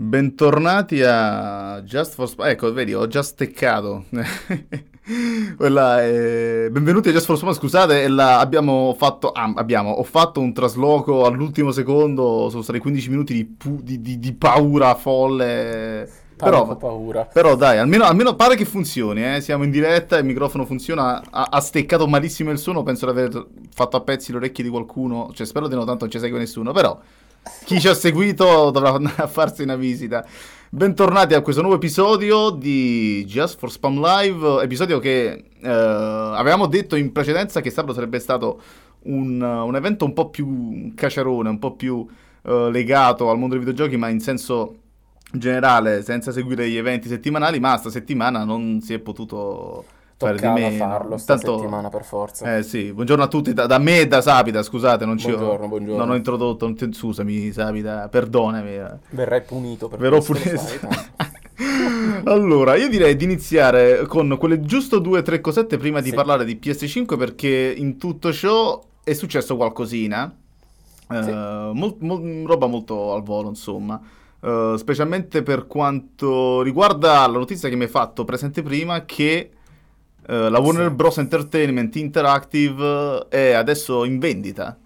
[0.00, 2.48] Bentornati a Just for Spam.
[2.48, 4.06] Ecco, vedi, ho già steccato.
[5.58, 6.68] Quella è...
[6.70, 8.38] Benvenuti a Just for Spam, scusate, la...
[8.38, 9.30] abbiamo fatto...
[9.30, 9.90] Ah, abbiamo...
[9.90, 13.80] Ho fatto un trasloco all'ultimo secondo, sono stati 15 minuti di, pu...
[13.82, 16.08] di, di, di paura folle.
[16.34, 17.26] Però, paura.
[17.26, 19.42] però dai, almeno, almeno, pare che funzioni, eh?
[19.42, 23.46] siamo in diretta, il microfono funziona, ha, ha, steccato malissimo il suono, penso di aver
[23.68, 26.38] fatto a pezzi le orecchie di qualcuno, cioè spero di no, tanto non ci segue
[26.38, 26.98] nessuno, però
[27.64, 30.24] chi ci ha seguito dovrà andare a farsi una visita.
[30.68, 36.96] Bentornati a questo nuovo episodio di Just for Spam Live, episodio che eh, avevamo detto
[36.96, 38.60] in precedenza che sabato sarebbe stato
[39.02, 42.06] un, un evento un po' più caciarone, un po' più
[42.42, 44.76] eh, legato al mondo dei videogiochi, ma in senso
[45.32, 49.84] generale, senza seguire gli eventi settimanali, ma sta settimana non si è potuto
[50.26, 50.76] fare di meno.
[50.76, 52.56] farlo sta Tanto, settimana per forza.
[52.56, 55.64] Eh sì, buongiorno a tutti, da, da me e da Sapida, scusate, non ci buongiorno,
[55.64, 55.96] ho, buongiorno.
[55.96, 58.80] non ho introdotto, non ti, scusami Sapida, perdonami.
[59.10, 60.60] Verrai punito per Verrò punito.
[62.30, 66.14] allora, io direi di iniziare con quelle giusto due o tre cosette prima di sì.
[66.14, 70.34] parlare di PS5 perché in tutto ciò è successo qualcosina.
[71.08, 71.16] Sì.
[71.30, 74.00] Uh, mol, mol, roba molto al volo, insomma.
[74.40, 79.50] Uh, specialmente per quanto riguarda la notizia che mi hai fatto presente prima che
[80.26, 80.94] Uh, la Warner sì.
[80.94, 81.18] Bros.
[81.18, 84.76] Entertainment Interactive è adesso in vendita.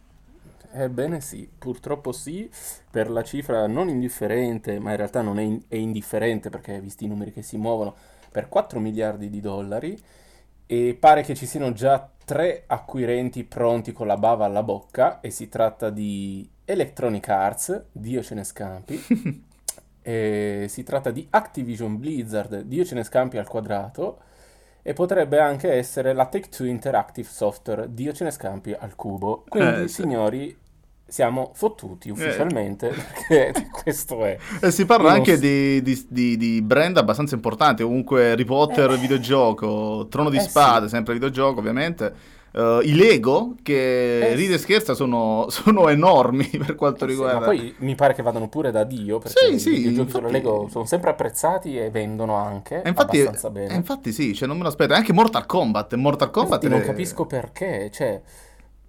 [0.77, 2.51] Ebbene sì, purtroppo sì,
[2.91, 7.05] per la cifra non indifferente, ma in realtà non è, in- è indifferente perché visti
[7.05, 7.95] i numeri che si muovono,
[8.31, 9.97] per 4 miliardi di dollari
[10.67, 15.31] e pare che ci siano già tre acquirenti pronti con la bava alla bocca e
[15.31, 18.97] si tratta di Electronic Arts, Dio ce ne scampi,
[20.03, 24.19] si tratta di Activision Blizzard, Dio ce ne scampi al quadrato,
[24.87, 29.43] e potrebbe anche essere la Take-Two Interactive Software, Dio ce ne scampi al cubo.
[29.49, 30.55] Quindi, eh, signori,
[31.07, 32.93] siamo fottuti ufficialmente eh.
[33.27, 34.37] perché questo è.
[34.61, 38.99] E si parla anche di, di, di, di, brand abbastanza importanti, comunque Harry Potter, eh.
[38.99, 40.95] videogioco, Trono di eh, Spade, sì.
[40.95, 42.34] sempre videogioco ovviamente.
[42.55, 47.35] Uh, I Lego, che eh, ride e scherza, sono, sono, enormi per quanto riguarda.
[47.35, 49.19] Sì, ma poi mi pare che vadano pure da Dio.
[49.19, 50.33] Perché sì, sì, i giochi infatti...
[50.33, 52.81] Lego sono sempre apprezzati e vendono anche.
[52.83, 53.75] E infatti, abbastanza bene.
[53.75, 54.95] infatti, sì, cioè non me lo aspetto.
[54.95, 55.95] Anche Mortal Kombat.
[55.95, 56.79] Mortal Kombat infatti, è...
[56.79, 57.91] non capisco perché.
[57.93, 58.23] Cioè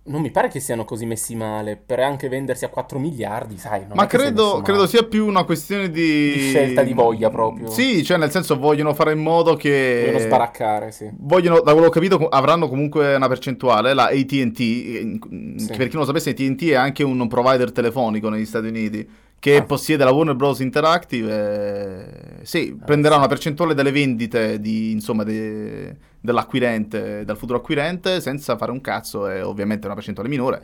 [0.08, 3.86] non mi pare che siano così messi male per anche vendersi a 4 miliardi, sai.
[3.94, 6.34] Ma credo, credo, sia più una questione di...
[6.34, 6.50] di...
[6.50, 7.72] scelta di voglia proprio.
[7.72, 10.04] Sì, cioè nel senso vogliono fare in modo che...
[10.06, 11.10] Vogliono sbaraccare, sì.
[11.18, 15.74] Vogliono, da quello che ho capito, avranno comunque una percentuale, la AT&T, sì.
[15.76, 19.10] per chi non lo sapesse AT&T è anche un provider telefonico negli Stati Uniti
[19.46, 19.64] che ah.
[19.64, 20.60] possiede la Warner Bros.
[20.60, 27.60] Interactive, eh, sì, ah, prenderà una percentuale delle vendite di, insomma, de, dell'acquirente, dal futuro
[27.60, 30.64] acquirente, senza fare un cazzo, è ovviamente una percentuale minore,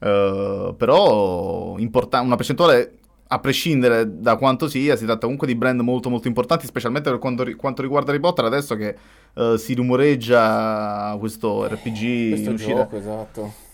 [0.00, 2.94] uh, però importa- una percentuale
[3.28, 7.20] a prescindere da quanto sia, si tratta comunque di brand molto molto importanti, specialmente per
[7.20, 8.96] quanto, quanto riguarda Harry Potter, adesso che
[9.34, 13.66] uh, si rumoreggia questo RPG questo gioco, esatto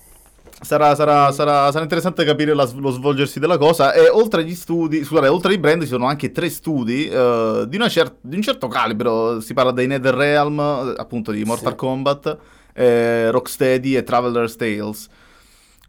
[0.65, 3.93] Sarà, sarà, sarà, sarà, interessante capire la, lo svolgersi della cosa.
[3.93, 7.79] E oltre agli studi, scusate, oltre ai brand, ci sono anche tre studi uh, di,
[7.89, 9.41] cer- di, un certo calibro.
[9.41, 11.77] Si parla dei NetherRealm, appunto di Mortal sì.
[11.77, 12.39] Kombat,
[12.73, 15.09] eh, Rocksteady e Traveler's Tales.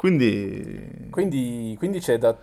[0.06, 1.08] Quindi...
[1.10, 1.76] quindi...
[1.80, 2.38] quindi, c'è da,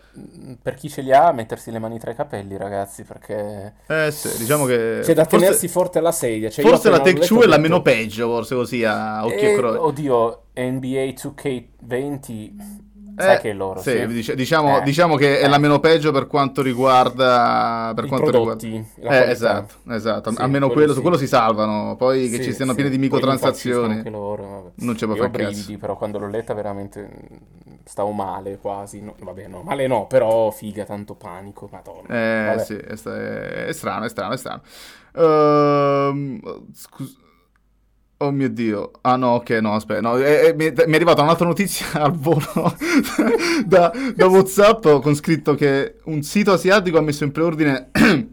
[0.61, 3.75] per chi ce li ha, mettersi le mani tra i capelli, ragazzi, perché...
[3.87, 4.99] Eh sì, diciamo che...
[5.03, 6.51] C'è da forse, tenersi forte alla sedia.
[6.51, 9.55] Cioè forse la Tech 2 è la meno peggio, forse così, a occhio e, e
[9.55, 9.79] croce.
[9.79, 12.53] Oddio, NBA 2K20
[13.17, 13.81] Sai eh, che è loro.
[13.81, 14.35] Sì, sì.
[14.35, 15.41] diciamo, eh, diciamo, che eh.
[15.41, 17.93] è la meno peggio per quanto riguarda.
[17.95, 19.27] Per I quanto prodotti, riguarda.
[19.27, 20.31] Eh, esatto, esatto.
[20.31, 21.97] Sì, Almeno quello, quello, su quello si salvano.
[21.97, 24.09] Poi che ci siano pieni di microtransazioni.
[24.11, 27.09] Loro, non può fare brividi, però quando l'ho letta veramente
[27.85, 29.03] stavo male quasi.
[29.03, 31.69] No, vabbè, no, male no, però figa, tanto panico.
[31.71, 32.09] Madonna.
[32.09, 32.65] Eh, vabbè.
[32.65, 34.63] sì, è, è, è, strano, è strano, è strano.
[35.13, 37.21] Uh, scusa.
[38.23, 38.93] Oh mio Dio.
[39.01, 40.01] Ah no, ok, no, aspetta.
[40.01, 42.45] No, è, è, mi, è, arrivata un'altra notizia al volo
[43.67, 47.91] da, da, Whatsapp con scritto che un sito asiatico ha messo in preordine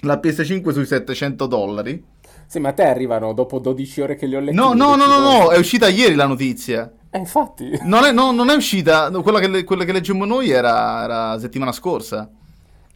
[0.00, 2.04] la PS5 sui 700 dollari.
[2.48, 4.56] Sì, ma a te arrivano dopo 12 ore che li ho letti.
[4.56, 6.90] No, no, no, no, no, è uscita ieri la notizia.
[7.08, 7.78] Eh, infatti.
[7.82, 11.70] Non è, no, non è uscita, quella che, quella che leggemmo noi era, era settimana
[11.70, 12.28] scorsa.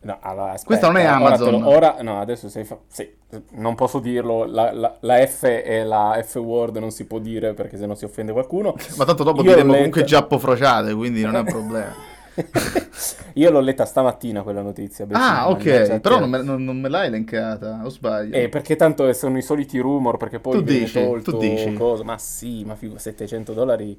[0.02, 1.54] No, allora, Questa non è Amazon.
[1.62, 2.76] Ora, ora no, adesso sei fa...
[2.88, 3.08] Sì,
[3.52, 4.44] non posso dirlo.
[4.46, 8.32] La, la, la, F e la F-word non si può dire perché sennò si offende
[8.32, 8.74] qualcuno.
[8.96, 9.74] Ma tanto dopo diremo letta...
[9.74, 11.94] comunque giappo frociate, quindi non è un problema.
[13.34, 15.06] Io l'ho letta stamattina quella notizia.
[15.12, 18.34] Ah, ok, però non me, non, non me, l'hai elencata, o sbaglio?
[18.34, 21.72] Eh, perché tanto sono i soliti rumor, perché poi tu dici, tolto tu dici.
[21.74, 22.02] Cosa.
[22.02, 23.98] Ma sì, ma figo, 700 dollari,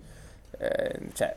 [0.57, 1.33] eh, cioè,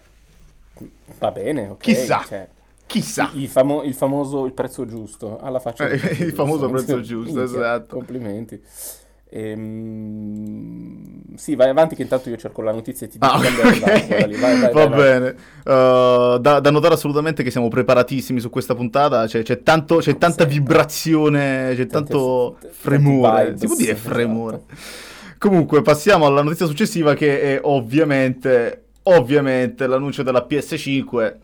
[1.19, 1.79] va bene, ok.
[1.79, 2.25] Chissà.
[2.27, 2.49] Cioè,
[2.87, 3.31] Chissà.
[3.35, 6.85] Il, famo- il famoso il prezzo giusto, alla faccia Eh, prezzo il famoso giusto.
[6.87, 7.97] prezzo giusto, esatto.
[7.97, 8.63] Complimenti.
[9.29, 13.61] Ehm, sì, vai avanti che intanto io cerco la notizia e ti dico Ah, quando
[13.61, 14.07] è arrivata, ok.
[14.07, 14.37] quella lì.
[14.37, 14.99] Vai, vai, Va vai, vai.
[14.99, 15.29] bene.
[15.65, 19.27] Uh, da, da notare assolutamente che siamo preparatissimi su questa puntata.
[19.27, 20.51] C'è, c'è tanto, c'è tanta Sì.
[20.55, 23.45] vibrazione, c'è Tanti- tanto fremore.
[23.47, 24.15] vibes, Si può dire esatto.
[24.15, 24.61] fremore.
[25.39, 31.35] Comunque, passiamo alla notizia successiva che è ovviamente, ovviamente l'annuncio della PS5.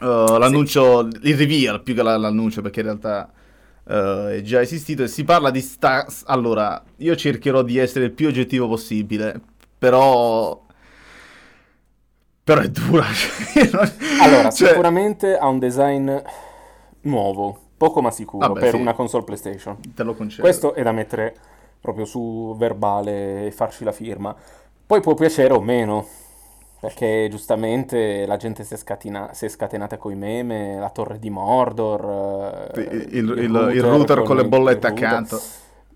[0.00, 3.30] Uh, l'annuncio, il reveal più che la- l'annuncio perché in realtà
[3.84, 6.06] uh, è già esistito e si parla di sta...
[6.26, 9.40] Allora, io cercherò di essere il più oggettivo possibile,
[9.78, 10.64] però...
[12.44, 13.04] Però è dura.
[13.52, 13.92] cioè,
[14.22, 16.16] Allora, cioè, sicuramente ha un design
[17.02, 18.76] nuovo, poco ma sicuro, Vabbè, per sì.
[18.76, 19.78] una console PlayStation.
[19.94, 20.42] Te lo concedo.
[20.42, 21.34] Questo è da mettere
[21.80, 24.34] proprio su verbale e farci la firma.
[24.86, 26.06] Poi può piacere o meno,
[26.80, 31.30] perché giustamente la gente si è, scatina- si è scatenata coi meme, la torre di
[31.30, 35.04] Mordor, eh, Il, il- il- il router con le bollette router.
[35.06, 35.40] accanto.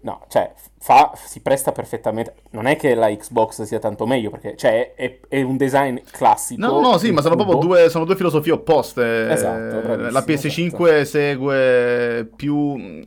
[0.05, 0.51] No, cioè,
[0.81, 2.35] fa- si presta perfettamente.
[2.51, 6.61] Non è che la Xbox sia tanto meglio, perché cioè, è, è un design classico.
[6.61, 9.31] No, no, sì, ma sono proprio due, sono due filosofie opposte.
[9.31, 13.01] Esatto, bravissimo, La PS5 segue più...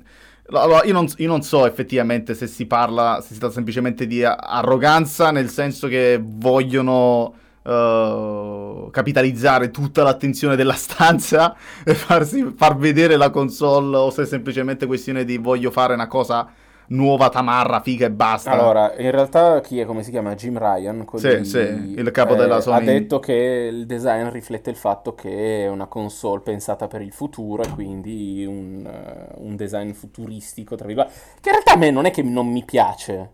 [0.52, 4.24] Allora, io non, io non so effettivamente se si parla, se si tratta semplicemente di
[4.24, 7.34] arroganza, nel senso che vogliono
[7.66, 14.26] eh, capitalizzare tutta l'attenzione della stanza e farsi, far vedere la console, o se è
[14.26, 16.48] semplicemente questione di voglio fare una cosa
[16.88, 18.52] nuova, tamarra, figa e basta.
[18.52, 20.36] Allora, in realtà chi è come si chiama?
[20.36, 22.86] Jim Ryan, Sì, di- sì, il capo della ha Sony.
[22.86, 23.34] detto che
[23.72, 28.46] il design riflette il fatto che è una console pensata per il futuro e quindi
[28.46, 32.22] un, eh, un design futuristico, tra virgolette, che in realtà a me non è che
[32.22, 33.30] non mi piace.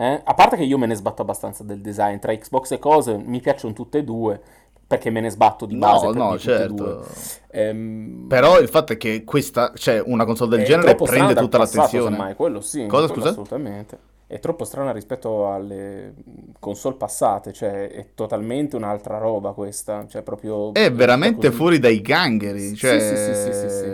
[0.00, 0.20] Eh.
[0.24, 3.40] A parte che io me ne sbatto abbastanza del design tra Xbox e cose, mi
[3.40, 4.40] piacciono tutte e due,
[4.86, 7.06] perché me ne sbatto di base No, no, certo.
[7.50, 12.10] Ehm, Però il fatto è che questa, cioè una console del genere prende tutta l'attenzione.
[12.16, 13.28] semmai, quello sì, Cosa, quello scusa?
[13.28, 13.98] assolutamente.
[14.32, 16.14] È troppo strana rispetto alle
[16.60, 21.56] console passate, cioè è totalmente un'altra roba questa, cioè proprio È veramente così.
[21.58, 22.60] fuori dai gangheri.
[22.68, 23.86] Sì, Cioè, sì, sì, sì, sì, sì.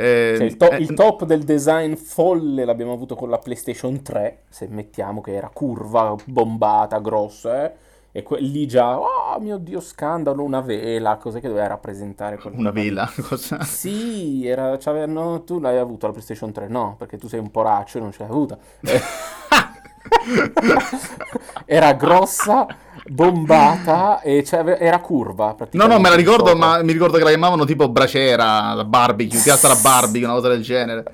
[0.00, 4.00] è- Cioè, il, to- è- il top del design folle l'abbiamo avuto con la PlayStation
[4.00, 7.72] 3, se mettiamo che era curva, bombata, grossa, eh,
[8.12, 12.38] e que- lì già, oh mio Dio, scandalo, una vela, cos'è che doveva rappresentare?
[12.52, 13.06] Una vela.
[13.28, 13.62] Cosa?
[13.62, 17.50] Sì, era, c'aveva- no, tu l'hai avuto la PlayStation 3, no, perché tu sei un
[17.50, 18.56] poraccio e non ce l'hai avuta.
[21.64, 22.66] Era grossa,
[23.08, 26.66] bombata e c'ave- era curva No, no, me la ricordo, sopra.
[26.66, 30.48] ma mi ricordo che la chiamavano tipo bracera, la barbecue, piazza la barbecue, una cosa
[30.48, 31.04] del genere.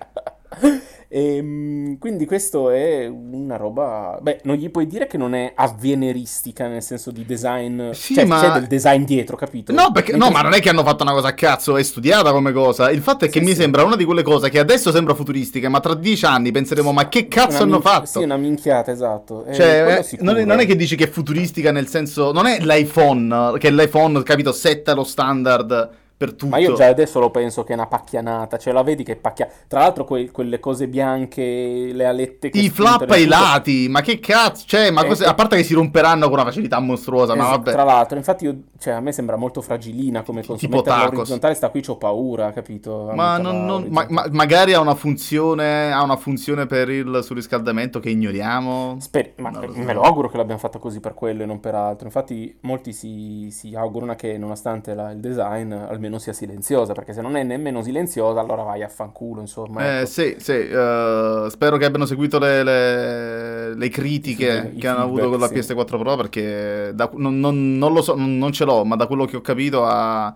[1.14, 4.18] Ehm, quindi questo è una roba...
[4.22, 7.90] Beh, non gli puoi dire che non è avveneristica nel senso di design...
[7.90, 9.72] Sì, cioè, ma- c'è del design dietro, capito?
[9.74, 12.32] No, perché, no, ma non è che hanno fatto una cosa a cazzo, è studiata
[12.32, 12.90] come cosa.
[12.90, 13.60] Il fatto è che Sì, mi sì.
[13.60, 17.08] sembra una di quelle cose che adesso sembra futuristica, ma tra dieci anni penseremo, ma
[17.08, 18.06] che cazzo Una hanno min- fatto?
[18.06, 19.44] Sì, una minchiata, esatto.
[19.44, 22.32] Eh, Cioè, eh, non, è, non è che dici che è futuristica nel senso.
[22.32, 26.46] Non è l'iPhone, che l'iPhone, capito, setta lo standard per tutto.
[26.46, 29.16] Ma io già adesso lo penso che è una pacchianata, cioè la vedi che è
[29.16, 29.48] pacchia...
[29.66, 34.20] Tra l'altro que- quelle cose bianche, le alette che I flap ai lati, ma che
[34.20, 34.64] cazzo?
[34.66, 35.28] Cioè, ma Eh, cos'è- eh.
[35.28, 37.72] a parte che si romperanno con una facilità mostruosa, ma Esatto, vabbè.
[37.72, 40.58] Tra l'altro, infatti io, cioè, a me sembra molto fragilina come console.
[40.58, 41.18] Tipo tacos.
[41.18, 43.10] orizzontale sta qui, c'ho paura, capito?
[43.14, 47.98] Ma, non- non- ma- ma- magari ha una funzione, ha una funzione per il surriscaldamento
[48.00, 48.96] che ignoriamo.
[49.00, 49.78] Speri- ma lo so.
[49.80, 52.06] me lo auguro che l'abbiano fatta così per quello e non per altro.
[52.06, 56.92] Infatti, molti si, si augurano che, nonostante la- il design, almeno sia silenziosa.
[56.92, 59.40] Perché se non è nemmeno silenziosa, allora vai a fanculo.
[59.40, 60.06] Insomma, Eh, ecco.
[60.06, 65.28] sì, sì, eh, spero che abbiano seguito le, le- le critiche I che hanno avuto
[65.30, 65.72] con la feedback, sì.
[65.74, 69.06] PS4 Pro perché da- non, non- non lo so, non, non ce l'ho, ma da
[69.06, 70.34] quello che ho capito ha-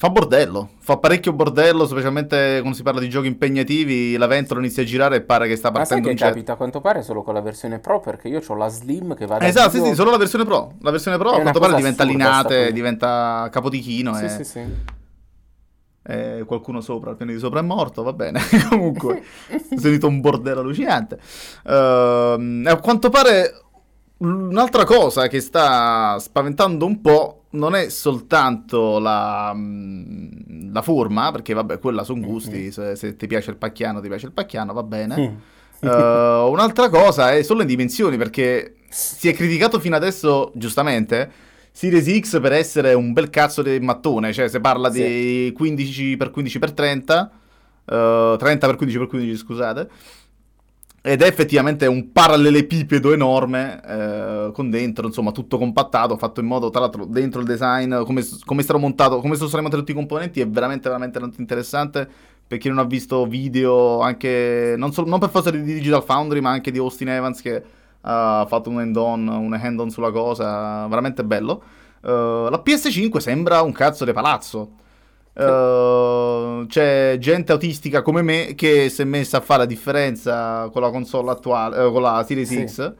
[0.00, 4.82] fa bordello, fa parecchio bordello, specialmente quando si parla di giochi impegnativi, la ventola inizia
[4.82, 7.02] a girare e pare che sta Ma sai partendo che un capita a quanto pare
[7.02, 8.00] solo con la versione Pro?
[8.00, 10.16] Perché io ho la Slim che va da Eh, esatto, sì, Dio- sì, solo la
[10.16, 10.72] versione Pro.
[10.80, 14.64] La versione Pro a quanto pare diventa linate, diventa capodichino Sì, e sì, sì.
[16.02, 18.40] e qualcuno sopra, il piano di sopra è morto, va bene.
[18.70, 21.18] Comunque, ho sentito un bordello allucinante.
[21.66, 23.64] Ehm, a quanto pare
[24.16, 31.52] un'altra cosa che sta spaventando un po' non è soltanto la, mm, la forma, perché
[31.54, 34.82] vabbè, quella sono gusti, se, se ti piace il pacchiano, ti piace il pacchiano, va
[34.82, 35.16] bene.
[35.18, 35.88] Mm.
[35.88, 35.88] Eh,
[36.48, 41.30] un'altra cosa è solo le dimensioni, perché si è criticato fino adesso, giustamente,
[41.72, 45.02] Series X per essere un bel cazzo di mattone, cioè se parla Sì.
[45.02, 47.30] di 15x15x30,
[47.86, 49.88] eh, 30x15x15, scusate,
[51.02, 56.68] ed è effettivamente un parallelepipedo enorme, eh, con dentro, insomma, tutto compattato, fatto in modo,
[56.68, 59.98] tra l'altro, dentro il design, come, come sarà montato, come sono stati montati tutti i
[59.98, 62.08] componenti, è veramente, veramente tanto interessante.
[62.46, 66.40] Per chi non ha visto video, anche, non, so, non per forza di Digital Foundry,
[66.40, 67.62] ma anche di Austin Evans, che
[68.02, 71.62] ha fatto un hand-on, un hand-on sulla cosa, veramente bello.
[72.02, 74.72] Uh, la PS5 sembra un cazzo di palazzo.
[75.32, 80.82] Uh, c'è gente autistica come me che si è messa a fare la differenza con
[80.82, 82.66] la console attuale, uh, con la Series sì.
[82.66, 82.92] X.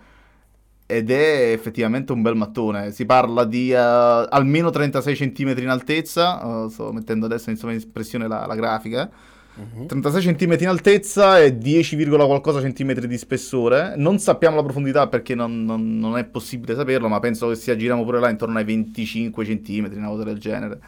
[0.87, 2.90] Ed è effettivamente un bel mattone.
[2.92, 6.68] Si parla di uh, almeno 36 cm in altezza.
[6.68, 9.08] sto mettendo adesso in espressione la, la grafica.
[9.54, 9.87] Uh-huh.
[9.87, 13.94] 36 cm in altezza e 10, qualcosa centimetri di spessore.
[13.96, 17.70] Non sappiamo la profondità perché non, non, non, è possibile saperlo, ma penso che si
[17.70, 20.78] aggiriamo pure là intorno ai 25 cm, una cosa del genere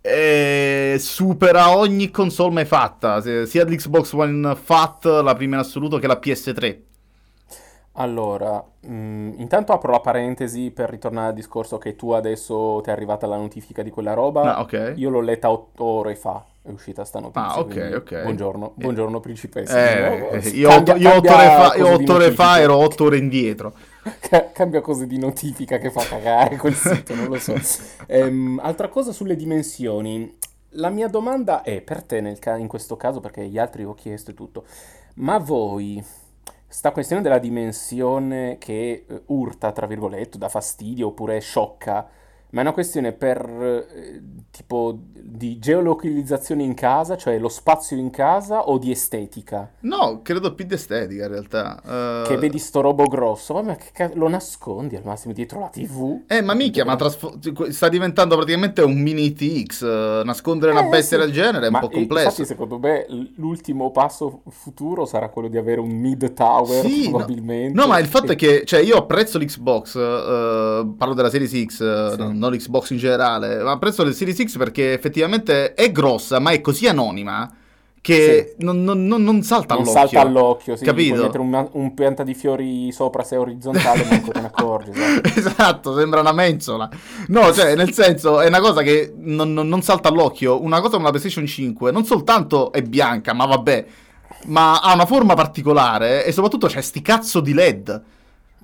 [0.00, 6.06] e supera ogni console mai fatta, sia l'Xbox One Fat, la prima in assoluto, che
[6.06, 6.78] la PS3.
[7.94, 12.88] Allora, mh, mm, intanto apro la parentesi per ritornare al discorso che tu adesso ti
[12.88, 14.56] è arrivata la notifica di quella roba.
[14.56, 14.94] Ah, okay.
[14.96, 17.42] Io l'ho letta otto ore fa, è uscita sta notizia.
[17.42, 18.22] Ah, ok, ok.
[18.22, 20.30] Buongiorno, buongiorno eh, principessa.
[20.30, 23.74] Eh, io, otto ore fa, io otto ore fa ero otto ore indietro.
[24.52, 27.54] Cambia cose di notifica che fa cagare quel sito, non lo so.
[28.06, 30.38] Ehm, altra cosa sulle dimensioni.
[30.74, 33.94] La mia domanda è per te nel ca- in questo caso, perché gli altri ho
[33.94, 34.64] chiesto e tutto,
[35.14, 36.02] ma voi,
[36.68, 42.08] sta questione della dimensione che uh, urta, tra virgolette, dà fastidio oppure sciocca,
[42.50, 44.98] ma è una questione per eh, tipo
[45.30, 49.70] di geolocalizzazione in casa, cioè lo spazio in casa o di estetica?
[49.80, 51.80] No, credo più di estetica in realtà.
[52.24, 52.26] Uh...
[52.26, 56.22] Che vedi sto robo grosso, vabbè, che ca- lo nascondi al massimo dietro la TV.
[56.26, 57.38] Eh, ma minchia, ma trasfo-
[57.70, 59.80] sta diventando praticamente un mini TX.
[59.80, 61.24] Uh, nascondere eh, una bestia sì.
[61.24, 62.28] del genere è ma un po' complesso.
[62.28, 67.74] Infatti, secondo me, l'ultimo passo futuro sarà quello di avere un mid tower, sì, probabilmente.
[67.74, 67.82] No.
[67.82, 67.88] no.
[67.88, 68.34] ma il fatto e...
[68.34, 72.16] è che, cioè, io apprezzo l'Xbox, uh, parlo della Series X, sì.
[72.16, 76.60] non l'Xbox in generale, ma apprezzo le Series X perché effettivamente è grossa, ma è
[76.60, 77.52] così anonima
[78.02, 78.64] che sì.
[78.64, 80.00] non, non, non, non, salta non all'occhio.
[80.00, 81.22] salta all'occhio, sì, capito?
[81.22, 84.90] mettere un, un, pianta di fiori sopra se è orizzontale ma te ne accorgi.
[84.90, 85.28] Esatto.
[85.38, 85.96] esatto.
[85.96, 86.88] sembra una mensola.
[87.28, 90.62] No, cioè, nel senso, è una cosa che non, salta all'occhio.
[90.62, 93.86] Una cosa come la PlayStation 5 non soltanto è bianca, ma vabbè,
[94.46, 98.02] ma ha una forma particolare e soprattutto c'è sti cazzo di LED.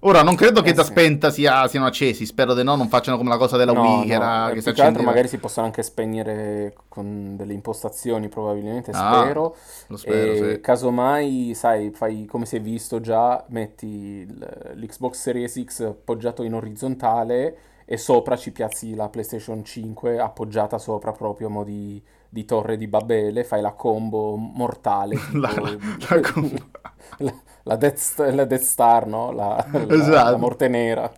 [0.07, 0.91] Ora, non credo che eh, da sì.
[0.93, 4.07] spenta sia, siano accesi, spero di no, non facciano come la cosa della no, Wii,
[4.07, 5.03] che, era, eh, che si accendeva.
[5.03, 9.57] magari si possono anche spegnere con delle impostazioni, probabilmente, ah, spero.
[9.89, 10.61] Lo spero, e sì.
[10.61, 14.25] casomai, sai, fai come si è visto già, metti
[14.75, 21.11] l'Xbox Series X appoggiato in orizzontale e sopra ci piazzi la PlayStation 5 appoggiata sopra
[21.11, 25.17] proprio a mo' di, di torre di Babele, fai la combo mortale.
[25.31, 25.39] Tipo...
[25.41, 25.77] la, la,
[26.15, 26.59] la combo
[27.19, 27.35] la
[27.75, 29.33] Death, la Death Star, no?
[29.33, 29.57] La,
[29.89, 30.11] esatto.
[30.11, 31.13] la, la morte nera.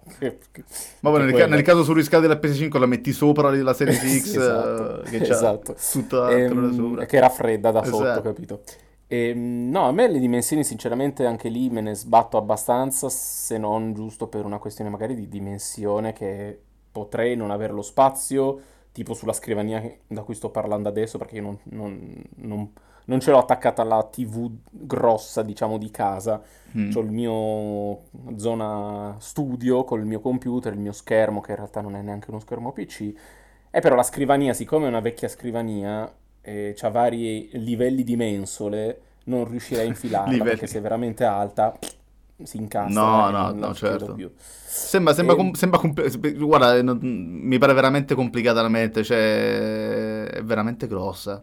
[1.00, 4.34] Ma nel, ca- nel, caso su riscaldi della PS5 la metti sopra la Series X,
[4.34, 5.02] esatto.
[5.02, 5.76] che c'ha esatto.
[5.92, 7.04] tutta ehm, sopra.
[7.04, 8.22] Che era fredda da sotto, esatto.
[8.22, 8.62] capito?
[9.06, 13.58] E, ehm, no, a me le dimensioni sinceramente anche lì me ne sbatto abbastanza, se
[13.58, 16.58] non giusto per una questione magari di dimensione che
[16.90, 18.58] potrei non avere lo spazio,
[18.90, 22.72] tipo sulla scrivania da cui sto parlando adesso, perché io non, non, non
[23.08, 26.40] non ce l'ho attaccata alla TV grossa, diciamo, di casa.
[26.76, 26.90] Mm.
[26.94, 28.02] Ho il mio
[28.36, 32.30] zona studio con il mio computer, il mio schermo, che in realtà non è neanche
[32.30, 33.12] uno schermo PC.
[33.70, 36.10] E però la scrivania, siccome è una vecchia scrivania,
[36.42, 41.78] e ha vari livelli di mensole, non riuscirei a infilarla, perché se è veramente alta
[42.42, 43.00] si incastra.
[43.00, 44.12] No, no, no, certo.
[44.12, 44.30] Più.
[44.36, 45.38] Sembra, sembra, e...
[45.38, 51.42] com- sembra compl- guarda, non, mi pare veramente complicata da mettere, cioè è veramente grossa.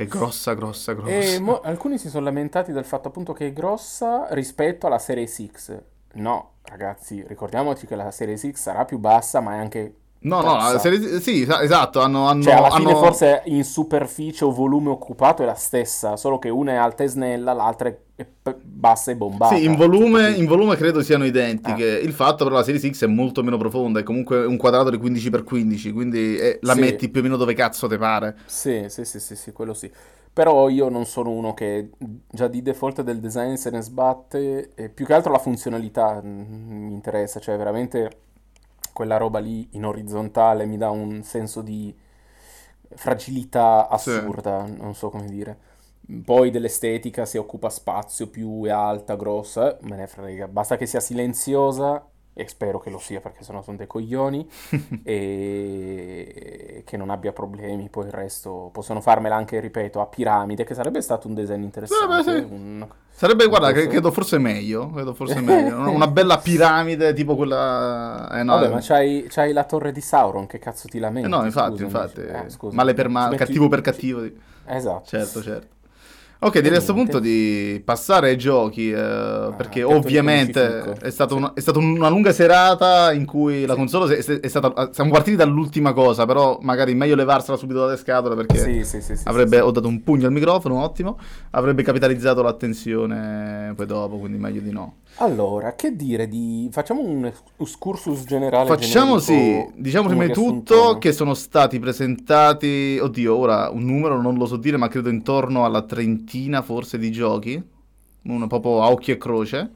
[0.00, 1.10] È grossa, grossa, grossa.
[1.10, 5.46] E mo- alcuni si sono lamentati del fatto appunto che è grossa rispetto alla Series
[5.52, 5.82] X.
[6.14, 10.56] No, ragazzi, ricordiamoci che la Series X sarà più bassa, ma è anche No, no,
[10.72, 12.98] la serie, sì, esatto, hanno, hanno, cioè, alla fine hanno...
[12.98, 17.06] forse in superficie o volume occupato è la stessa, solo che una è alta e
[17.06, 17.96] snella, l'altra è
[18.62, 19.56] bassa e bombata.
[19.56, 21.94] Sì, in volume, in volume credo siano identiche.
[21.94, 21.98] Ah.
[22.00, 24.98] Il fatto però la Series X è molto meno profonda, è comunque un quadrato di
[24.98, 26.80] 15x15, quindi è, la sì.
[26.80, 28.36] metti più o meno dove cazzo te pare.
[28.44, 29.90] Sì, sì, sì, sì, sì, quello sì.
[30.32, 31.90] Però io non sono uno che
[32.30, 36.84] già di default del design se ne sbatte, e più che altro la funzionalità mm,
[36.84, 38.28] mi interessa, cioè veramente
[38.92, 41.94] quella roba lì in orizzontale mi dà un senso di
[42.94, 44.76] fragilità assurda, sì.
[44.76, 45.68] non so come dire.
[46.24, 50.48] Poi dell'estetica, se occupa spazio più è alta, grossa, me ne frega.
[50.48, 54.48] Basta che sia silenziosa e spero che lo sia perché sennò sono dei coglioni,
[55.04, 60.74] e che non abbia problemi, poi il resto possono farmela anche, ripeto, a piramide, che
[60.74, 62.22] sarebbe stato un design interessante.
[62.22, 62.52] Sarebbe, sì.
[62.52, 64.90] un- Sarebbe, un guarda, che- credo forse meglio.
[64.90, 65.78] Credo forse meglio.
[65.90, 68.30] Una- bella piramide tipo quella.
[68.32, 71.28] Eh no, Vabbè, ma c'hai, c'hai la torre di Sauron, che cazzo ti eh lamenti?
[71.28, 71.84] no, infatti, scusami.
[71.84, 72.20] infatti.
[72.22, 74.26] Eh, male per male, cattivo per cattivo.
[74.66, 75.04] Esatto.
[75.04, 75.78] Certo, certo.
[76.42, 81.10] Ok, direi a questo punto di passare ai giochi, eh, perché petto di ovviamente è
[81.10, 84.88] stata, una, è stata una lunga serata in cui la console è, è stata...
[84.90, 89.16] Siamo partiti dall'ultima cosa, però magari meglio levarsela subito dalle scatole perché Sì, sì, sì,
[89.16, 89.56] sì, avrebbe...
[89.56, 89.68] sì, sì.
[89.68, 91.18] Ho dato un pugno al microfono, ottimo.
[91.50, 94.94] Avrebbe capitalizzato l'attenzione poi dopo, quindi meglio di no.
[95.22, 96.68] Allora, che dire di...
[96.72, 103.36] Facciamo un excursus generale Facciamo sì, diciamo prima di tutto che sono stati presentati, oddio,
[103.36, 107.62] ora un numero non lo so dire, ma credo intorno alla trentina forse di giochi,
[108.22, 109.70] uno proprio a occhio e croce,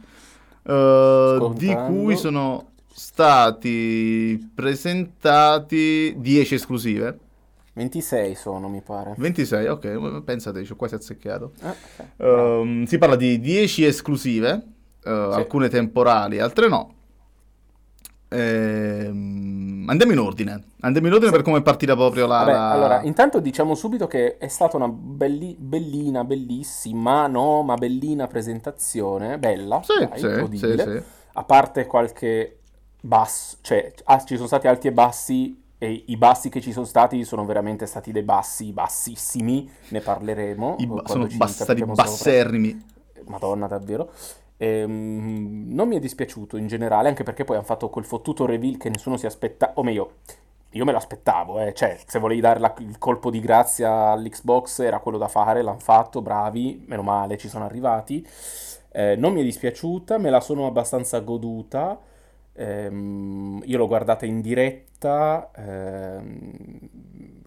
[0.62, 7.18] eh, di cui sono stati presentati 10 esclusive,
[7.74, 9.14] 26 sono, mi pare.
[9.16, 11.52] 26, ok, pensate, ci ho quasi azzeccato.
[11.60, 12.62] Ah, ok, bravo.
[12.62, 14.73] Ehm, si parla di 10 esclusive,
[15.04, 16.92] eh, alcune temporali, altre no.
[18.28, 20.62] Ehm, andiamo in ordine.
[20.80, 22.38] Andiamo in ordine per come è partita proprio la...
[22.38, 27.74] Vabbè, la- allora, intanto diciamo subito che è stata una belli- bellina, bellissima, no, ma
[27.76, 31.02] bellina presentazione, bella, Sì, dai, sì, sì, sì.
[31.36, 32.58] A parte qualche
[33.00, 36.86] basso, cioè ah, ci sono stati alti e bassi e i bassi che ci sono
[36.86, 41.84] stati sono veramente stati dei bassi bassissimi, ne parleremo I ba- sono sopra.
[41.86, 42.84] basserrimi.
[43.26, 44.10] Madonna, davvero.
[44.56, 48.76] Ehm, non mi è dispiaciuto in generale, anche perché poi hanno fatto quel fottuto reveal
[48.76, 50.12] che nessuno si aspettava, o meglio,
[50.70, 51.72] io me l'aspettavo, eh.
[51.74, 55.78] Cioè, se volevi dare la- il colpo di grazia all'Xbox era quello da fare, l'hanno
[55.78, 58.26] fatto, bravi, meno male, ci sono arrivati.
[58.92, 61.98] Eh, non mi è dispiaciuta, me la sono abbastanza goduta.
[62.56, 66.78] Ehm, io l'ho guardata in diretta ehm,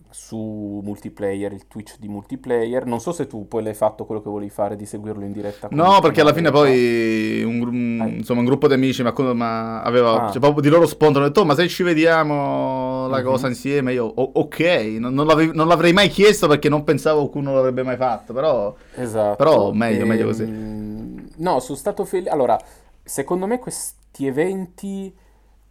[0.10, 2.86] su multiplayer, il Twitch di multiplayer.
[2.86, 5.68] Non so se tu poi l'hai fatto quello che volevi fare di seguirlo in diretta.
[5.72, 8.16] No, perché alla fine poi un, gru- Eh.
[8.18, 10.32] insomma, un gruppo di amici mi ha- ma aveva, Ah.
[10.32, 13.24] cioè, proprio di loro spontaneo, hanno detto, "Oh, ma se ci vediamo la Mhm.
[13.26, 14.60] cosa insieme, io, "O- ok,
[15.00, 18.74] non, non l'avrei, non l'avrei mai chiesto perché non pensavo qualcuno l'avrebbe mai fatto, però...
[18.96, 19.36] Esatto.
[19.36, 20.44] Però meglio, meglio così.
[20.44, 22.30] Ehm, No, sono stato felice.
[22.32, 22.58] Allora,
[23.04, 25.14] secondo me questi eventi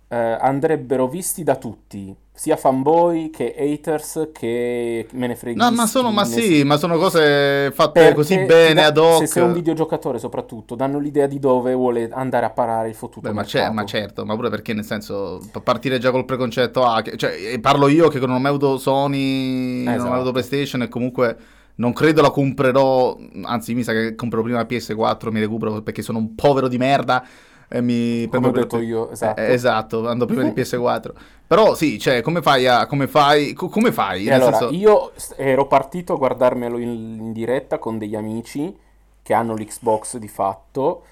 [0.08, 5.56] eh, andrebbero visti da tutti, sia fanboy che haters che me ne freghi.
[5.58, 9.18] No, ma sono, ma sì, ma sono cose fatte Perché così bene dà- ad hoc.
[9.20, 13.26] Se sei un videogiocatore soprattutto, danno l'idea di dove vuole andare a parare il fottuto
[13.26, 16.84] Beh, ma, c'è, ma certo, ma pure perché nel senso pa- partire già col preconcetto,
[16.84, 20.12] ah, che- cioè parlo io che non ho mai avuto Sony, non ho mai Esatto.
[20.12, 21.36] avuto PlayStation e comunque
[21.76, 26.02] non credo la comprerò, anzi mi sa che comprerò prima la PS4, mi recupero perché
[26.02, 27.24] sono un povero di merda
[27.68, 29.40] e mi Come ho prendo detto io, esatto.
[29.40, 31.14] Eh, esatto, ando prima di PS4.
[31.46, 34.28] Però sì, cioè come fai a come fai co- come fai?
[34.30, 36.88] Allora, senso- io ero partito a guardarmelo in,
[37.20, 38.76] in diretta con degli amici
[39.22, 41.04] che hanno l'Xbox di fatto,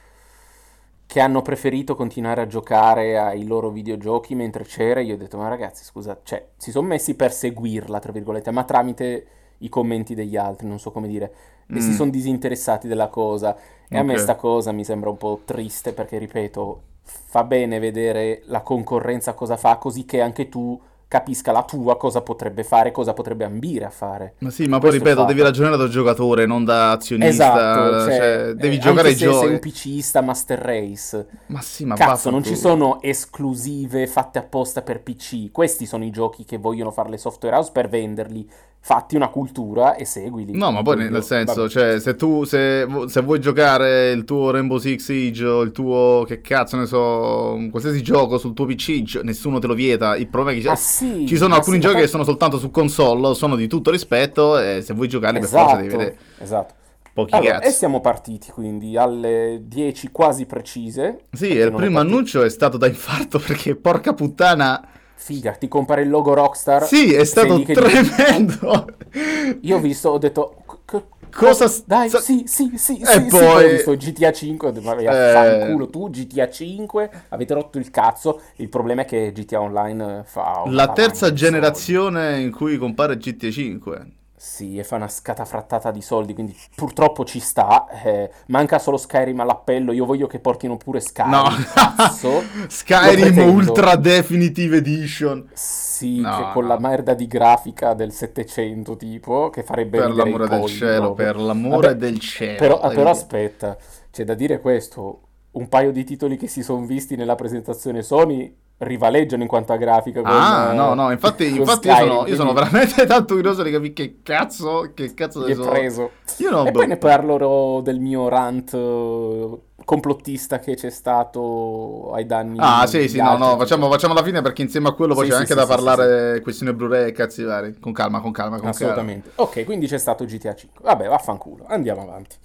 [1.07, 5.01] che hanno preferito continuare a giocare ai loro videogiochi mentre c'era.
[5.01, 8.65] Io ho detto, ma ragazzi, scusa, cioè, si sono messi per seguirla, tra virgolette, ma
[8.65, 9.27] tramite
[9.59, 11.33] i commenti degli altri, non so come dire,
[11.73, 11.95] e si Mm.
[11.95, 13.57] sono disinteressati della cosa.
[13.89, 18.43] E a me sta cosa mi sembra un po' triste perché, ripeto, fa bene vedere
[18.47, 23.13] la concorrenza cosa fa, così che anche tu capisca la tua cosa potrebbe fare, cosa
[23.13, 24.35] potrebbe ambire a fare.
[24.39, 25.29] Ma sì, ma poi Questo ripeto, fatto.
[25.33, 27.29] devi ragionare da giocatore, non da azionista.
[27.55, 29.47] Esatto, cioè, cioè, devi eh, giocare ai se sei giochi.
[29.47, 31.27] un PCista Master Race.
[31.47, 32.85] Ma sì, ma Cazzo, non ci vaffanculo.
[32.87, 35.53] sono esclusive fatte apposta per PC.
[35.53, 38.49] Questi sono i giochi che vogliono fare le software house per venderli.
[38.87, 40.53] Fatti una cultura e seguili.
[40.55, 41.71] No, ma poi nel senso, vabbè.
[41.71, 46.23] cioè, se tu se, se vuoi giocare il tuo Rainbow Six Siege o il tuo,
[46.27, 50.17] che cazzo ne so, un qualsiasi gioco sul tuo PC, nessuno te lo vieta.
[50.17, 52.25] Il problema è che Ah, sì, ci sono alcuni sì, giochi ma che poi- sono
[52.25, 56.03] soltanto su console, sono di tutto rispetto e se vuoi giocarli per forza devi Esatto,
[56.03, 56.75] vedere esatto.
[57.15, 61.21] pochi Allora, e siamo partiti quindi alle 10 quasi precise.
[61.33, 64.89] Sì, e il primo annuncio è stato da infarto perché porca puttana...
[65.17, 66.85] Figa, ti compare il logo Rockstar.
[66.87, 68.87] Sì, è stato che dici- tremendo.
[69.63, 70.57] Io ho visto, ho detto...
[70.67, 71.03] "C- c-
[71.35, 74.71] Cosa Dai, sta- sì, sì, sì, E sì, sì, poi- ho visto GTA 5, ho
[74.71, 75.33] detto, ma Eh.
[75.33, 80.25] fanculo tu, GTA 5, avete rotto il cazzo, il problema è che GTA Online eh,
[80.25, 84.07] fa La terza generazione in cui compare GTA 5.
[84.47, 89.41] Sì, e fa una scatafrattata di soldi, quindi purtroppo ci sta, eh, manca solo Skyrim
[89.41, 92.43] all'appello, io voglio che portino pure Skyrim, No, cazzo.
[92.69, 93.39] Skyrim.
[93.39, 95.49] Ultra Definitive Edition.
[95.55, 96.69] Sì, No, che con no.
[96.69, 101.27] la merda di grafica del 700 tipo, che farebbe Per l'amore del cielo, proprio.
[101.27, 102.57] per l'amore Vabbè, del cielo.
[102.59, 103.77] Però, però aspetta,
[104.11, 105.21] c'è da dire questo,
[105.53, 109.77] un paio di titoli che si sono visti nella presentazione Sony rivaleggiano in quanto a
[109.77, 110.21] grafica.
[110.23, 113.71] Ah, eh, no, no, infatti, infatti io, Skyrim, sono, io sono veramente tanto curioso di
[113.71, 115.63] capire che cazzo, che cazzo ne è so.
[115.69, 116.11] preso.
[116.39, 116.79] Io no, E boh.
[116.79, 123.09] poi ne parlerò del mio rant eh, complottista che c'è stato ai danni Ah, sì,
[123.09, 125.43] sì, no, no, facciamo, facciamo la fine perché insieme a quello poi Sì, c'è sì,
[125.43, 127.79] anche sì, da parlare questione Blu-ray e cazzi vari.
[127.79, 129.33] Con calma, con calma, con Assolutamente.
[129.37, 130.81] Ok, quindi c'è stato GTA 5.
[130.83, 131.65] Vabbè, vaffanculo.
[131.69, 132.37] Andiamo avanti.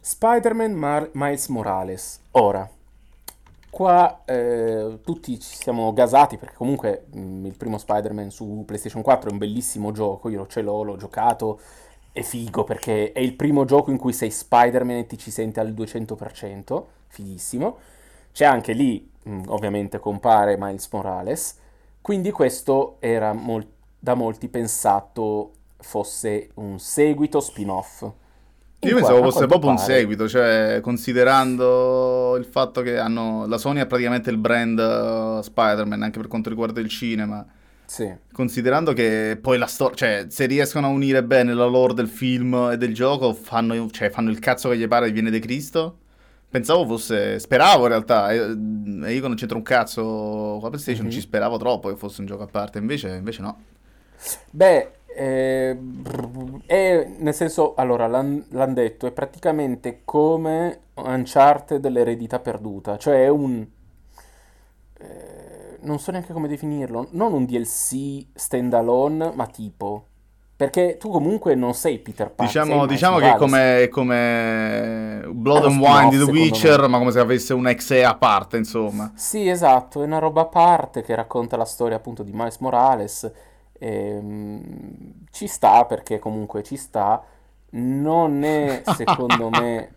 [0.00, 2.20] Spider-Man Mar- Miles Morales.
[2.32, 2.68] Ora,
[3.74, 9.28] qua eh, tutti ci siamo gasati perché comunque mh, il primo Spider-Man su PlayStation 4
[9.28, 10.28] è un bellissimo gioco.
[10.28, 11.58] Io ce l'ho, l'ho giocato.
[12.12, 15.58] È figo perché è il primo gioco in cui sei Spider-Man e ti ci senti
[15.60, 16.86] al 200%.
[17.08, 17.78] Fighissimo.
[18.32, 21.58] C'è anche lì, mh, ovviamente, compare Miles Morales.
[22.00, 23.66] Quindi questo era mol-
[23.98, 28.06] da molti pensato fosse un seguito spin-off.
[28.88, 33.80] Io pensavo fosse proprio un pare- seguito, cioè considerando il fatto che hanno la Sony
[33.80, 37.44] ha praticamente il brand uh, Spider-Man anche per quanto riguarda il cinema.
[37.86, 38.10] Sì.
[38.32, 42.70] Considerando che poi la storia, cioè se riescono a unire bene la lore del film
[42.72, 45.98] e del gioco, fanno, cioè, fanno il cazzo che gli pare viene De Cristo.
[46.48, 51.06] Pensavo fosse, speravo in realtà, e e io non c'entro un cazzo con la PlayStation
[51.06, 51.10] Mhm.
[51.10, 53.58] ci speravo troppo che fosse un gioco a parte, invece, invece no.
[54.50, 55.78] Beh, eh,
[56.66, 63.28] è, nel senso, allora, l'han, l'han detto, è praticamente come Uncharted dell'eredità perduta, cioè è
[63.28, 63.64] un...
[64.98, 70.06] eh, non so neanche come definirlo, non un DLC standalone, ma tipo...
[70.56, 75.80] Perché tu comunque non sei Peter sei Diciamo, diciamo che è come, come Blood and
[75.80, 76.88] Wine di The Witcher, me.
[76.88, 79.10] ma come se avesse un exe a parte, insomma.
[79.16, 83.32] Sì, esatto, è una roba a parte che racconta la storia appunto di Miles Morales.
[83.78, 87.22] Ehm, ci sta perché comunque ci sta.
[87.76, 89.90] Non è secondo me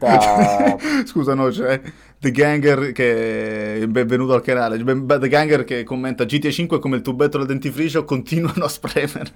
[0.00, 0.76] da...
[1.06, 1.80] Scusa, no, c'è
[2.18, 4.76] The Ganger che benvenuto al canale.
[4.76, 9.30] The Ganger che commenta GTA 5 è come il tubetto del dentifricio, continuano a spremere.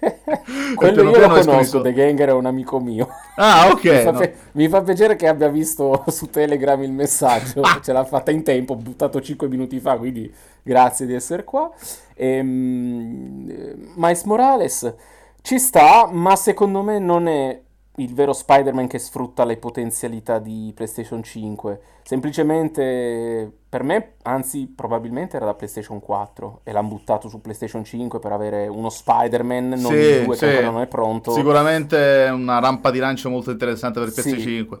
[0.74, 1.88] Quello io lo conosco, soldi.
[1.90, 3.08] The Ganger è un amico mio.
[3.36, 3.84] Ah, ok.
[3.84, 4.18] Mi fa, no.
[4.18, 8.42] pe- mi fa piacere che abbia visto su Telegram il messaggio, ce l'ha fatta in
[8.42, 10.32] tempo, buttato 5 minuti fa, quindi
[10.64, 11.70] grazie di essere qua.
[12.16, 14.94] Ehm, eh, Miles Morales
[15.42, 17.60] ci sta, ma secondo me non è
[17.96, 21.80] il vero Spider-Man che sfrutta le potenzialità di PlayStation 5.
[22.02, 28.18] Semplicemente per me, anzi, probabilmente era da PlayStation 4 e l'hanno buttato su PlayStation 5
[28.18, 30.40] per avere uno Spider-Man, non Sì, 2 sì.
[30.40, 31.32] che ancora non è pronto.
[31.32, 34.78] Sicuramente è una rampa di lancio molto interessante per il Sì.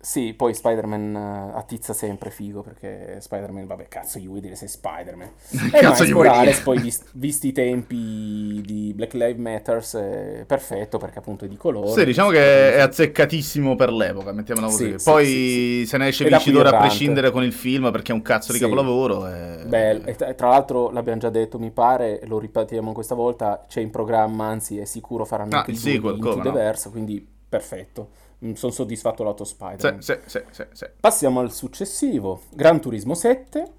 [0.00, 4.68] Sì, poi Spider-Man eh, attizza sempre figo perché Spider-Man, vabbè, cazzo, gli vuoi dire sei
[4.68, 5.28] Spider-Man.
[5.70, 6.60] E Cazzo Miles gli vuoi dire?
[6.62, 9.82] poi vis- visti i tempi di Black Lives Matter,
[10.40, 12.00] è perfetto perché appunto è di colore.
[12.00, 14.90] Sì, diciamo che è azzeccatissimo per l'epoca, mettiamola così.
[14.90, 18.14] Sì, sì, Poi sì, se ne esce vincitore a prescindere con il film perché è
[18.14, 18.64] un cazzo di Sì.
[18.64, 19.26] capolavoro.
[19.28, 23.80] e- Beh, e tra, l'altro l'abbiamo già detto, mi pare, lo ripetiamo questa volta, c'è
[23.80, 26.90] in programma, anzi è sicuro faranno Ah, anche il il 2 sequel, the no?
[26.90, 28.10] Quindi perfetto.
[28.54, 30.00] Sono soddisfatto lato Sì, Spider-Man.
[30.00, 30.86] sì, sì, sì, sì.
[31.00, 33.72] Passiamo al successivo, Gran Turismo 7.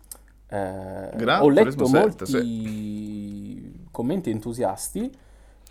[0.52, 5.12] Eh, Gran ho letto Turismo 7, molti commenti entusiasti.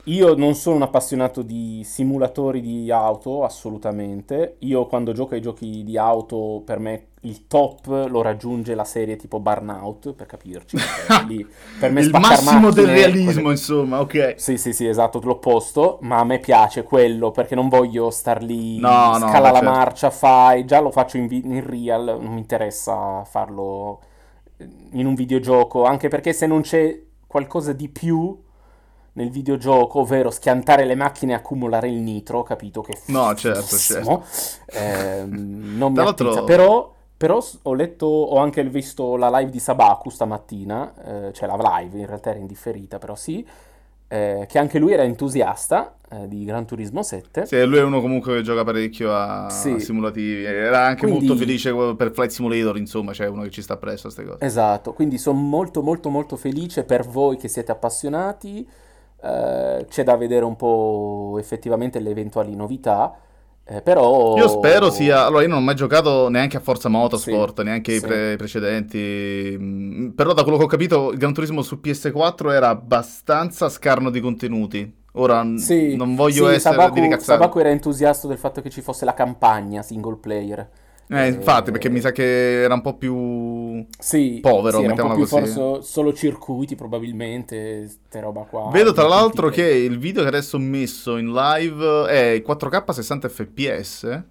[0.08, 4.56] Io non sono un appassionato di simulatori di auto, assolutamente.
[4.60, 9.16] Io quando gioco ai giochi di auto, per me il top lo raggiunge la serie
[9.16, 10.78] tipo Burnout, per capirci.
[11.20, 14.40] lì per me il massimo del macchine, realismo, quelle- insomma, ok.
[14.40, 19.12] sì, sì, sì, esatto, l'opposto, ma a me piace quello perché non voglio star lì,
[19.12, 19.62] No, no, scala beh, la certo.
[19.62, 24.00] marcia, fai, già lo faccio in, vi- in real, non mi interessa farlo
[24.92, 28.36] in un videogioco, anche perché se non c'è qualcosa di più
[29.18, 34.24] nel videogioco, ovvero schiantare le macchine e accumulare il nitro, capito che No, certo, fighissimo,
[34.66, 36.94] ehm, non mi attizza, però...
[37.18, 40.94] Però ho letto, ho anche visto la live di Sabaku stamattina,
[41.26, 43.44] eh, cioè la live, in realtà era indifferita, però sì,
[44.06, 47.44] eh, che anche lui era entusiasta eh, di Gran Turismo 7.
[47.46, 49.80] Sì, lui è uno comunque che gioca parecchio a Sì.
[49.80, 50.44] simulativi.
[50.44, 54.06] Era anche Quindi- molto felice per Flight Simulator, insomma, c'è uno che ci sta presso
[54.06, 54.44] a queste cose.
[54.44, 58.64] Esatto, quindi sono molto molto molto felice per voi che siete appassionati,
[59.22, 63.14] eh, c'è da vedere un po' effettivamente le eventuali novità,
[63.64, 64.36] eh, però...
[64.36, 65.26] Io spero sia.
[65.26, 68.06] Allora, io non ho mai giocato neanche a Forza Motorsport, Sì, neanche i sì.
[68.06, 69.56] pre- precedenti.
[69.58, 74.10] mm, Però, da quello che ho capito, il Gran Turismo su PS4 era abbastanza scarno
[74.10, 74.96] di contenuti.
[75.12, 77.20] Ora, Sì, non voglio sì, essere Sabaku.
[77.20, 80.68] Sabaku era entusiasta del fatto che ci fosse la campagna single player.
[81.10, 83.86] Eh, infatti, Eh, perché mi sa che era un po' più.
[83.98, 88.68] Sì, Povero, sì, era un po' più forse solo circuiti probabilmente, ste roba qua.
[88.70, 93.28] Vedo tra l'altro che il video che adesso ho messo in live è 4K 60
[93.28, 94.22] fps.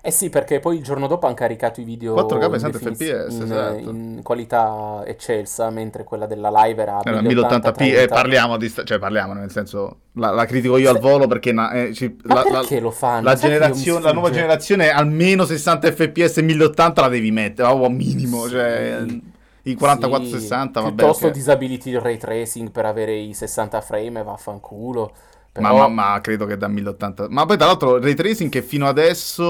[0.00, 2.96] Eh sì, perché poi il giorno dopo hanno caricato i video 4K in, 60 definiz-
[3.26, 3.78] fps, in, esatto.
[3.90, 8.14] in qualità eccelsa, mentre quella della live era Era 1080 1080p e 30.
[8.14, 11.52] parliamo di sta- cioè parliamo nel senso la, la critico io al Se- volo perché
[11.52, 13.22] na- eh, ci- la, la- perché lo fanno?
[13.24, 18.48] la generazione la nuova generazione almeno 60 fps e 1080 la devi mettere proprio minimo
[18.48, 19.22] cioè Sì.
[19.64, 21.32] i 44 Sì, 60 vabbè piuttosto ok.
[21.32, 25.12] disabiliti il ray tracing per avere i 60 frame e vaffanculo.
[25.54, 28.48] Ma, Però ma- ma credo che da 1080 ma poi tra l'altro il ray tracing
[28.48, 29.42] che fino adesso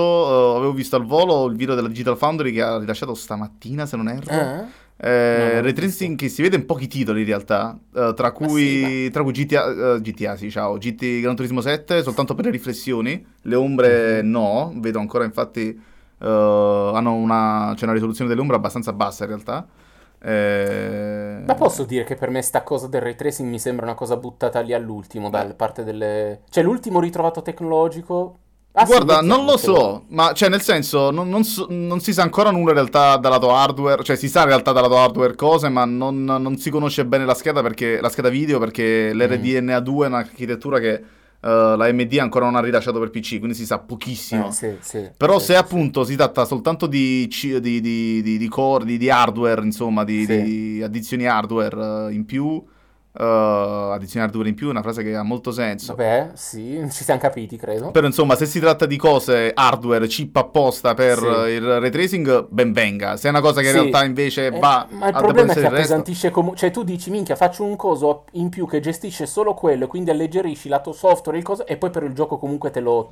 [0.55, 3.97] eh, avevo visto al volo il video della Digital Foundry che ha rilasciato stamattina se
[3.97, 4.87] non erro Eh?
[5.01, 8.61] Eh, ray tracing che si vede in pochi titoli in realtà, eh, tra cui,
[9.05, 12.51] sì, tra cui GTA, eh, GTA, sì, ciao, GT Gran Turismo 7, soltanto per le
[12.51, 14.29] riflessioni, le ombre Mhm.
[14.31, 19.29] no, vedo ancora infatti, eh, hanno una, c'è una risoluzione delle ombre abbastanza bassa in
[19.31, 19.65] realtà.
[20.21, 23.95] Eh, Ma posso dire che per me sta cosa del ray tracing mi sembra una
[23.95, 26.41] cosa buttata lì all'ultimo, da parte delle...
[26.51, 28.39] Cioè l'ultimo ritrovato tecnologico...
[28.73, 32.13] Ah, sì, Guarda, non lo so, ma cioè nel senso non, non so- non si
[32.13, 34.97] sa ancora nulla in realtà dal lato hardware, cioè si sa in realtà dal lato
[34.99, 39.11] hardware cose, ma non, non si conosce bene la scheda perché la scheda video perché
[39.13, 39.19] Mm.
[39.19, 41.03] l'RDNA2 è un'architettura che
[41.41, 44.49] eh, la AMD ancora non ha rilasciato per PC, quindi si sa pochissimo.
[44.49, 48.49] Eh, sì, sì, Però sì, se appunto si tratta soltanto di, di, di, di, di
[48.49, 52.63] core, di, di hardware, insomma, di, addizioni hardware eh, in più,
[53.19, 55.95] eh, addizioni hardware in più è una frase che ha molto senso.
[55.95, 57.91] Vabbè, sì, ci siamo capiti, credo.
[57.91, 61.25] Però insomma, se si tratta di cose hardware, chip apposta per Sì.
[61.53, 63.17] il ray tracing, ben venga.
[63.17, 63.79] Se è una cosa che in Sì.
[63.81, 66.59] realtà invece Eh, va ma il a problema è che appesantisce comunque.
[66.59, 70.11] Cioè, tu dici, minchia, faccio un coso in più che gestisce solo quello, e quindi
[70.11, 73.11] alleggerisci lato software il coso, e poi per il gioco comunque te lo.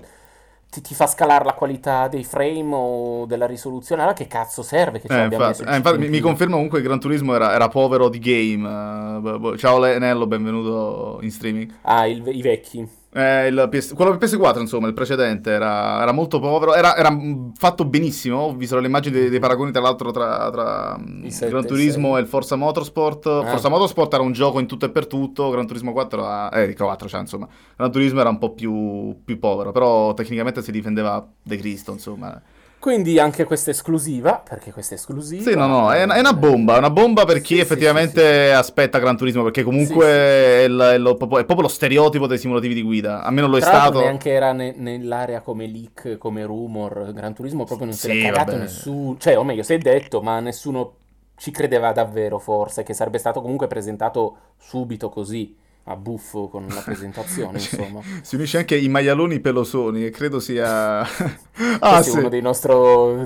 [0.71, 4.03] Ti, ti fa scalare la qualità dei frame o della risoluzione.
[4.03, 6.21] Allora che cazzo serve che ci Eh, abbia infatti, eh, infatti mi, mi più?
[6.21, 9.21] conferma comunque che Gran Turismo era, era povero di game.
[9.39, 9.57] boh.
[9.57, 11.73] ciao Lenello, benvenuto in streaming.
[11.83, 12.87] Ah, il- i vecchi.
[13.19, 16.75] Eh, PS quello per PS4, insomma, il precedente era, era molto povero.
[16.75, 18.41] Era, era, mh, fatto benissimo.
[18.41, 22.19] Ho visto le immagini dei, dei paragoni, tra l'altro, tra, tra sette Gran Turismo sei.
[22.19, 23.25] e il Forza Motorsport.
[23.25, 23.47] Ah.
[23.47, 25.49] Forza Motorsport era un gioco in tutto e per tutto.
[25.49, 27.49] Gran Turismo 4 era, eh, 4, cioè, insomma.
[27.75, 32.39] Gran Turismo era un po' più, più povero, però tecnicamente si difendeva De Cristo, insomma.
[32.79, 35.43] Quindi anche questa esclusiva, perché questa è esclusiva.
[35.51, 38.53] Sì, no, no, è, è una bomba, è una bomba per chi Sì, sì, effettivamente
[38.53, 40.15] aspetta Gran Turismo, perché comunque Sì, sì.
[40.15, 43.57] È, il- è lo- proprio, è proprio lo stereotipo dei simulativi di guida, almeno lo
[43.57, 44.01] è Tra stato.
[44.01, 48.57] neanche era ne- nell'area come leak, come rumor, Gran Turismo proprio non Sì, l'è cagato
[48.57, 50.97] nessuno, cioè o meglio si è detto ma nessuno
[51.37, 55.57] ci credeva davvero forse che sarebbe stato comunque presentato subito così
[55.89, 58.01] a buffo con la presentazione Cioè, insomma.
[58.23, 61.01] Si unisce anche i maialoni pelosoni, che credo sia...
[61.81, 62.19] ah, sì.
[62.19, 62.75] uno dei nostri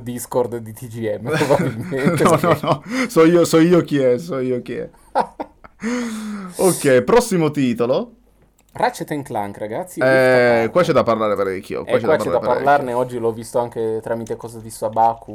[0.02, 2.22] Discord di TGM probabilmente.
[2.22, 4.90] no, no, no, so io, so io chi è, so io chi è.
[6.56, 8.14] Ok, prossimo titolo.
[8.72, 10.00] Ratchet and Clank ragazzi.
[10.00, 11.84] Eh, qua c'è da parlare parecchio.
[11.84, 12.38] Qua c'è da parecchio.
[12.38, 15.34] parlarne, oggi l'ho visto anche tramite cosa ho visto a Baku.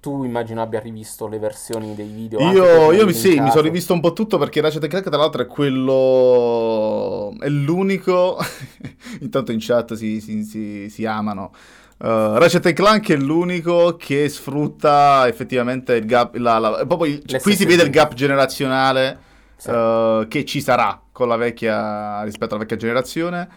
[0.00, 2.40] Tu immagino abbia rivisto le versioni dei video.
[2.40, 5.46] Io, io sì, mi sono rivisto un po' tutto perché Ratchet Clank tra l'altro è
[5.46, 7.34] quello...
[7.38, 8.38] è l'unico...
[9.20, 11.52] Intanto in chat si, si- si- si amano.
[11.98, 16.34] Uh, Ratchet Clank è l'unico che sfrutta effettivamente il gap...
[16.36, 19.18] la- la- proprio il- qui si vede il gap generazionale
[19.56, 19.68] Sì.
[19.68, 22.22] uh, che ci sarà con la vecchia...
[22.22, 23.48] rispetto alla vecchia generazione.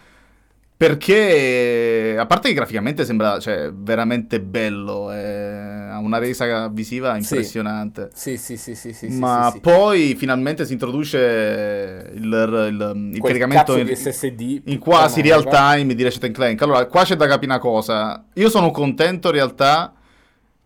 [0.86, 8.10] Perché, a parte che graficamente sembra cioè, veramente bello, è- ha una resa visiva impressionante.
[8.12, 13.22] Sì, sì, sì, sì, sì, sì, Ma sì, poi finalmente si introduce il, il- il
[13.22, 16.60] caricamento in, SSD in quasi real time di Ratchet Clank.
[16.60, 18.26] Allora, qua c'è da capire una cosa.
[18.34, 19.94] Io sono contento in realtà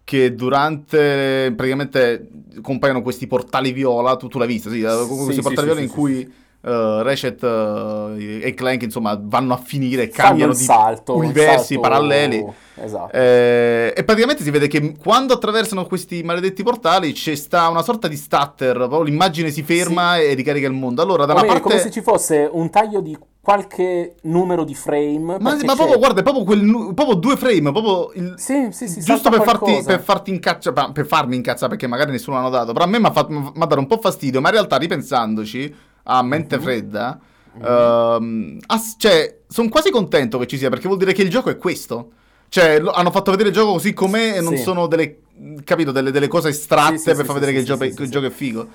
[0.02, 2.28] che durante praticamente
[2.60, 6.32] compaiono questi portali viola, tu, tu l'hai visto, sì, questi portali viola in cui
[6.68, 12.44] eh, Ratchet eh, e Clank insomma vanno a finire cambiano di salto, universi salto- paralleli.
[12.80, 13.12] Esatto.
[13.12, 18.06] Eh, e praticamente si vede che quando attraversano questi maledetti portali c'è sta una sorta
[18.06, 21.02] di stutter, proprio l'immagine si ferma e ricarica il mondo.
[21.02, 21.76] Allora, da una meglio, è parte...
[21.76, 25.38] come se ci fosse un taglio di qualche numero di frame.
[25.40, 29.30] Ma, ma proprio, guarda, proprio, quel, proprio due frame, proprio il- Sì, sì, sì, giusto
[29.30, 32.88] per farti, per farti incacciare, per farmi incazzare perché magari nessuno l'ha notato, però a
[32.88, 35.74] me mi ha dato un po' fastidio, ma in realtà ripensandoci
[36.10, 36.62] a mente Mhm.
[36.62, 37.20] fredda,
[37.62, 41.50] ehm, ass- cioè, sono quasi contento che ci sia perché vuol dire che il gioco
[41.50, 42.10] è questo.
[42.48, 44.62] Cioè, lo- hanno fatto vedere il gioco così com'è e non Sì.
[44.62, 45.18] sono delle,
[45.64, 48.26] capito, delle, delle cose estratte Sì, sì, per far vedere che il, gioco, il gioco
[48.26, 48.66] è figo.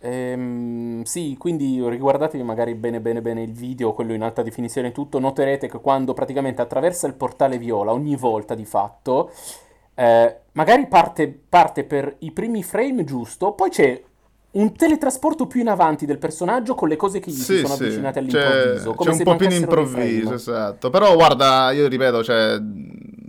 [0.00, 4.92] Ehm, sì, quindi riguardatevi magari bene bene bene il video, quello in alta definizione e
[4.92, 9.30] tutto, noterete che quando praticamente attraversa il portale viola, ogni volta di fatto,
[9.94, 14.00] eh, magari parte, parte per i primi frame giusto, poi c'è
[14.50, 17.74] un teletrasporto più in avanti del personaggio con le cose che gli si Sì, sono
[17.74, 20.90] sì, avvicinate c'è, all'improvviso, come c'è se un po' più in improvviso, esatto.
[20.90, 22.60] Però guarda, io ripeto, cioè,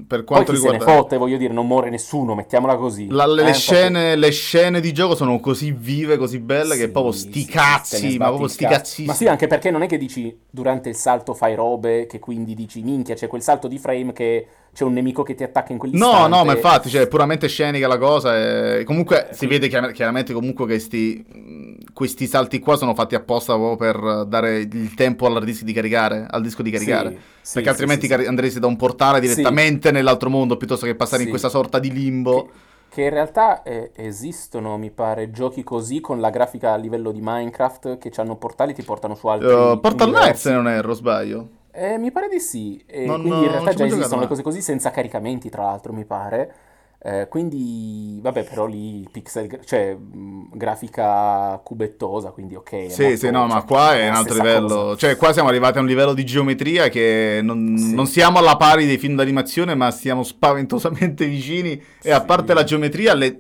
[0.08, 0.86] per Poi quanto chi se ne riguarda...
[0.94, 3.08] fotte, voglio dire, non muore nessuno, mettiamola così.
[3.12, 6.86] La- le, Eh, proprio- scene, le scene di gioco sono così vive, così belle che
[6.86, 9.08] Sì, proprio sì, sti cazzi, ma proprio sti cazzissimi.
[9.08, 12.54] Ma sì, anche perché non è che dici durante il salto fai robe che quindi
[12.54, 15.78] dici minchia, c'è quel salto di frame che c'è un nemico che ti attacca in
[15.78, 16.28] No, quell'istante.
[16.30, 18.38] no, ma infatti, cioè, è puramente scenica la cosa.
[18.78, 18.84] E...
[18.86, 19.48] Comunque Eh, si sì.
[19.48, 24.60] vede chiar- chiaramente comunque che sti, questi salti qua sono fatti apposta proprio per dare
[24.60, 27.20] il tempo al disco di caricare, al disco di caricare.
[27.42, 28.16] Sì, perché altrimenti sì, sì.
[28.16, 31.92] cari- andresti da un portale direttamente nell'altro mondo piuttosto che passare in questa sorta di
[31.92, 32.46] limbo.
[32.46, 32.50] Che,
[32.90, 37.20] che in realtà eh, esistono, mi pare, giochi così con la grafica a livello di
[37.22, 40.94] Minecraft che hanno portali e ti portano su altri Uh, Portal Knights, se non erro,
[40.94, 41.50] sbaglio.
[41.72, 44.62] Eh, mi pare di sì, e Non- quindi in realtà già esistono le cose così
[44.62, 46.54] senza caricamenti, tra l'altro, mi pare.
[47.02, 52.92] Eh, quindi, vabbè, però lì pixel, cioè mh, grafica cubettosa, quindi ok.
[52.92, 54.68] Sì, sì, no, ma cioè, qua è un altro livello.
[54.68, 54.96] cosa.
[54.98, 57.94] Cioè, qua siamo arrivati a un livello di geometria che non, Sì.
[57.96, 61.82] non siamo alla pari dei film d'animazione, ma stiamo spaventosamente vicini.
[62.02, 62.26] E a Sì.
[62.26, 63.40] parte la geometria, le,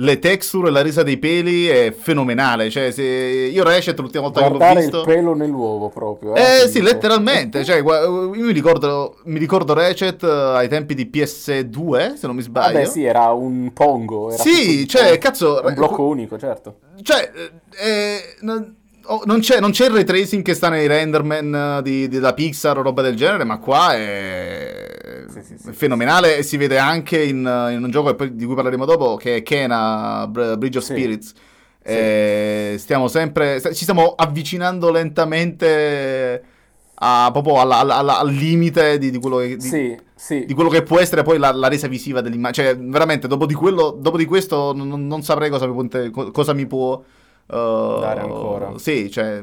[0.00, 2.70] le texture e la resa dei peli è fenomenale.
[2.70, 5.02] Cioè, se io Ratchet l'ultima volta che l'ho Guardare il visto.
[5.04, 6.34] pelo nell'uovo proprio.
[6.34, 7.62] Eh ti sì, letteralmente.
[7.70, 12.42] Cioè, io mi ricordo, mi ricordo Ratchet eh, ai tempi di PS2, se non mi
[12.42, 12.72] sbaglio.
[12.78, 14.30] Vabbè, sì, era un pongo.
[14.32, 15.18] Era Sì, un cioè, pongo.
[15.18, 16.76] cazzo, Un blocco unico, certo.
[17.02, 18.36] Cioè, eh, eh,
[19.06, 22.18] oh, non c'è, non c'è il ray tracing che sta nei renderman eh, di, di-
[22.18, 25.68] da Pixar o roba del genere, ma qua è Sì, sì, sì.
[25.68, 27.38] è fenomenale e si vede anche in,
[27.72, 30.84] in un gioco di cui parleremo dopo, che è Kena Br- Bridge of.
[30.84, 31.32] Spirits.
[31.82, 36.42] E stiamo sempre, st- ci stiamo avvicinando lentamente
[36.94, 39.56] a- proprio alla- alla- alla- al limite di, di quello che...
[40.44, 42.66] di- quello che può essere poi la, la resa visiva dell'immagine.
[42.68, 46.66] Cioè, veramente, dopo di, quello, dopo di questo non, non saprei cosa mi cosa mi
[46.66, 47.02] può
[47.56, 48.78] Dare ancora.
[48.78, 49.38] Sì, cioè,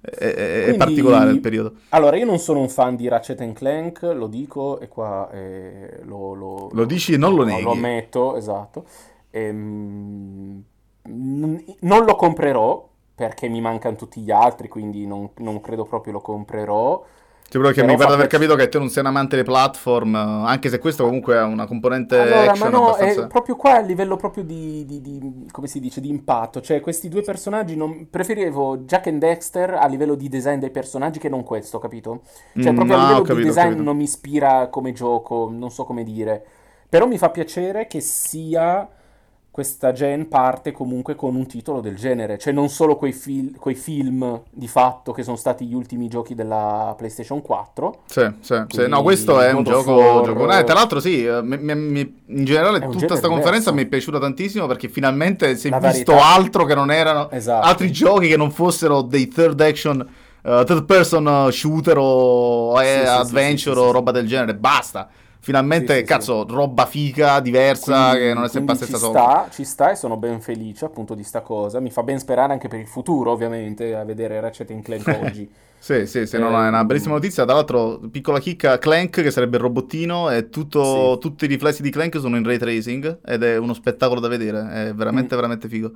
[0.00, 1.72] è, è- è Quindi- particolare il periodo.
[1.90, 6.34] Allora, io non sono un fan di Ratchet Clank, lo dico e qua eh, lo,
[6.34, 7.62] lo- Lo dici e non lo neghi.
[7.62, 8.84] Lo ammetto, esatto.
[9.30, 10.62] Ehm,
[11.08, 16.14] n- non lo comprerò perché mi mancano tutti gli altri, quindi non, non credo proprio
[16.14, 17.04] lo comprerò.
[17.50, 19.34] Cioè, però che Però mi pare di aver capito che te non sei un amante
[19.34, 23.24] dei platform, anche se questo comunque ha una componente Allora, ma action no, abbastanza...
[23.24, 26.60] è proprio qua a livello proprio di, di- di- come si dice, di impatto.
[26.60, 28.08] Cioè, questi due personaggi, non...
[28.10, 32.22] preferivo Jack and Dexter a livello di design dei personaggi che non questo, capito?
[32.58, 35.70] Cioè, Mm, proprio no, a livello capito, di design non mi ispira come gioco, non
[35.70, 36.44] so come dire.
[36.88, 38.86] Però mi fa piacere che sia
[39.50, 43.74] questa gen parte comunque con un titolo del genere, cioè non solo quei, fil- quei
[43.74, 48.02] film di fatto che sono stati gli ultimi giochi della PlayStation 4.
[48.06, 48.86] Sì, sì, sì.
[48.86, 50.22] No, questo è un gioco...
[50.24, 53.86] Gioco- eh, tra l'altro sì, eh, mi- mi- in generale tutta questa conferenza mi è
[53.86, 56.34] piaciuta tantissimo perché finalmente si è La visto varietà.
[56.34, 57.66] altro che non erano Esatto.
[57.66, 60.00] altri giochi che non fossero dei third action,
[60.42, 64.54] eh, third person shooter o eh, Sì, sì, adventure o roba del genere.
[64.54, 65.08] Basta.
[65.42, 69.02] Finalmente, Sì, sì, cazzo, roba figa, diversa, Quindi- che non è sempre la stessa ci
[69.04, 69.18] cosa.
[69.18, 71.80] sta, ci sta e sono ben felice appunto di sta cosa.
[71.80, 75.50] Mi fa ben sperare anche per il futuro, ovviamente, a vedere Ratchet Clank oggi.
[75.78, 77.44] Sì, sì, sì, no, no, è una Ehm, bellissima notizia.
[77.46, 81.18] Tra l'altro, piccola chicca, Clank, che sarebbe il robottino, e tutto- Sì.
[81.20, 84.88] tutti i riflessi di Clank sono in ray tracing ed è uno spettacolo da vedere,
[84.88, 85.38] è veramente, Mm.
[85.38, 85.92] veramente figo.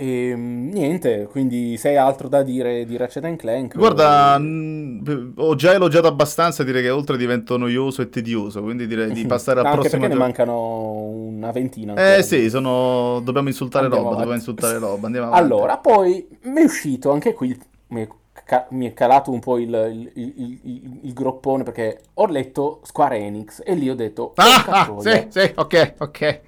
[0.00, 3.76] E mm, niente, quindi se hai altro da dire di Ratchet Clank?
[3.76, 8.86] Guarda, eh, mh, ho già elogiato abbastanza, direi che oltre divento noioso e tedioso, quindi
[8.86, 10.24] direi di passare al anche prossimo perché ne gioco.
[10.24, 12.16] mancano una ventina ancora.
[12.18, 13.20] Eh sì, sono...
[13.20, 15.44] dobbiamo insultare Andiamo roba, dobbiamo insultare roba, andiamo avanti.
[15.44, 17.56] Allora, poi mi è uscito anche qui,
[17.88, 18.08] mi è,
[18.44, 20.32] ca- mi è calato un po' il, il-
[20.64, 25.26] il- il- groppone perché ho letto Square Enix e lì ho detto, Ah, ah, sì,
[25.28, 26.40] sì, ok, ok.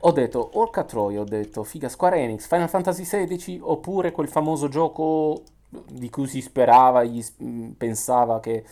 [0.00, 4.68] Ho detto, orca troia, ho detto, figa, Square Enix, Final Fantasy XVI, oppure quel famoso
[4.68, 8.64] gioco di cui si sperava, gli mh, pensava che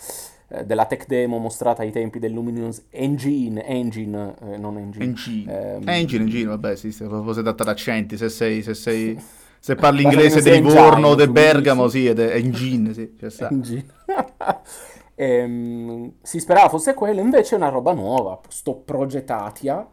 [0.48, 5.04] eh, della tech demo mostrata ai tempi del Luminous Engine, Engine, eh, non Engine.
[5.04, 5.74] Engine.
[5.76, 9.20] Ehm, Engine, engine, vabbè, sì, se si tratta di accenti, se sei, se sei,
[9.58, 13.48] se parli inglese di Livorno o di Bergamo, sì, ed è engine, sì, ci sta.
[13.48, 13.84] Engine.
[15.18, 19.88] Ehm, si sperava fosse quello, invece è una roba nuova, sto Progetatia.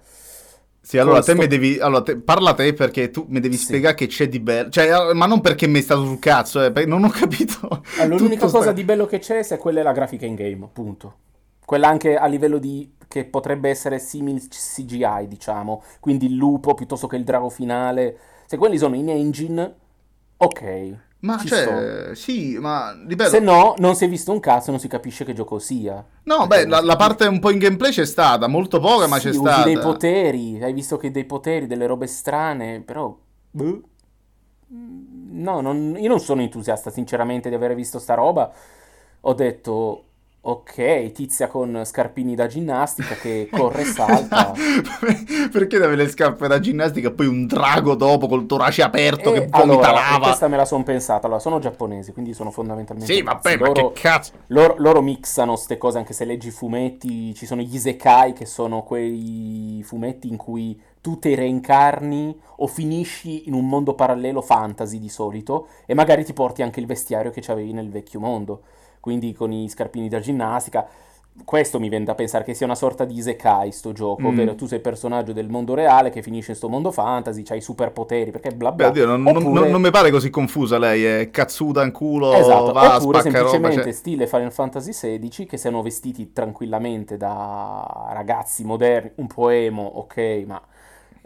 [0.86, 3.66] Sì, allora Con te mi devi, allora te- parla te perché tu mi devi Sì.
[3.66, 6.62] spiegare che c'è di bello, cioè, eh, ma non perché mi è stato sul cazzo,
[6.62, 7.82] eh, non ho capito.
[7.96, 10.36] Allora, l'unica tutto sta- cosa di bello che c'è se quella è la grafica in
[10.36, 11.16] game, punto.
[11.66, 17.08] Quella anche a livello di che potrebbe essere simil CGI, diciamo, quindi il lupo piuttosto
[17.08, 18.18] che il drago finale.
[18.46, 19.74] Se quelli sono in engine,
[20.36, 20.98] ok.
[21.26, 24.80] Ma ci cioè, sì, ma ripeto, Se no, non si è visto un cazzo, non
[24.80, 26.06] si capisce che gioco sia.
[26.26, 29.20] no, beh, la, la parte un po' in gameplay c'è stata, molto poca, ma Sì,
[29.20, 29.64] c'è usi stata.
[29.64, 33.16] dei poteri, hai visto che dei poteri, delle robe strane, però...
[33.54, 33.84] boh.
[34.70, 38.52] No, non- io non sono entusiasta sinceramente di aver visto sta roba.
[39.22, 40.06] Ho detto,
[40.46, 44.52] Ok, tizia con scarpini da ginnastica che corre e salta.
[45.50, 49.40] Perché deve le scarpe da ginnastica e poi un drago dopo col torace aperto E
[49.40, 50.26] che vomita allora, lava?
[50.26, 51.28] questa me la sono pensata.
[51.28, 54.34] Allora, sono giapponesi, quindi sono fondamentalmente Sì, vabbè, ma Loro- che cazzo?
[54.48, 58.46] Loro, loro mixano ste cose, anche se leggi i fumetti, ci sono gli isekai, che
[58.46, 65.00] sono quei fumetti in cui tu ti reincarni o finisci in un mondo parallelo fantasy
[65.00, 68.62] di solito, e magari ti porti anche il vestiario che avevi nel vecchio mondo,
[69.04, 70.88] quindi con i scarpini da ginnastica.
[71.44, 74.26] Questo mi viene da pensare che sia una sorta di isekai sto gioco, Mm.
[74.28, 78.30] ovvero tu sei personaggio del mondo reale che finisce in sto mondo fantasy, c'hai superpoteri,
[78.32, 78.88] perché bla Beh, bla.
[78.90, 82.72] oddio, non, Oppure- non- non mi pare così confusa lei, è cazzuta in culo, Esatto,
[82.72, 88.10] va, oppure spacca roba, semplicemente cioè- stile Final Fantasy XVI che siano vestiti tranquillamente da
[88.14, 90.62] ragazzi moderni, un po' emo, ok, ma...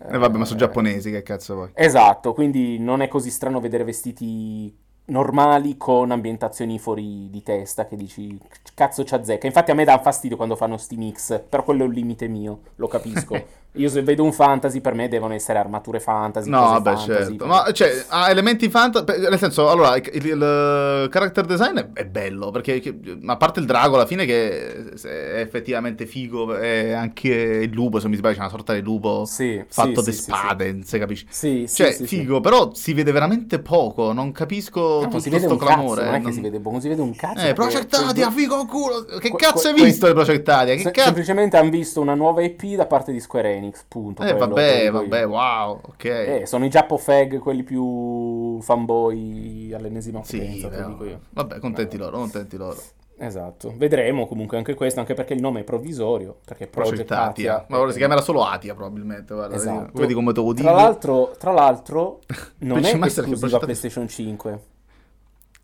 [0.10, 1.70] Eh, vabbè, ma sono eh, giapponesi, che cazzo vuoi?
[1.74, 4.74] Esatto, quindi non è così strano vedere vestiti
[5.08, 8.38] normali con ambientazioni fuori di testa che dici
[8.74, 9.48] cazzo ci azzecca.
[9.48, 12.60] Infatti a me dà fastidio quando fanno sti mix, però quello è un limite mio,
[12.76, 13.36] lo capisco.
[13.78, 17.46] Io se vedo un fantasy per me devono essere armature fantasy, No, vabbè, fantasy, certo.
[17.46, 19.20] Ma cioè, ha elementi fantasy.
[19.22, 22.52] Nel senso, allora, il, il- il character design è, è bello.
[22.52, 27.72] Perché, che- a parte il drago, alla fine, che è effettivamente figo, è anche il
[27.72, 28.00] lupo.
[28.00, 30.72] Se mi sbaglio, c'è una sorta di lupo Sì, fatto sì, di sì, sì, spade,
[30.72, 31.26] non si capisce.
[31.30, 32.18] Sì, sì, Cioè, sì, sì.
[32.18, 34.12] figo, però si vede veramente poco.
[34.14, 36.02] Non capisco No, tutto non si vede sto un clamore.
[36.02, 37.40] cazzo, non è che non- si vede poco, non si vede un cazzo.
[37.40, 39.06] Eh, perché Projectadia, quel- figo culo.
[39.20, 40.74] Che que- cazzo hai que- visto Projectadia?
[40.76, 41.06] Che Se- cazzo?
[41.08, 44.24] Semplicemente hanno visto una nuova IP da parte di Square Enix, punto.
[44.24, 45.28] Eh, quello, te vabbè, vabbè, io.
[45.30, 46.04] wow, ok.
[46.06, 51.06] Eh, sono i Giappo Fag, quelli più fanboy all'ennesima Sì, potenza, te lo però- dico
[51.06, 51.20] io.
[51.32, 52.78] vabbè, contenti Eh, loro, contenti loro.
[53.20, 57.56] Esatto, vedremo comunque anche questo, anche perché il nome è provvisorio, perché Project Project Atia.
[57.56, 59.56] Atia Ma ora si chiamerà solo Atia probabilmente, guarda.
[59.56, 60.00] Esatto.
[60.00, 60.68] Vedi come te lo dico.
[60.68, 62.20] Tra l'altro, tra l'altro
[62.60, 63.58] non è esclusiva.
[63.58, 64.60] PlayStation 5,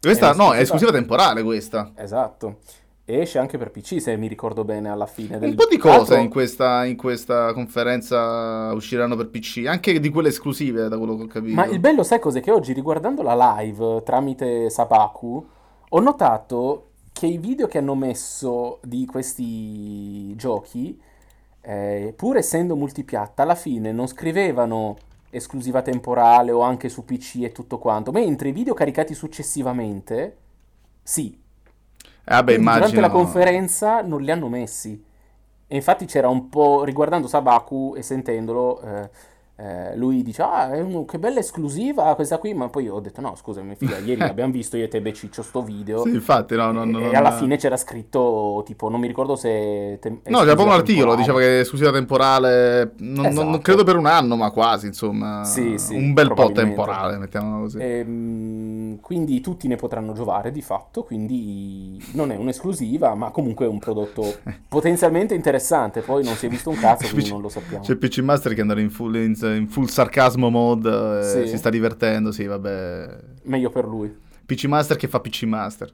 [0.02, 1.92] Questa è no, è esclusiva temporale questa.
[1.96, 2.58] esatto.
[3.06, 5.50] E esce anche per PC, se mi ricordo bene, alla fine del...
[5.50, 10.30] Un po' di cose in questa, in questa conferenza usciranno per PC, anche di quelle
[10.30, 11.54] esclusive, da quello che ho capito.
[11.54, 12.40] Ma il bello, sai cos'è?
[12.40, 15.46] Che oggi riguardando la live tramite Sabaku,
[15.90, 20.98] ho notato che i video che hanno messo di questi giochi,
[21.60, 24.96] eh, pur essendo multipiatta, alla fine non scrivevano
[25.30, 30.38] esclusiva temporale o anche su PC e tutto quanto, mentre i video caricati successivamente,
[31.04, 31.42] sì.
[32.26, 33.02] Eh, vabbè, Quindi durante immagino...
[33.02, 35.04] la conferenza non li hanno messi.
[35.68, 39.10] E infatti c'era un po', riguardando Sabaku e sentendolo, eh,
[39.56, 43.22] eh, lui dice, ah, un- che bella esclusiva questa qui, ma poi io ho detto,
[43.22, 46.02] no, scusami, figa, ieri l'abbiamo visto io e te Beciccio sto video.
[46.04, 47.38] Sì, infatti, no, no, e, no, e no, alla no.
[47.38, 49.98] fine c'era scritto, tipo, non mi ricordo se...
[50.02, 53.60] tem- No, c'era proprio un articolo, diceva che è esclusiva temporale, non, non- non Esatto.
[53.60, 55.44] credo per un anno, ma quasi, insomma.
[55.44, 57.78] Sì, sì, un bel po' temporale, mettiamola così.
[57.80, 63.70] Ehm, quindi tutti ne potranno giovare di fatto, quindi non è un'esclusiva, ma comunque è
[63.70, 64.38] un prodotto
[64.68, 66.02] potenzialmente interessante.
[66.02, 67.84] Poi non si è visto un cazzo, quindi non lo sappiamo.
[67.84, 71.48] C'è PC Master che andrà in full, in, in full sarcasmo mode, eh, Sì.
[71.48, 73.20] si sta divertendo, sì, vabbè.
[73.44, 74.14] Meglio per lui.
[74.46, 75.92] PC Master che fa PC Master.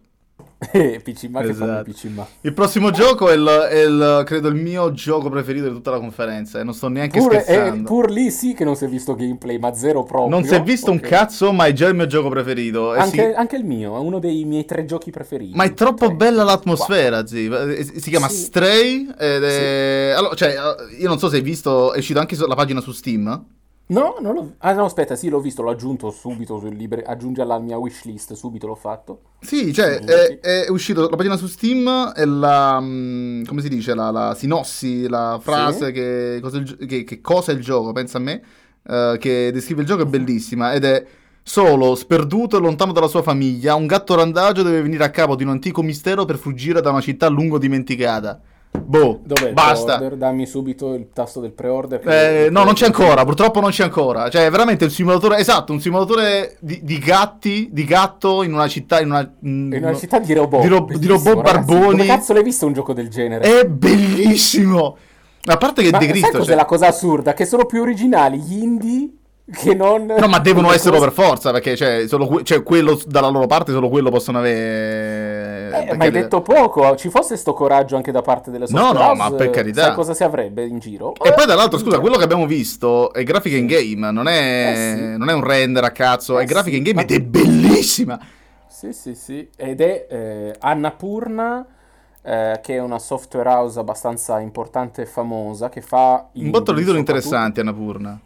[0.60, 1.90] PC Ma che Esatto.
[1.90, 2.28] i PC Ma.
[2.42, 6.00] Il prossimo gioco è, il, è il- credo il mio gioco preferito di tutta la
[6.00, 7.84] conferenza e non sto neanche Pur, eh, scherzando.
[7.88, 10.28] pur lì sì che non si è visto gameplay, ma zero proprio.
[10.30, 11.08] non si è visto un Ok.
[11.08, 12.92] cazzo, ma è già il mio gioco preferito.
[12.92, 15.56] Anche, si- anche il mio, è uno dei miei tre giochi preferiti.
[15.56, 17.46] Ma è troppo Tre, bella l'atmosfera, zi.
[17.48, 18.36] Eh, Si chiama Sì.
[18.44, 20.14] Stray ed è...
[20.16, 20.56] Allora, cioè,
[21.00, 23.46] io non so se hai visto, è uscita anche la pagina su Steam.
[23.92, 24.54] No, non l'ho...
[24.60, 27.02] Ah no, aspetta, sì, l'ho visto, l'ho aggiunto subito sul libre...
[27.02, 29.22] Aggiungi alla mia wishlist, subito l'ho fatto.
[29.40, 32.80] Sì, cioè, è, è uscito la pagina su Steam e la...
[32.80, 33.96] mm, come si dice?
[33.96, 35.92] La, la sinossi, la frase Sì.
[35.94, 38.44] che, cosa il che, che cosa è il gioco, pensa a me,
[38.88, 41.06] eh, che descrive il gioco è bellissima ed è...
[41.42, 45.42] Solo, sperduto e lontano dalla sua famiglia, un gatto randagio deve venire a capo di
[45.44, 48.40] un antico mistero per fuggire da una città lungo dimenticata.
[48.72, 49.98] Boh, Dov'è basta.
[49.98, 52.08] Dammi subito il tasto del pre-order.
[52.08, 54.30] Eh, no, non c'è ancora, purtroppo non c'è ancora.
[54.30, 58.68] Cioè, è veramente un simulatore, esatto, un simulatore di, di gatti, di gatto in una
[58.68, 59.32] città, in una...
[59.42, 60.62] In una città di robot.
[60.62, 61.54] Di, ro- di robot ragazzi.
[61.54, 61.98] barboni.
[61.98, 63.60] Dove cazzo l'hai visto un gioco del genere?
[63.60, 64.98] È bellissimo!
[65.46, 66.38] A parte che Ma De sai Cristo...
[66.38, 67.34] cos'è cioè- la cosa assurda?
[67.34, 69.10] Che sono più originali gli indie
[69.52, 70.06] che non...
[70.06, 73.48] No, ma devono esserlo cose- per forza, perché cioè, solo que- cioè, quello dalla loro
[73.48, 75.68] parte solo quello possono avere...
[75.68, 78.78] Eh, perché- ma hai detto poco, ci fosse sto coraggio anche da parte delle No,
[78.80, 79.84] software no, house, ma per carità.
[79.84, 81.14] Sai cosa si avrebbe in giro?
[81.16, 84.72] E poi dall'altro, Eh, scusa, quello che abbiamo visto è grafica in game, non è,
[84.72, 85.18] Eh sì.
[85.18, 87.20] non è un render a cazzo, Eh è grafica sì, in game ma- ed è
[87.22, 88.20] bellissima!
[88.68, 89.50] Sì, sì, sì.
[89.58, 91.66] Ed è eh, Annapurna,
[92.22, 96.30] eh, che è una software house abbastanza importante e famosa, che fa...
[96.34, 98.20] Un botto di titoli interessanti, Annapurna.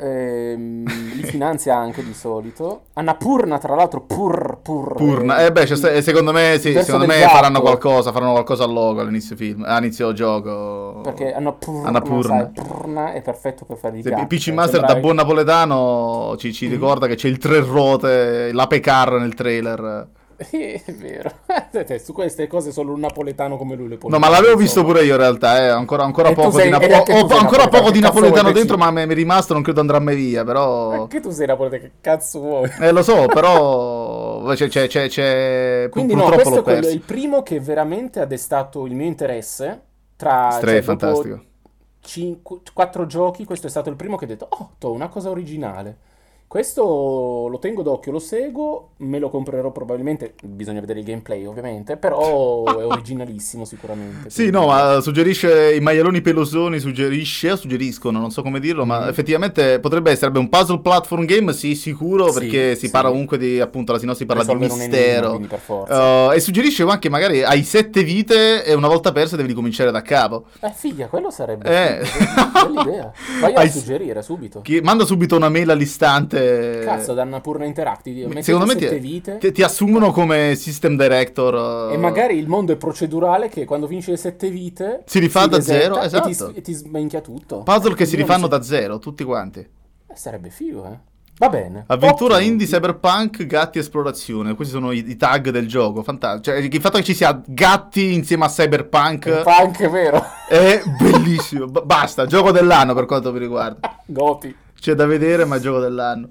[0.00, 0.84] Ehm,
[1.14, 2.82] li finanzia anche di solito.
[2.94, 4.94] Annapurna, tra l'altro, pur, pur.
[4.94, 5.44] Purna.
[5.44, 7.34] Eh beh, c'è sta- eh, secondo me, sì, secondo me gatto.
[7.34, 11.00] faranno qualcosa, faranno qualcosa al logo all'inizio film, all'inizio gioco.
[11.02, 12.50] Perché Annapurna, Annapurna.
[12.54, 14.26] sai, Purna è perfetto per fare i Se gatti.
[14.26, 16.70] PC cioè, Master da buon napoletano ci, ci Mm.
[16.70, 20.08] ricorda che c'è il tre ruote, la pecar nel trailer.
[20.40, 21.30] Sì, è vero.
[22.02, 24.62] Su queste cose solo un napoletano come lui le può No, ma l'avevo insomma.
[24.62, 25.68] visto pure io in realtà, eh.
[25.68, 28.54] ancora, ancora poco sei- di, Napo- ho sei ancora napoletano, poco di che napoletano che
[28.54, 31.02] dentro, ma mi è rimasto, non credo andrà mai via, però...
[31.02, 32.70] Anche tu sei napoletano, che cazzo vuoi?
[32.80, 34.42] Eh, lo so, però...
[34.54, 35.88] C'è, c'è, c'è, c'è...
[35.90, 39.82] Quindi no, purtroppo questo è quello- il primo che veramente ha destato il mio interesse.
[40.16, 41.34] Tra Stray cioè, fantastico.
[41.34, 45.28] dopo 4 giochi, questo è stato il primo che ho detto, oh, to, una cosa
[45.30, 46.08] originale.
[46.54, 51.96] Questo lo tengo d'occhio, lo seguo, me lo comprerò probabilmente, bisogna vedere il gameplay ovviamente,
[51.96, 54.30] però è originalissimo sicuramente.
[54.30, 59.08] Sì, no, ma suggerisce i maialoni pelosoni, suggerisce, suggeriscono, non so come dirlo, ma Mhm.
[59.10, 62.90] effettivamente potrebbe essere un puzzle platform game, sì, sicuro, Sì, perché si sì.
[62.90, 65.28] parla comunque di, appunto, la sinossi parla di un enigma, mistero.
[65.28, 66.26] quindi per forza.
[66.26, 70.02] Uh, e suggerisce anche magari hai sette vite e una volta persa devi ricominciare da
[70.02, 70.46] capo.
[70.62, 72.04] Eh, figa, quello sarebbe Eh.
[72.04, 73.12] figo, bella idea.
[73.40, 74.62] Vai a Hai- suggerire subito.
[74.62, 76.38] Chi- manda subito una mail all'istante.
[76.84, 79.38] Cazzo, da Annapurna Interactive, mettete Secondo me ti, vite.
[79.38, 81.88] ti- ti assumono come system director.
[81.90, 85.46] uh, E magari il mondo è procedurale che quando finisce le sette vite Si rifà
[85.46, 86.52] da desetta zero, e ti, esatto.
[86.56, 87.62] e ti smenchia tutto.
[87.62, 89.60] Puzzle che si rifanno non da zero, tutti quanti.
[89.60, 91.08] Eh, sarebbe figo, eh.
[91.40, 91.84] Va bene.
[91.86, 92.50] Avventura Ottimo.
[92.50, 94.54] indie, cyberpunk, gatti, esplorazione.
[94.54, 96.02] Questi sono i, i tag del gioco.
[96.02, 96.54] Fantastico.
[96.54, 100.22] Cioè, il fatto che ci sia gatti insieme a cyberpunk Punk, vero.
[100.46, 101.64] è bellissimo.
[101.64, 104.00] B- basta, gioco dell'anno per quanto mi riguarda.
[104.04, 104.54] Goti.
[104.80, 106.30] C'è da vedere, ma è gioco dell'anno.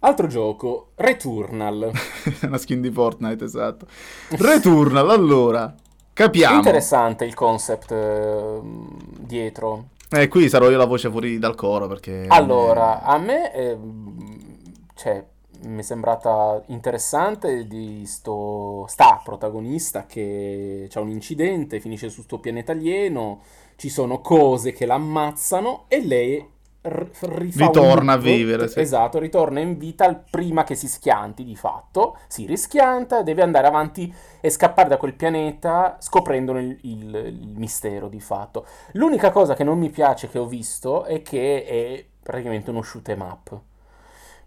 [0.00, 1.90] Altro gioco, Returnal.
[2.44, 3.86] Una skin di Fortnite, esatto.
[4.28, 5.74] Returnal, allora.
[6.12, 6.56] Capiamo.
[6.56, 8.60] Interessante il concept eh,
[9.20, 9.88] dietro.
[10.10, 12.26] Eh, qui sarò io la voce fuori dal coro perché...
[12.28, 14.16] Allora, a me ehm,
[14.94, 15.24] cioè,
[15.62, 22.38] mi è sembrata interessante di sto sta protagonista che ha un incidente, finisce su sto
[22.38, 23.40] pianeta alieno,
[23.76, 26.52] ci sono cose che la ammazzano e lei
[26.86, 27.10] r-
[27.54, 28.80] Ritorna a vivere, sì.
[28.80, 33.66] Esatto, ritorna in vita prima che si schianti di fatto, si rischianta e deve andare
[33.66, 38.66] avanti e scappare da quel pianeta scoprendone il, il- il mistero di fatto.
[38.92, 43.08] L'unica cosa che non mi piace che ho visto è che è praticamente uno shoot
[43.08, 43.60] 'em up.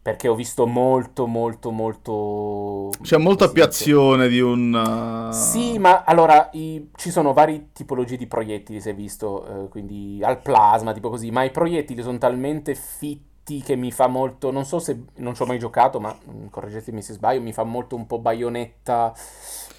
[0.08, 2.92] Perché ho visto molto, molto, molto...
[3.02, 5.30] C'è molta più azione di un...
[5.34, 10.22] Sì, ma allora i- ci sono varie tipologie di proiettili, si è visto, eh, quindi
[10.24, 14.64] al plasma, tipo così, ma i proiettili sono talmente fitti che mi fa molto, non
[14.64, 17.98] so se non ci ho mai giocato, ma mm, correggetemi se sbaglio, mi fa molto
[17.98, 19.14] un po' baionetta,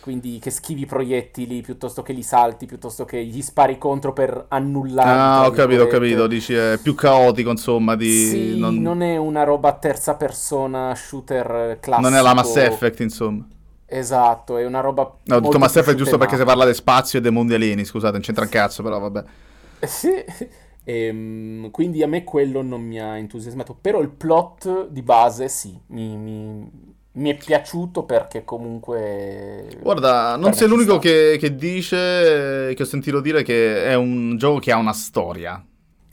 [0.09, 4.47] quindi che schivi i proiettili piuttosto che li salti, piuttosto che gli spari contro per
[4.49, 5.11] annullare.
[5.11, 6.27] Ah, ho capito, ho capito.
[6.27, 8.11] Dici è più caotico, insomma, di...
[8.11, 8.81] Sì, non...
[8.81, 12.09] non è una roba terza persona shooter classico.
[12.09, 13.47] non è la Mass Effect, insomma.
[13.85, 17.19] Esatto, è una roba No, ho detto Mass Effect giusto perché si parla di spazio
[17.19, 19.25] e dei mondi alieni, scusate, non c'entra un cazzo, però vabbè.
[19.83, 20.25] Sì,
[20.85, 25.79] ehm, quindi a me quello non mi ha entusiasmato, però il plot di base sì,
[25.89, 29.69] mi, mi- mi è piaciuto perché comunque...
[29.81, 34.61] Guarda, non sei l'unico che, che dice, che ho sentito dire che è un gioco
[34.61, 35.63] che ha una storia.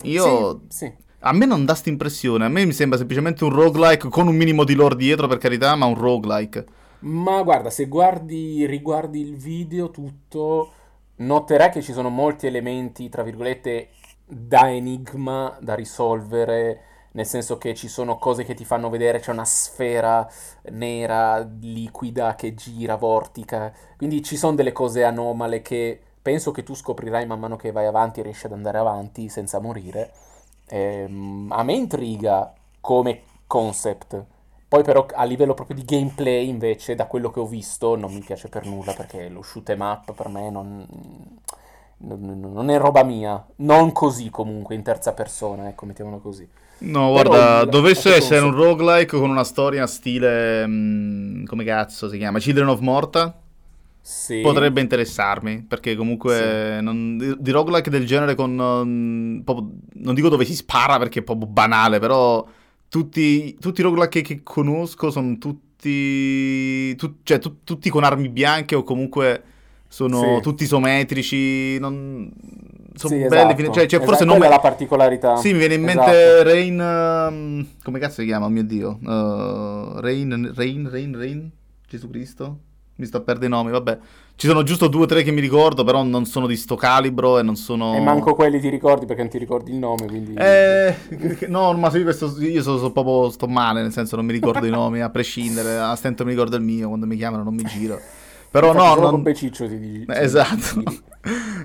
[0.04, 0.62] Io...
[0.68, 1.04] Sì, sì.
[1.26, 4.36] A me non dà sta impressione, a me mi sembra semplicemente un roguelike con un
[4.36, 6.66] minimo di lore dietro, per carità, ma un roguelike.
[7.00, 10.72] Ma guarda, se guardi, riguardi il video tutto,
[11.16, 13.90] noterai che ci sono molti elementi, tra virgolette,
[14.24, 16.80] da enigma da risolvere,
[17.16, 20.28] nel senso che ci sono cose che ti fanno vedere, c'è una sfera
[20.72, 26.74] nera, liquida, che gira, vortica, quindi ci sono delle cose anomale che penso che tu
[26.76, 30.12] scoprirai man mano che vai avanti e riesci ad andare avanti senza morire.
[30.68, 34.26] Ehm, a me intriga come concept.
[34.68, 38.20] Poi però a livello proprio di gameplay invece, da quello che ho visto, non mi
[38.22, 40.86] piace per nulla perché lo shoot 'em up per me non,
[41.98, 43.44] non- non è roba mia.
[43.58, 46.48] Non così comunque, in terza persona, ecco, mettiamolo così.
[46.78, 50.66] No, Però guarda, il- dovesse essere un roguelike con una storia stile...
[50.68, 52.40] mm, come cazzo si chiama?
[52.40, 53.40] Children of Morta?
[54.02, 54.42] Sì.
[54.42, 58.58] Potrebbe interessarmi, perché comunque non- di, roguelike del genere con...
[58.60, 62.46] um, proprio- non dico dove si spara perché è proprio banale, però
[62.90, 66.96] tutti, tutti i roguelike che, che conosco sono tutti...
[66.98, 69.44] tu- cioè tu- tutti con armi bianche o comunque
[69.88, 70.42] sono Sì.
[70.42, 72.32] tutti isometrici, non...
[72.96, 73.74] sono Sì, belli, esatto.
[73.74, 75.36] cioè, cioè, forse Esatto, non quella me- la particolarità.
[75.38, 76.06] Sì, mi viene in Esatto.
[76.12, 76.80] mente Rain...
[76.80, 78.46] um, come cazzo si chiama?
[78.46, 79.00] Oh mio Dio.
[79.02, 81.52] Uh, Rain, Rain, Rain, Rain?
[81.88, 82.60] Gesù Cristo?
[82.98, 83.98] Mi sto a perdere i nomi, vabbè.
[84.38, 87.40] Ci sono giusto due o tre che mi ricordo, però non sono di sto calibro
[87.40, 87.94] e non sono...
[87.94, 90.34] E manco quelli ti ricordi perché non ti ricordi il nome, quindi...
[90.34, 90.96] Eh,
[91.48, 94.66] no, ma io, questo, io so, so proprio sto male, nel senso non mi ricordo
[94.66, 97.64] i nomi, a prescindere, a stento mi ricordo il mio, quando mi chiamano non mi
[97.64, 98.00] giro.
[98.50, 99.12] Però Infatti, no, non...
[99.12, 100.06] con Beciccio ti dici.
[100.08, 100.84] Esatto.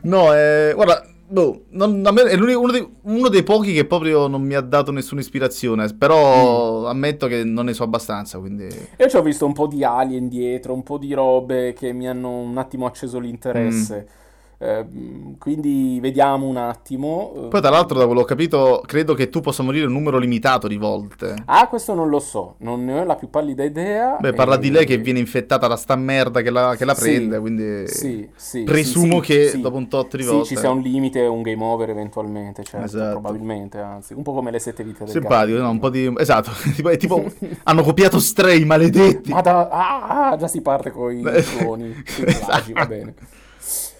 [0.02, 4.26] no, eh, guarda, boh, non- a me è uno, dei, uno dei pochi che proprio
[4.26, 5.96] non mi ha dato nessuna ispirazione, Mm.
[5.96, 8.64] però ammetto che non ne so abbastanza, quindi...
[8.98, 12.08] Io ci ho visto un po' di alien dietro, un po' di robe che mi
[12.08, 14.06] hanno un attimo acceso l'interesse.
[14.08, 14.18] Mm.
[14.62, 17.32] Ehm, quindi vediamo un attimo.
[17.34, 19.92] Eh, Poi tra l'altro, da quello che ho capito, credo che tu possa morire un
[19.92, 21.34] numero limitato di volte.
[21.46, 24.18] Ah, questo non lo so, non ne ho la più pallida idea.
[24.18, 26.94] Beh, parla e- di lei che viene infettata da sta merda che la, che la
[26.94, 29.60] Sì, prende, quindi Sì, sì, presumo sì, che sì.
[29.60, 30.48] dopo un tot di Sì, volte...
[30.48, 33.08] ci sia un limite, un game over eventualmente, certo, Esatto.
[33.20, 36.12] probabilmente, anzi, un po' come le sette vite del Simpatico, no, un po' di...
[36.18, 37.24] Esatto, tipo, è tipo
[37.64, 39.32] hanno copiato Stray, maledetti!
[39.32, 42.72] Ma da- ah, ah, già si parte con i Beh, cloni, con i esatto.
[42.74, 43.14] va bene.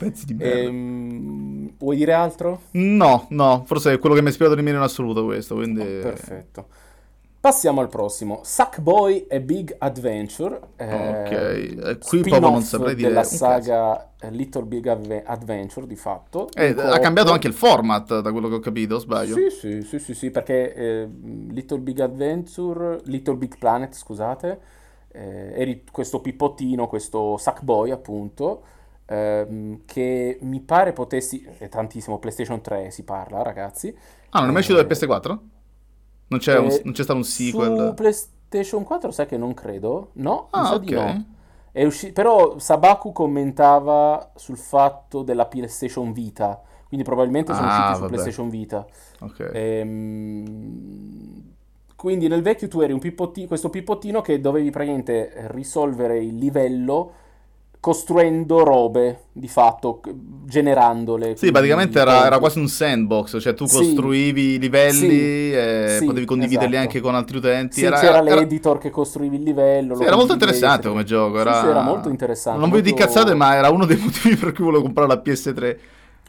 [0.01, 0.61] Pezzi di merda.
[0.61, 2.63] Ehm, vuoi dire altro?
[2.71, 5.85] No, no, forse è quello che mi ha ispirato di meno in assoluto questo, quindi...
[5.85, 6.67] Perfetto.
[7.39, 8.41] Passiamo al prossimo.
[8.43, 10.59] Sackboy e Big Adventure.
[10.77, 15.87] eh, Ok, eh, qui proprio non saprei dire della saga eh, Little Big Adve- Adventure,
[15.87, 16.49] di fatto.
[16.55, 19.35] Eh, ha cambiato anche il format, da quello che ho capito, sbaglio?
[19.35, 21.09] Sì, sì, sì, sì, sì, perché eh,
[21.49, 24.61] Little Big Adventure, Little Big Planet, scusate,
[25.13, 28.63] eh, eri questo pippottino, questo Sackboy appunto,
[29.11, 33.95] ehm, che mi pare potessi, è tantissimo, PlayStation 3 si parla ragazzi.
[34.31, 35.41] Ah, non è mai uscito Eh, del PS4?
[36.29, 37.95] Non c'è, un- eh, non c'è stato un Su sequel?
[37.95, 40.79] PlayStation 4 sai che non credo, no, Ah, ok.
[40.79, 41.25] di no.
[41.73, 47.95] È usci- però Sabaku commentava sul fatto della PlayStation Vita, quindi probabilmente sono Ah, usciti
[47.95, 48.07] su vabbè.
[48.07, 48.87] PlayStation Vita.
[49.21, 49.49] Ok.
[49.51, 51.43] Ehm,
[51.97, 57.13] quindi nel vecchio tu eri un pippotti- questo pippottino che dovevi praticamente risolvere il livello
[57.81, 60.01] costruendo robe, di fatto,
[60.45, 61.35] generandole.
[61.37, 63.77] Sì, praticamente era, era quasi un sandbox, cioè tu Sì.
[63.77, 65.53] costruivi i livelli Sì.
[65.55, 66.83] e Sì, potevi condividerli esatto.
[66.87, 67.79] anche con altri utenti.
[67.81, 69.95] Sì, era, c'era era- l'editor che costruivi il livello.
[69.95, 71.37] sì, lo era molto interessante come gioco.
[71.37, 71.61] Sì, Era...
[71.61, 72.61] sì, era molto interessante.
[72.61, 75.17] Non voglio di molto- cazzate, ma era uno dei motivi per cui volevo comprare la
[75.23, 75.79] PS3.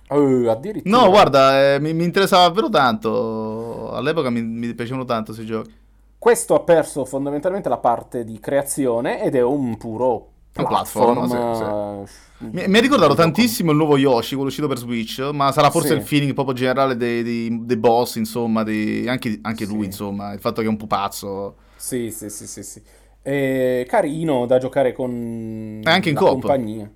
[0.10, 0.97] Eh, addirittura.
[0.97, 3.91] No, guarda, eh, mi, mi interessava davvero tanto.
[3.91, 5.74] All'epoca mi, mi piacevano tanto questi giochi.
[6.18, 11.14] Questo ha perso fondamentalmente la parte di creazione ed è un puro Un platform.
[11.28, 15.52] platform, eh, Mi, mi ha ricordato tantissimo il nuovo Yoshi, quello uscito per Switch, ma
[15.52, 15.93] sarà forse Sì.
[15.93, 19.86] il feeling proprio generale dei, dei- dei boss, insomma, dei- anche, anche lui, Sì.
[19.86, 21.56] insomma, il fatto che è un pupazzo.
[21.76, 22.82] Sì, sì, sì, sì, sì.
[23.22, 26.32] Eh, carino da giocare con anche in coop.
[26.32, 26.89] compagnia.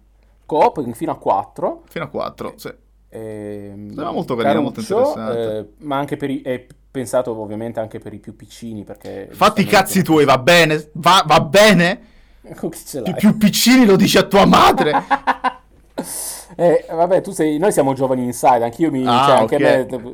[0.45, 1.83] Coop in- fino a 4.
[1.87, 2.73] Fino a 4, sì.
[3.09, 5.57] Sembra molto carino, molto interessante.
[5.57, 9.61] eh, ma anche per i, è pensato ovviamente anche per i più piccini perché Fatti
[9.61, 10.89] i cazzi tuoi, va bene?
[10.93, 12.13] Va, va bene?
[12.85, 14.93] Ce Più, piccini lo dici a tua madre.
[16.57, 19.61] Eh, vabbè, tu sei, noi siamo giovani inside, anch'io mi, Ah, cioè, anche ok.
[19.61, 20.13] me,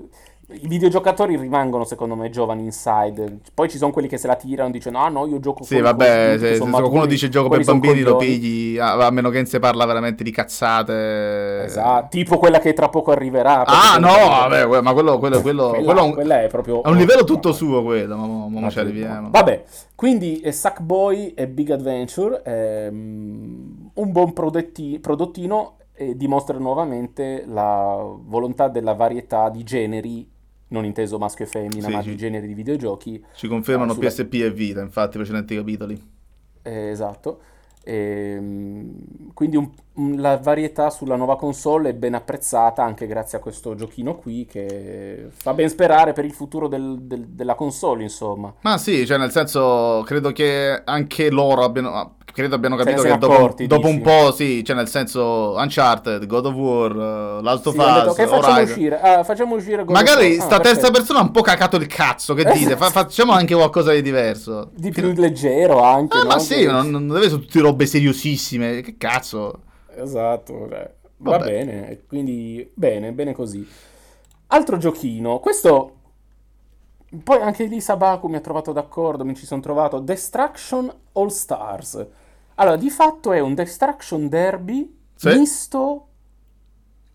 [0.54, 4.72] i videogiocatori rimangono secondo me giovani inside, poi ci sono quelli che se la tirano
[4.72, 8.02] dicendo ah no io gioco Sì, vabbè, tutti se, se qualcuno dice gioco per bambini
[8.02, 11.64] lo pigli, a, meno che non si parla veramente di cazzate.
[11.64, 13.66] Esatto, tipo quella che tra poco arriverà.
[13.66, 16.84] Ah, no, vabbè, que- ma quello, quello, quello, Quella- quello è un, quella è proprio
[16.84, 19.30] è un livello tutto suo, quello, ma Ma ci arriviamo.
[19.30, 19.64] Vabbè,
[19.96, 28.04] quindi eh, Sackboy e Big Adventure, ehm, un buon prodotti- prodottino e dimostra nuovamente la
[28.26, 30.28] volontà della varietà di generi,
[30.72, 32.10] non inteso maschio e femmina, Sì, ma sì.
[32.10, 33.24] di generi di videogiochi.
[33.36, 36.02] Ci confermano Ah, sulla- PSP e Vita, infatti, precedenti capitoli.
[36.64, 37.40] Eh, esatto.
[37.84, 39.72] Ehm, quindi un-
[40.22, 45.28] la varietà sulla nuova console è ben apprezzata anche grazie a questo giochino qui che
[45.32, 48.54] fa ben sperare per il futuro del- del- della console, insomma.
[48.62, 53.18] Ma sì, cioè nel senso, credo che anche loro abbiano, credo abbiano ne capito che
[53.18, 57.68] dopo, accorti, dopo un po', sì, cioè nel senso, Uncharted, God of War, uh, Last
[57.68, 60.42] of Sì, hanno detto, Us, "Ok, facciamo uscire, ah, facciamo uscire God Magari War." Ah,
[60.44, 60.92] sta terza perfetto.
[60.92, 62.76] persona ha un po' cacato il cazzo, che dite?
[62.78, 64.70] Fa- facciamo anche qualcosa di diverso.
[64.74, 66.28] Di più leggero anche, Ah, no?
[66.28, 69.62] ma sì, non, non deve essere tutte robe seriosissime, che cazzo.
[69.96, 73.68] Esatto, cioè, va bene, quindi bene, bene così.
[74.48, 75.96] Altro giochino, questo
[77.24, 82.08] poi anche lì Sabaku mi ha trovato d'accordo, mi ci sono trovato Destruction All Stars.
[82.56, 85.30] Allora, di fatto è un Destruction Derby Sì.
[85.38, 86.08] misto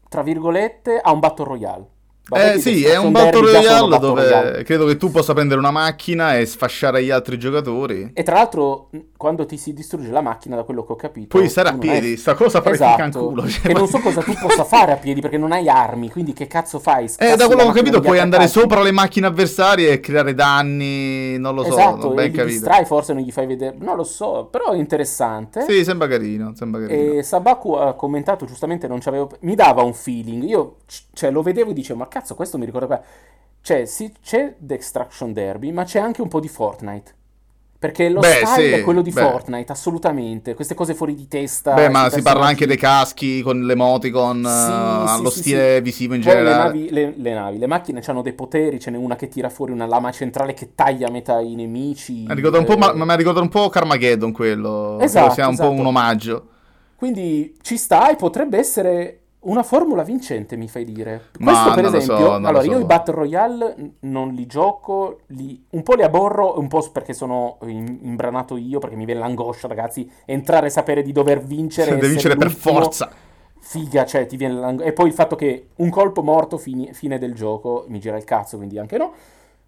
[0.09, 1.87] tra virgolette a un Battle Royale.
[2.29, 4.63] Eh sì, è un Battle Royale dove royale.
[4.65, 8.11] credo che tu possa prendere una macchina e sfasciare gli altri giocatori.
[8.13, 11.37] E tra l'altro, quando ti si distrugge la macchina, da quello che ho capito...
[11.37, 12.17] Puoi stare a piedi, è...
[12.17, 13.03] sta cosa fa esatto.
[13.03, 13.49] in culo.
[13.49, 16.33] Cioè, e non so cosa tu possa fare a piedi perché non hai armi, quindi
[16.33, 17.09] che cazzo fai?
[17.09, 20.35] Scassi eh, da quello che ho capito puoi andare sopra le macchine avversarie e creare
[20.35, 22.45] danni, non lo so, esatto, non capito.
[22.45, 25.65] distrai, forse non gli fai vedere, non lo so, però è interessante.
[25.69, 27.19] Sì, sembra carino, sembra carino.
[27.19, 29.31] E Sabaku ha commentato, giustamente non c'avevo...
[29.41, 30.77] mi dava un feeling, io
[31.13, 33.03] cioè, lo vedevo e dicevo, ma cazzo, questo mi ricorda
[33.67, 37.15] cioè, sì, c'è Destruction Derby, ma c'è anche un po' di Fortnite.
[37.81, 39.21] Perché lo beh, style sì, è quello di beh.
[39.21, 40.55] Fortnite, assolutamente.
[40.55, 41.75] Queste cose fuori di testa.
[41.75, 46.15] Beh, ma si parla anche dei caschi con l'emoticon, sì, uh, allo sì, stile visivo
[46.15, 46.57] in Poi generale.
[46.57, 49.49] Le navi, le, le navi, le macchine hanno dei poteri, ce n'è una che tira
[49.49, 52.25] fuori una lama centrale che taglia a metà i nemici.
[52.29, 55.01] Mi ricorda, un, po', ma, ma ricorda un po' Carmageddon quello.
[55.01, 55.35] Esatto.
[55.35, 55.71] Sia un esatto.
[55.71, 56.47] po' un omaggio.
[56.95, 61.31] Quindi ci sta e potrebbe essere una formula vincente, mi fai dire.
[61.39, 62.71] Questo, per esempio, so, allora so.
[62.71, 67.13] io i Battle Royale non li gioco, li, un po' li aborro, un po' perché
[67.13, 71.95] sono in, imbranato io, perché mi viene l'angoscia, ragazzi, entrare e sapere di dover vincere.
[71.97, 73.11] Devi vincere per forza.
[73.59, 74.89] Figa, cioè, ti viene l'angoscia.
[74.89, 78.25] E poi il fatto che un colpo morto, fine, fine del gioco, mi gira il
[78.25, 79.13] cazzo, quindi anche no.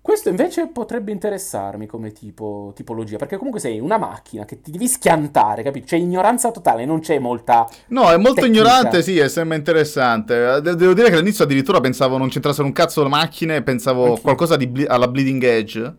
[0.08, 4.88] Questo invece potrebbe interessarmi come tipo, tipologia, perché comunque sei una macchina che ti devi
[4.88, 5.84] schiantare, capito?
[5.84, 7.68] C'è ignoranza totale, non c'è molta...
[7.88, 8.60] No, è molto tecnica.
[8.62, 10.62] ignorante, sì, e sembra interessante.
[10.62, 14.22] De- devo dire che all'inizio addirittura pensavo non c'entrassero un cazzo le macchine, pensavo Anch'io.
[14.22, 15.96] qualcosa ble- alla Bleeding Edge.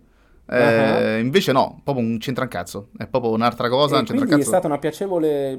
[0.52, 1.20] Eh, uh-huh.
[1.20, 4.00] Invece no, proprio non c'entra un cazzo, è proprio un'altra cosa.
[4.00, 5.56] E quindi è stata una piacevole,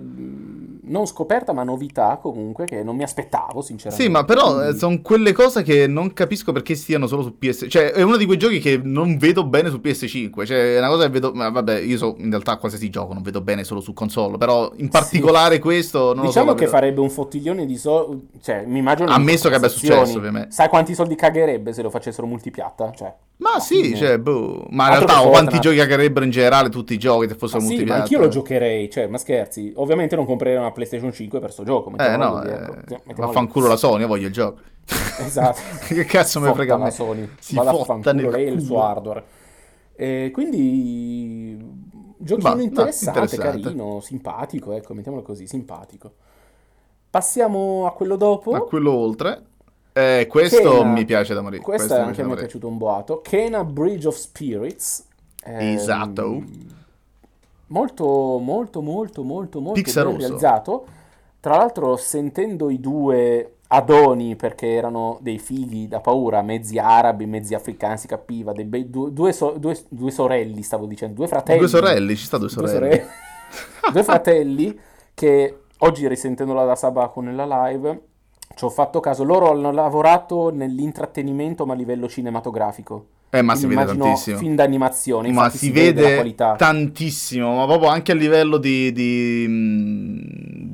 [0.91, 4.05] non scoperta, ma novità comunque che non mi aspettavo, sinceramente.
[4.05, 4.75] Sì, ma però quindi...
[4.75, 7.67] Eh, sono quelle cose che non capisco perché stiano solo su PS.
[7.69, 10.45] Cioè, è uno di quei giochi che non vedo bene su PS5.
[10.45, 11.33] Cioè, è una cosa che vedo.
[11.33, 14.37] Ma vabbè, io so in realtà qualsiasi gioco non vedo bene solo su console.
[14.37, 15.61] Però in particolare sì.
[15.61, 16.13] questo.
[16.13, 18.29] Non diciamo so, che farebbe un fottiglione di soldi.
[18.43, 19.11] Cioè, mi immagino.
[19.11, 20.51] Ammesso che abbia successo, ovviamente.
[20.51, 22.93] Sai quanti soldi cagherebbe se lo facessero multipiatta?
[22.93, 23.15] Cioè.
[23.37, 24.67] Ma sì, cioè, boh.
[24.71, 27.97] Ma in realtà, quanti giochi cagherebbero in generale tutti i giochi se fossero sì, multipiatta?
[27.97, 29.73] Ma anch'io lo giocherei, cioè, ma scherzi.
[29.77, 31.93] Ovviamente non comprerei una PlayStation 5 per sto gioco.
[31.97, 32.53] Eh, no, eh,
[32.89, 33.23] ecco.
[33.23, 34.61] vaffanculo la Sony, io voglio il gioco.
[35.19, 35.61] Esatto.
[35.87, 36.91] che cazzo mi frega a me?
[36.91, 37.29] Sony.
[37.39, 39.25] Si Vada a fanculo lei il suo hardware.
[39.95, 41.59] E quindi
[42.17, 46.15] giochino bah, interessante, no, interessante, carino, simpatico, ecco, mettiamolo così, simpatico.
[47.11, 48.53] Passiamo a quello dopo.
[48.53, 49.45] A quello oltre.
[49.93, 51.63] Eh, questo Kena, mi piace da morire.
[51.63, 53.21] Questo, questo anche a me è piaciuto un boato.
[53.21, 55.07] Kena Bridge of Spirits.
[55.45, 56.43] Ehm, esatto.
[57.71, 60.87] Molto, molto, molto, molto, molto ben realizzato.
[61.41, 67.55] Tra l'altro, sentendo i due Adoni, perché erano dei figli da paura, mezzi arabi, mezzi
[67.55, 71.59] africani, si capiva, bei, due, due, so, due, due, sorelli, stavo dicendo, due fratelli.
[71.59, 72.79] Due sorelli, ci sta due sorelli.
[72.79, 73.07] Due, sorelle,
[73.93, 74.81] due fratelli
[75.15, 78.09] che oggi risentendola da Sabaco nella live
[78.55, 83.07] ci ho fatto caso, loro hanno lavorato nell'intrattenimento ma a livello cinematografico.
[83.33, 84.39] Eh, ma si vede tantissimo.
[84.39, 89.47] Film d'animazione, ma si, si vede, vede tantissimo, ma proprio anche a livello di, di,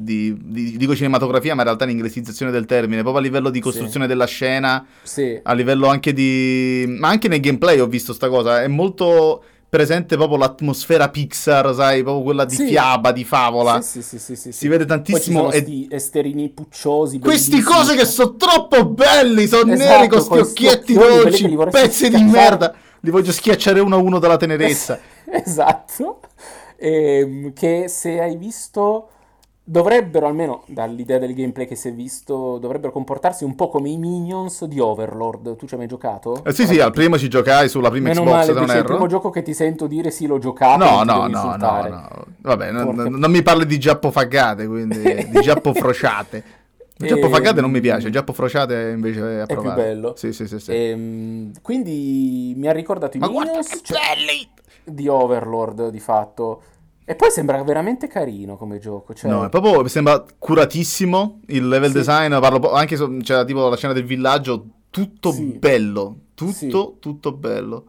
[0.03, 4.07] di, di, dico cinematografia, ma in realtà l'inglesizzazione del termine, proprio a livello di costruzione
[4.07, 4.11] sì.
[4.11, 5.39] della scena, sì.
[5.43, 6.87] a livello anche di...
[6.99, 12.03] ma anche nel gameplay ho visto sta cosa, è molto presente proprio l'atmosfera Pixar, sai,
[12.03, 12.67] proprio quella di sì.
[12.67, 13.81] fiaba, di favola.
[13.81, 15.51] Sì, sì, sì, sì, Si vede tantissimo.
[15.51, 15.87] e...
[15.91, 17.19] esterini pucciosi.
[17.19, 22.23] Questi cose che sono troppo belli, sono esatto, neri con questi occhietti dolci, pezzi di
[22.23, 22.75] merda.
[23.01, 24.99] Li voglio schiacciare uno a uno dalla tenerezza.
[25.25, 26.21] esatto.
[26.79, 29.09] Ehm, che se hai visto
[29.69, 33.99] dovrebbero, almeno dall'idea del gameplay che si è visto, dovrebbero comportarsi un po' come i
[33.99, 35.57] minions di Overlord.
[35.57, 36.45] Tu ci hai mai giocato?
[36.45, 38.85] Eh, sì, sì, al primo ci giocai sulla prima Meno Xbox, male, non è il
[38.85, 40.85] primo gioco che ti sento dire sì, l'ho giocato.
[40.85, 45.41] No, no, no, no, no, Vabbè, non, non, mi parli di giappo faggate, quindi di
[45.41, 46.65] giappo frociate.
[46.99, 49.81] Il giappo faggate non mi piace, il giappo frociate invece è approvato.
[49.81, 50.15] È più bello.
[50.17, 50.61] Sì, sì, sì.
[50.61, 50.71] sì.
[50.71, 53.99] E, ehm, quindi mi ha ricordato i Ma minions cioè,
[54.85, 56.63] di Overlord, di fatto.
[57.09, 59.15] E poi sembra veramente carino come gioco.
[59.15, 59.31] Cioè...
[59.31, 61.99] No, è proprio mi sembra curatissimo il level sì.
[61.99, 62.37] design.
[62.41, 65.57] Parlo anche cioè, tipo la scena del villaggio, tutto sì.
[65.57, 66.17] bello.
[66.35, 66.69] Tutto, sì.
[66.99, 67.87] tutto bello.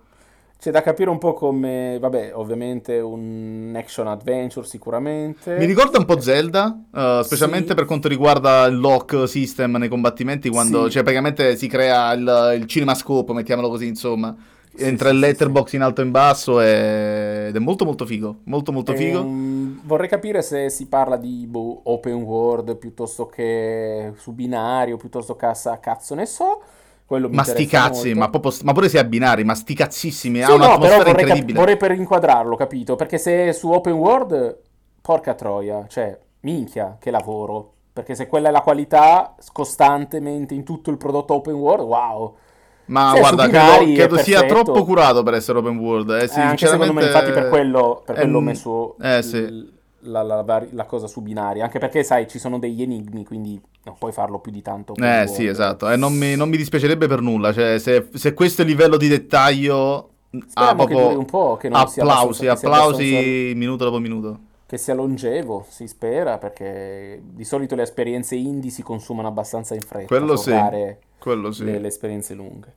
[0.59, 5.57] C'è da capire un po' come, vabbè, ovviamente un action adventure sicuramente.
[5.57, 7.73] Mi ricorda un po' Zelda, uh, specialmente sì.
[7.73, 10.91] per quanto riguarda il lock system nei combattimenti, quando sì.
[10.91, 14.35] cioè, praticamente si crea il, il cinemascope, mettiamolo così, insomma
[14.77, 18.93] entra il letterbox in alto e in basso ed è molto molto figo, molto molto
[18.93, 19.19] figo.
[19.19, 25.35] Ehm, vorrei capire se si parla di boh, open world piuttosto che su binario, piuttosto
[25.35, 26.61] che a cazzo ne so.
[27.05, 30.43] Quello ma sti cazzi, ma, proprio, ma, pure se a binari, ma sti cazzissimi, sì,
[30.43, 31.53] ha un'atmosfera no, vorrei incredibile.
[31.53, 32.95] Cap- vorrei per inquadrarlo, capito?
[32.97, 34.59] Perché se è su open world,
[35.01, 40.91] porca troia, cioè, minchia, che lavoro perché se quella è la qualità costantemente in tutto
[40.91, 42.35] il prodotto open world, wow.
[42.87, 46.09] Ma è guarda, credo, credo sia troppo curato per essere open world.
[46.11, 49.21] Eh, sì, Eh, secondo me, sinceramente, infatti, per quello, per quello ho un- messo Eh,
[49.21, 49.75] sì.
[50.01, 51.61] la, la la cosa su binari.
[51.61, 54.93] Anche perché, sai, ci sono degli enigmi, quindi non puoi farlo più di tanto.
[54.95, 55.27] Eh world.
[55.29, 55.89] sì, esatto.
[55.89, 57.51] E non mi, non mi dispiacerebbe per nulla.
[57.51, 61.25] Cioè, se, se questo è il livello di dettaglio, ah, Speriamo che proprio duri un
[61.25, 64.39] po', che non sia applausi, abbastanza- che sia applausi minuto dopo minuto.
[64.67, 69.79] Che sia longevo, si spera, perché di solito le esperienze indie si consumano abbastanza in
[69.79, 70.07] fretta.
[70.07, 70.53] Quello sì,
[71.17, 71.63] quello sì.
[71.63, 72.75] le, le esperienze lunghe.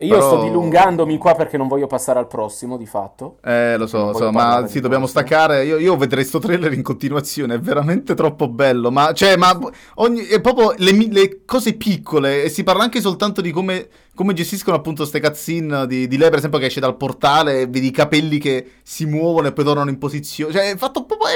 [0.00, 3.38] Io Però- sto dilungandomi qua perché non voglio passare al prossimo, di fatto.
[3.42, 5.26] Eh, lo so, so, ma sì, dobbiamo prossimo.
[5.26, 5.64] staccare.
[5.64, 8.92] Io, io vedrei sto trailer in continuazione, è veramente troppo bello.
[8.92, 9.58] Ma, cioè, ma
[9.96, 12.44] ogni, è proprio le, le cose piccole.
[12.44, 16.28] E si parla anche soltanto di come, come gestiscono appunto ste cutscene di, di lei,
[16.28, 19.90] per esempio, che esce dal portale vedi i capelli che si muovono e poi tornano
[19.90, 20.52] in posizione.
[20.52, 21.26] Cioè, è fatto proprio.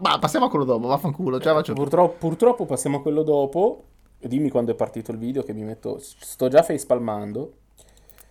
[0.00, 1.38] Ma, passiamo a quello dopo, vaffanculo.
[1.38, 1.74] Cioè, faccio...
[1.74, 3.84] Purtroppo, purtroppo passiamo a quello dopo.
[4.18, 6.00] Dimmi quando è partito il video che mi metto...
[6.00, 7.52] Sto già facepalmando.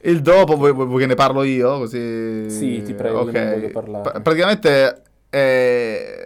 [0.02, 1.80] Il dopo vuoi, vuoi- che ne parlo io?
[1.80, 2.50] Così...
[2.50, 3.32] Sì, ti prego, Ok.
[3.32, 4.10] che ne voglio parlare.
[4.10, 5.02] Pra- praticamente.
[5.30, 6.26] eh,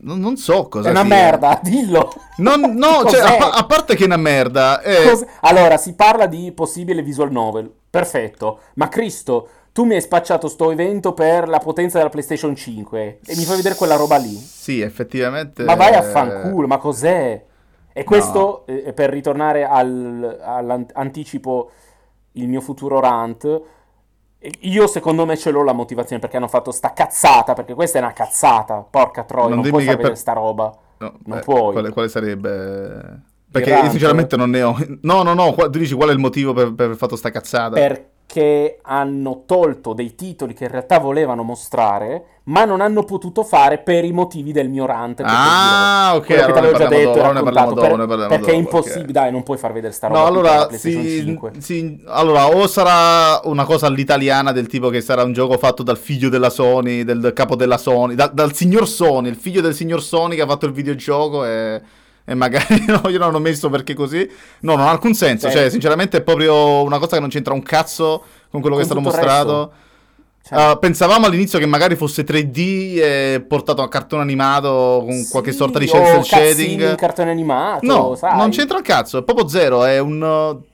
[0.00, 1.08] Non, non so cosa È una sia.
[1.08, 2.12] merda, dillo!
[2.38, 4.80] Non- no, cioè, a, a parte che è una merda.
[5.08, 7.70] Cos- Allora, si parla di possibile visual novel.
[7.88, 8.58] Perfetto.
[8.74, 13.36] Ma Cristo, tu mi hai spacciato sto evento per la potenza della PlayStation 5 e
[13.36, 14.34] mi fai vedere quella roba lì.
[14.34, 15.62] Sì, effettivamente.
[15.62, 17.44] Ma vai a fanculo, ma cos'è?
[17.92, 21.70] E questo, eh, per ritornare al- all'anticipo
[22.32, 23.62] il mio futuro rant,
[24.60, 28.02] io secondo me ce l'ho la motivazione perché hanno fatto sta cazzata, perché questa è
[28.02, 30.76] una cazzata, porca troia, Non non, puoi vedere per- sta roba.
[30.98, 31.72] no, non eh, puoi.
[31.72, 33.20] Quale, quale sarebbe?
[33.50, 34.76] Perché io sinceramente non ne ho.
[35.02, 35.52] No, no, no.
[35.54, 37.74] tu dici qual è il motivo per, per aver fatto sta cazzata?
[37.74, 43.78] Perché hanno tolto dei titoli che in realtà volevano mostrare, ma non hanno potuto fare
[43.78, 45.18] per i motivi del mio rant.
[45.18, 48.24] che Ah, ok, Quello che allora ne già detto dopo, ne parliamo dopo, per- perché
[48.24, 48.52] è dopo, ok.
[48.54, 51.52] impossibile, dai, non puoi far vedere sta roba No, allora, 5.
[51.58, 55.96] sì, allora, o sarà una cosa all'italiana del tipo che sarà un gioco fatto dal
[55.98, 60.02] figlio della Sony, del capo della Sony, da- dal signor Sony, il figlio del signor
[60.02, 61.80] Sony che ha fatto il videogioco e,
[62.24, 64.28] e magari no, io non l'ho messo perché così.
[64.62, 65.54] No, non ha alcun senso, Sì.
[65.56, 68.86] cioè, sinceramente è proprio una cosa che non c'entra un cazzo con quello che è
[68.88, 69.72] Con stato mostrato.
[70.44, 72.56] Cioè, Uh, pensavamo all'inizio che magari fosse 3D
[73.00, 76.90] e portato a cartone animato con qualche sì, sorta di cel shading.
[76.90, 78.36] in cartone animato, No, sai.
[78.36, 80.20] non c'entra il cazzo, è proprio zero, è un...
[80.20, 80.64] uh,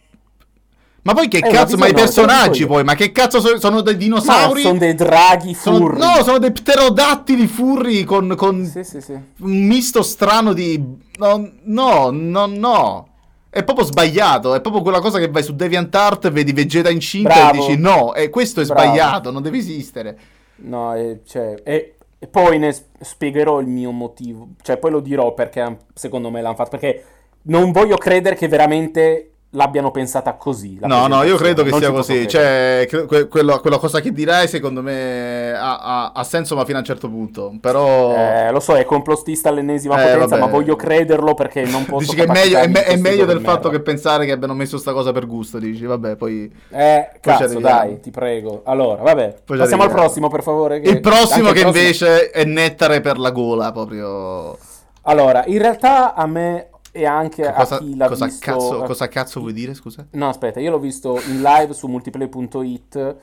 [1.02, 3.58] Ma poi che una cazzo, ma i te lo personaggi poi, ma che cazzo so-
[3.60, 4.62] sono dei Ma dinosauri?
[4.62, 5.98] sono dei draghi Sono- furri.
[5.98, 9.12] no, sono dei pterodattili furri con, con Sì, sì, sì.
[9.12, 10.82] un misto strano di...
[11.18, 13.08] No, no, no, no.
[13.51, 17.49] È proprio sbagliato, è proprio quella cosa che vai su DeviantArt, vedi Vegeta incinta Bravo.
[17.49, 18.80] e dici no, e questo è Bravo.
[18.80, 20.18] sbagliato, non deve esistere.
[20.57, 24.49] No, e, cioè, e, e poi ne spiegherò il mio motivo.
[24.61, 26.70] Cioè, poi lo dirò perché secondo me l'hanno fatto.
[26.70, 27.05] Perché
[27.42, 30.78] non voglio credere che veramente l'abbiano pensata così.
[30.78, 32.28] la No, no, io credo che Non sia così.
[32.28, 36.76] Cioè, que- quello- quella cosa che dirai, secondo me, ha, ha- ha senso, ma fino
[36.76, 37.55] a un certo punto.
[37.61, 38.14] Però.
[38.14, 40.40] Eh, lo so, è complottista all'ennesima Eh, potenza, vabbè.
[40.40, 43.36] ma voglio crederlo perché non posso Dici che è meglio, è me- è meglio del
[43.36, 43.76] questi fatto merda.
[43.78, 45.59] che pensare che abbiano messo sta cosa per gusto.
[45.59, 46.44] Dici, vabbè, poi.
[46.70, 48.61] Eh, Poi cazzo, dai, ti prego.
[48.66, 50.80] Allora, vabbè, Poi passiamo al prossimo, per favore.
[50.80, 54.59] che- Il prossimo anche che il prossimo- invece è nettare per la gola, proprio.
[55.03, 56.68] Allora, in realtà a me
[56.99, 58.51] e anche Cosa, a chi l'ha cosa visto...
[58.51, 60.07] cazzo, cosa cazzo vuoi dire, scusa?
[60.12, 63.16] No, aspetta, io l'ho visto in live su multiplayer.it.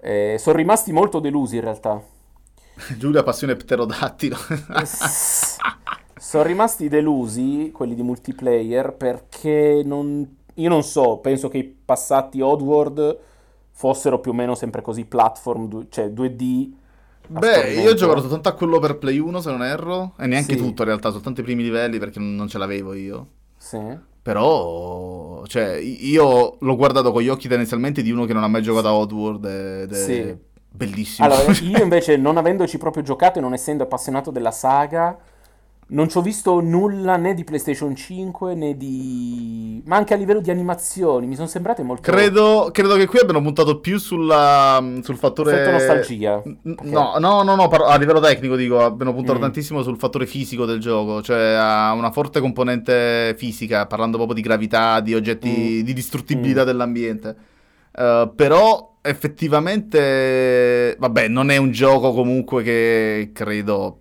[0.00, 2.02] Eh, sono rimasti molto delusi in realtà.
[2.98, 4.36] Giulia passione pterodattilo.
[6.16, 10.36] sono rimasti delusi quelli di multiplayer perché non...
[10.54, 13.18] io non so, penso che i passati Oddworld
[13.70, 16.82] fossero più o meno sempre così platform, cioè 2D.
[17.26, 20.12] Beh, io ho giocato soltanto a quello per Play 1, se non erro.
[20.18, 20.58] E neanche Sì.
[20.58, 23.26] tutto, in realtà, soltanto i primi livelli perché non non ce l'avevo io.
[23.56, 23.78] Sì.
[24.22, 28.62] Però, cioè, io l'ho guardato con gli occhi tendenzialmente di uno che non ha mai
[28.62, 30.36] giocato a Oddworld ed è Sì.
[30.70, 31.26] bellissimo.
[31.28, 35.16] Allora, io invece, non avendoci proprio giocato e non essendo appassionato della saga,
[35.88, 39.82] non ci ho visto nulla né di PlayStation 5 né di.
[39.86, 41.26] ma anche a livello di animazioni.
[41.26, 42.02] Mi sono sembrate molto.
[42.10, 45.52] credo, credo che qui abbiano puntato più sulla, sul fattore...
[45.52, 46.40] Effetto nostalgia.
[46.40, 49.42] Perché- No, no, no, no, a livello tecnico dico, abbiano puntato Mm.
[49.42, 54.42] tantissimo sul fattore fisico del gioco, cioè ha una forte componente fisica, parlando proprio di
[54.42, 55.84] gravità, di oggetti, Mm.
[55.84, 56.66] di distruttibilità Mm.
[56.66, 57.36] dell'ambiente.
[57.96, 63.98] Eh, però effettivamente, vabbè, non è un gioco comunque che credo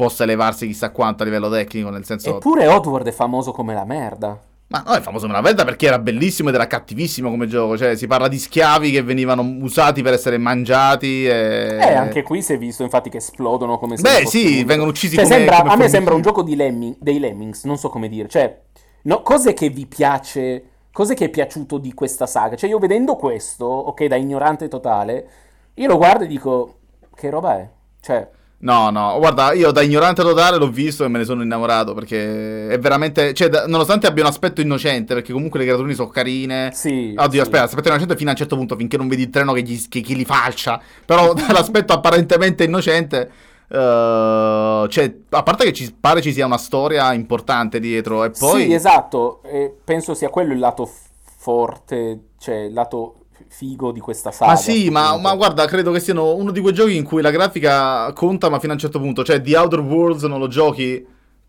[0.00, 2.36] possa elevarsi chissà quanto a livello tecnico, nel senso...
[2.36, 4.40] Eppure Oddworld è famoso come la merda.
[4.68, 7.76] Ma no, è famoso per una volta perché era bellissimo ed era cattivissimo come gioco.
[7.76, 11.26] Cioè, si parla di schiavi che venivano usati per essere mangiati.
[11.26, 11.76] E...
[11.78, 15.16] Eh, anche qui si è visto infatti che esplodono come se Beh, sì, vengono uccisi
[15.16, 17.90] cioè, come, sembra, come A me sembra un gioco di lemming, dei Lemmings, non so
[17.90, 18.26] come dire.
[18.28, 18.58] Cioè,
[19.02, 20.64] no, cos'è che vi piace?
[20.92, 22.56] Cos'è che è piaciuto di questa saga?
[22.56, 25.28] Cioè, io vedendo questo, ok, da ignorante totale,
[25.74, 26.76] io lo guardo e dico,
[27.14, 27.68] che roba è?
[28.00, 28.28] Cioè,
[28.62, 32.68] No, no, guarda, io da ignorante totale l'ho visto e me ne sono innamorato perché
[32.68, 36.70] è veramente, cioè, da- nonostante abbia un aspetto innocente, perché comunque le creaturine sono carine.
[36.74, 37.14] sì.
[37.16, 37.38] Oddio, sì.
[37.40, 39.88] aspetta, l'aspetto innocente fino a un certo punto, finché non vedi il treno che, gli,
[39.88, 40.78] che, che li falcia.
[41.06, 43.30] Però l'aspetto apparentemente innocente,
[43.66, 48.64] eh, cioè, a parte che ci pare ci sia una storia importante dietro e poi...
[48.64, 50.90] Sì, esatto, e penso sia quello il lato
[51.38, 54.52] forte, cioè il lato figo di questa saga.
[54.52, 57.30] Ma sì, ma, ma guarda, credo che siano uno di quei giochi in cui la
[57.30, 59.22] grafica conta, ma fino a un certo punto.
[59.24, 61.04] Cioè, The Outer Worlds non lo giochi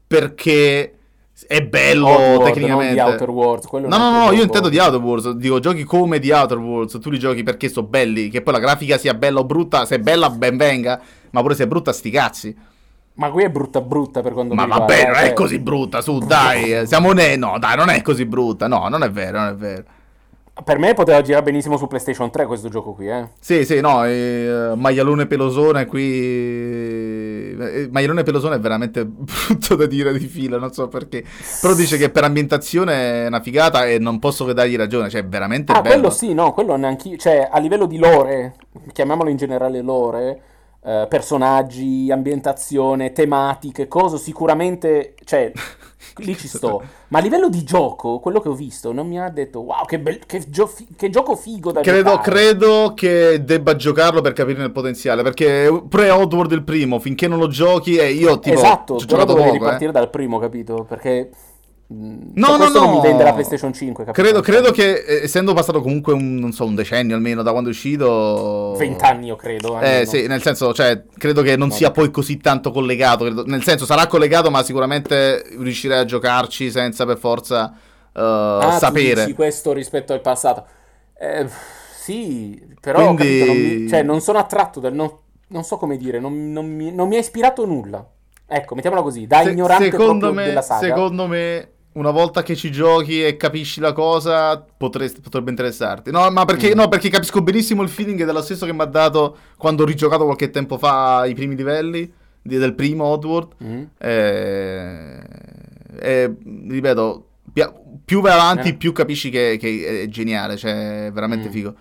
[0.08, 0.96] perché
[1.48, 2.94] è bello non tecnicamente.
[2.94, 4.42] di Outer Worlds, No, no, no, io gioco.
[4.44, 5.30] intendo The Outer Worlds.
[5.32, 6.98] Dico, giochi come The Outer Worlds.
[7.02, 8.30] Tu li giochi perché sono belli.
[8.30, 9.86] Che poi la grafica sia bella o brutta.
[9.86, 11.02] Se è bella, ben venga.
[11.32, 12.56] Ma pure se è brutta, sti cazzi.
[13.14, 14.96] Ma qui è brutta brutta per quanto Ma mi riguarda.
[14.96, 16.02] vabbè, non è così brutta.
[16.02, 16.86] Su, dai.
[16.86, 17.36] Siamo ne.
[17.36, 18.68] No, dai, non è così brutta.
[18.68, 19.84] No, non è vero, non è vero.
[20.64, 23.30] Per me poteva girare benissimo su PlayStation 3 questo gioco qui, eh.
[23.40, 26.10] Sì, sì, no, eh, maialone pelosone qui...
[27.60, 31.24] eh, maialone pelosone è veramente brutto da dire di fila, non so perché.
[31.62, 35.22] Però dice che per ambientazione è una figata e non posso che dargli ragione, cioè
[35.22, 35.96] è veramente Ah, bello.
[35.96, 38.56] quello sì, no, quello neanche cioè a livello di lore,
[38.94, 40.42] chiamiamolo in generale lore,
[40.84, 45.52] eh, personaggi, ambientazione, tematiche, cosa sicuramente, cioè
[46.18, 46.82] lì ci sto.
[47.10, 50.00] Ma a livello di gioco, quello che ho visto non mi ha detto "Wow, che,
[50.00, 52.32] bel- che, gio- che gioco figo da Credo, giocare".
[52.32, 57.40] credo che debba giocarlo per capirne il potenziale, perché pre Oddworld il primo, finché non
[57.40, 59.76] lo giochi e io tipo esatto, ho però dovevi poco, eh.
[59.76, 60.84] ripartire dal primo, capito?
[60.88, 61.30] Perché
[61.94, 62.96] No, cioè, no, questo non no.
[62.96, 64.24] mi vende la PlayStation 5, capito?
[64.24, 67.70] Credo, credo che eh, essendo passato comunque un, non so, un decennio almeno da quando
[67.70, 71.74] è uscito 20 anni io credo, Eh sì, nel senso, cioè, credo che non No.
[71.74, 73.26] sia poi così tanto collegato.
[73.26, 77.74] credo- nel senso, sarà collegato, ma sicuramente riuscirei a giocarci senza per forza
[78.14, 79.24] eh, Ah, sapere.
[79.26, 80.66] dici questo rispetto al passato.
[81.20, 81.46] Eh,
[81.94, 84.94] sì, però Quindi- capito, non mi- cioè, non sono attratto dal...
[84.94, 85.12] Non,
[85.48, 88.06] non so come dire, non, non mi, non mi ha ispirato nulla.
[88.48, 90.88] Ecco, mettiamola così, da Se- ignorante secondo, me, della saga.
[90.88, 96.10] secondo me, una volta che ci giochi e capisci la cosa, potresti- potrebbe interessarti.
[96.12, 96.78] No, ma perché, Mm.
[96.78, 99.84] no, perché capisco benissimo il feeling ed è lo stesso che mi ha dato quando
[99.84, 102.12] ho rigiocato qualche tempo fa i primi livelli
[102.42, 103.54] di- del primo Oddworld.
[103.64, 103.84] Mm.
[103.98, 105.20] Eh,
[106.00, 106.36] e,
[106.70, 107.26] ripeto,
[108.06, 108.76] più vai avanti, Eh.
[108.76, 111.52] più capisci che, che è geniale, cioè è veramente Mm.
[111.52, 111.76] figo.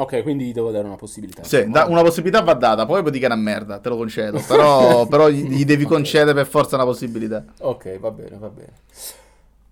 [0.00, 1.42] Ok, quindi gli devo dare una possibilità.
[1.42, 3.96] Sì, da- una possibilità va data, poi puoi dire che è una merda, te lo
[3.96, 5.90] concedo, però, però gli, gli devi Ok.
[5.90, 7.44] concedere per forza una possibilità.
[7.60, 8.72] Ok, va bene, va bene.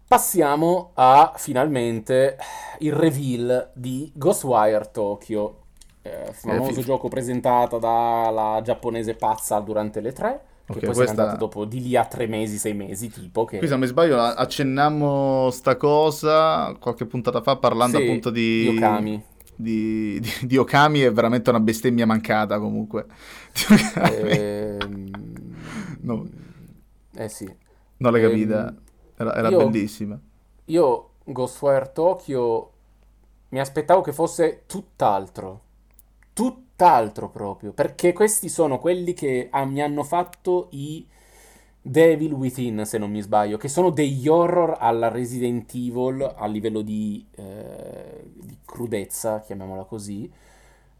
[0.08, 2.36] Passiamo a finalmente
[2.78, 5.62] il reveal di Ghostwire Tokyo,
[6.02, 11.10] eh, famoso fi- gioco presentato dalla giapponese pazza durante le tre, che Ok, poi questa-
[11.22, 13.44] andato dopo di lì a tre mesi, sei mesi, tipo.
[13.44, 13.58] Che...
[13.58, 18.60] Qui se non mi sbaglio accennammo sta cosa qualche puntata fa parlando Sì, appunto di...
[18.70, 19.24] di Okami.
[19.58, 23.06] Di, di- di Okami è veramente una bestemmia mancata comunque.
[23.98, 25.56] Ehm,
[26.02, 26.26] No.
[27.14, 27.46] Eh sì.
[27.98, 28.74] Non l'hai ehm, capita?
[29.16, 30.20] Era, era io- bellissima.
[30.66, 32.72] Io Ghostwire Tokyo
[33.50, 35.62] mi aspettavo che fosse tutt'altro.
[36.32, 37.72] Tutt'altro proprio.
[37.72, 41.06] Perché questi sono quelli che ah, mi hanno fatto i
[41.88, 46.82] Devil Within, se non mi sbaglio, che sono degli horror alla Resident Evil a livello
[46.82, 50.28] di, eh, di crudezza, chiamiamola così.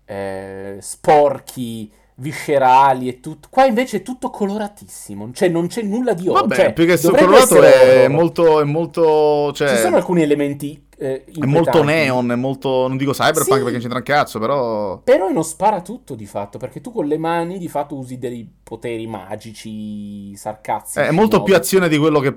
[0.05, 3.49] Eh, sporchi, viscerali e tutto.
[3.51, 6.43] Qua invece è tutto coloratissimo, cioè non c'è nulla di horror.
[6.43, 8.11] Vabbè, cioè, più che colorato è horror.
[8.11, 12.97] molto, è molto, cioè, Ci sono alcuni elementi eh, è molto neon, è molto, non
[12.97, 13.51] dico cyberpunk Sì.
[13.51, 14.99] perché non c'entra un cazzo, però...
[14.99, 18.51] Però non spara tutto di fatto, perché tu con le mani di fatto usi dei
[18.63, 20.99] poteri magici, sarcazzici.
[21.07, 21.43] È molto no?
[21.43, 22.35] più azione di quello che,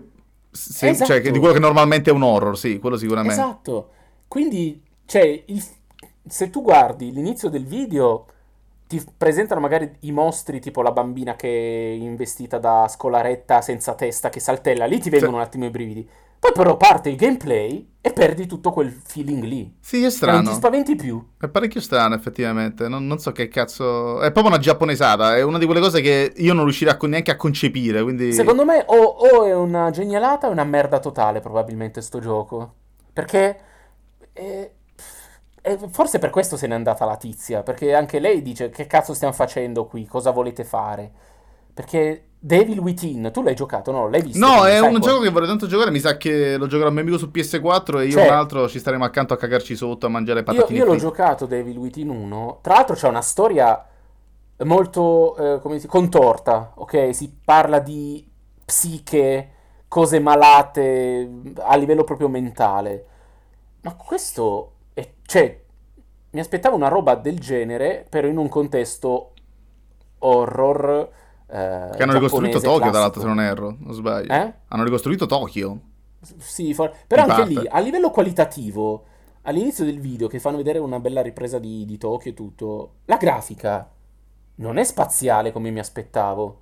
[0.52, 1.12] se- Esatto.
[1.12, 3.34] cioè, di quello che normalmente è un horror, sì, quello sicuramente.
[3.40, 3.90] Esatto.
[4.28, 5.64] Quindi, cioè, il-
[6.28, 8.26] se tu guardi l'inizio del video,
[8.88, 14.30] ti presentano magari i mostri, tipo la bambina che è investita da scolaretta senza testa
[14.30, 16.10] che saltella, lì ti vengono un attimo i brividi.
[16.40, 19.76] Poi però parte il gameplay e perdi tutto quel feeling lì.
[19.82, 20.50] Sì, è E non strano.
[20.50, 21.22] ti spaventi più.
[21.38, 22.88] È parecchio strano, effettivamente.
[22.88, 24.22] Non, non so che cazzo.
[24.22, 25.36] È proprio una giapponesata.
[25.36, 28.02] È una di quelle cose che io non con- neanche a concepire.
[28.02, 28.32] Quindi.
[28.32, 32.74] Secondo me o, o è una genialata o è una merda totale probabilmente sto gioco.
[33.12, 33.60] Perché
[34.32, 34.72] eh,
[35.62, 39.14] eh, forse per questo se n'è andata la tizia, perché anche lei dice che cazzo
[39.14, 41.12] stiamo facendo qui, cosa volete fare?
[41.74, 44.08] Perché Devil Within, tu l'hai giocato, no?
[44.10, 44.40] L'hai visto?
[44.40, 45.92] No, è un qual- gioco che vorrei tanto giocare.
[45.92, 48.70] Mi sa che lo giocherò a mio amico su PS4 e io Cioè- un altro
[48.70, 51.06] ci staremo accanto a cagarci sotto, a mangiare Io, patatine io l'ho fritte.
[51.06, 52.60] giocato Devil Within 1.
[52.62, 53.86] Tra l'altro c'è una storia
[54.64, 57.14] molto eh, come si contorta, ok?
[57.14, 58.26] Si parla di
[58.64, 59.50] psiche,
[59.90, 63.06] cose malate a livello proprio mentale.
[63.82, 65.60] Ma questo è, cioè,
[66.32, 69.32] mi aspettavo una roba del genere, però in un contesto
[70.20, 71.10] horror
[71.52, 73.22] eh, Che hanno ricostruito Tokyo, tra l'altro, classico.
[73.22, 74.32] se non erro, non sbaglio.
[74.34, 74.54] Eh?
[74.68, 75.80] Hanno ricostruito Tokyo.
[76.38, 77.60] Sì, for- però In anche parte.
[77.62, 79.04] lì, a livello qualitativo,
[79.44, 83.18] all'inizio del video che fanno vedere una bella ripresa di, di Tokyo e tutto, la
[83.18, 83.90] grafica
[84.56, 86.62] non è spaziale come mi aspettavo.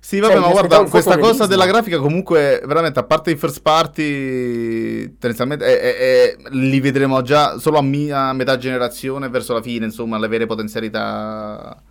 [0.00, 3.62] Sì, vabbè, Cioè, ma guarda, questa cosa della grafica comunque, veramente, a parte i first
[3.62, 9.62] party, tendenzialmente, è- è- è- li vedremo già solo a, mia, metà generazione, verso la
[9.62, 11.82] fine, insomma, le vere potenzialità.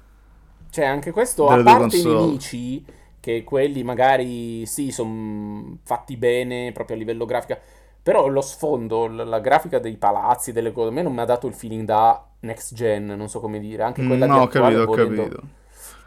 [0.74, 2.84] Cioè, anche questo, a parte i nemici,
[3.20, 7.60] che quelli magari sì, sono fatti bene proprio a livello grafica,
[8.02, 11.46] però lo sfondo, la grafica dei palazzi, delle cose, a me non mi ha dato
[11.48, 14.48] il feeling da next gen, non so come dire, anche quella Mm, di no, ho
[14.48, 15.42] attuale, capito, ho capito.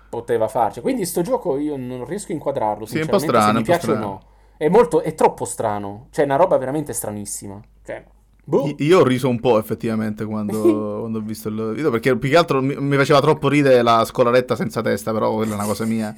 [0.09, 0.81] poteva farci.
[0.81, 3.61] Quindi sto gioco io non riesco a inquadrarlo, Sì, è un po' sinceramente, se strano,
[3.63, 3.97] mi piace o strano.
[3.97, 4.23] no.
[4.57, 7.61] È molto, è troppo strano, cioè è una roba veramente stranissima.
[7.85, 8.05] Cioè,
[8.47, 8.75] boh.
[8.79, 12.37] Io ho riso un po' effettivamente quando, quando ho visto il video, perché più che
[12.37, 15.85] altro mi, mi faceva troppo ridere la scolaretta senza testa, però quella è una cosa
[15.85, 16.15] mia.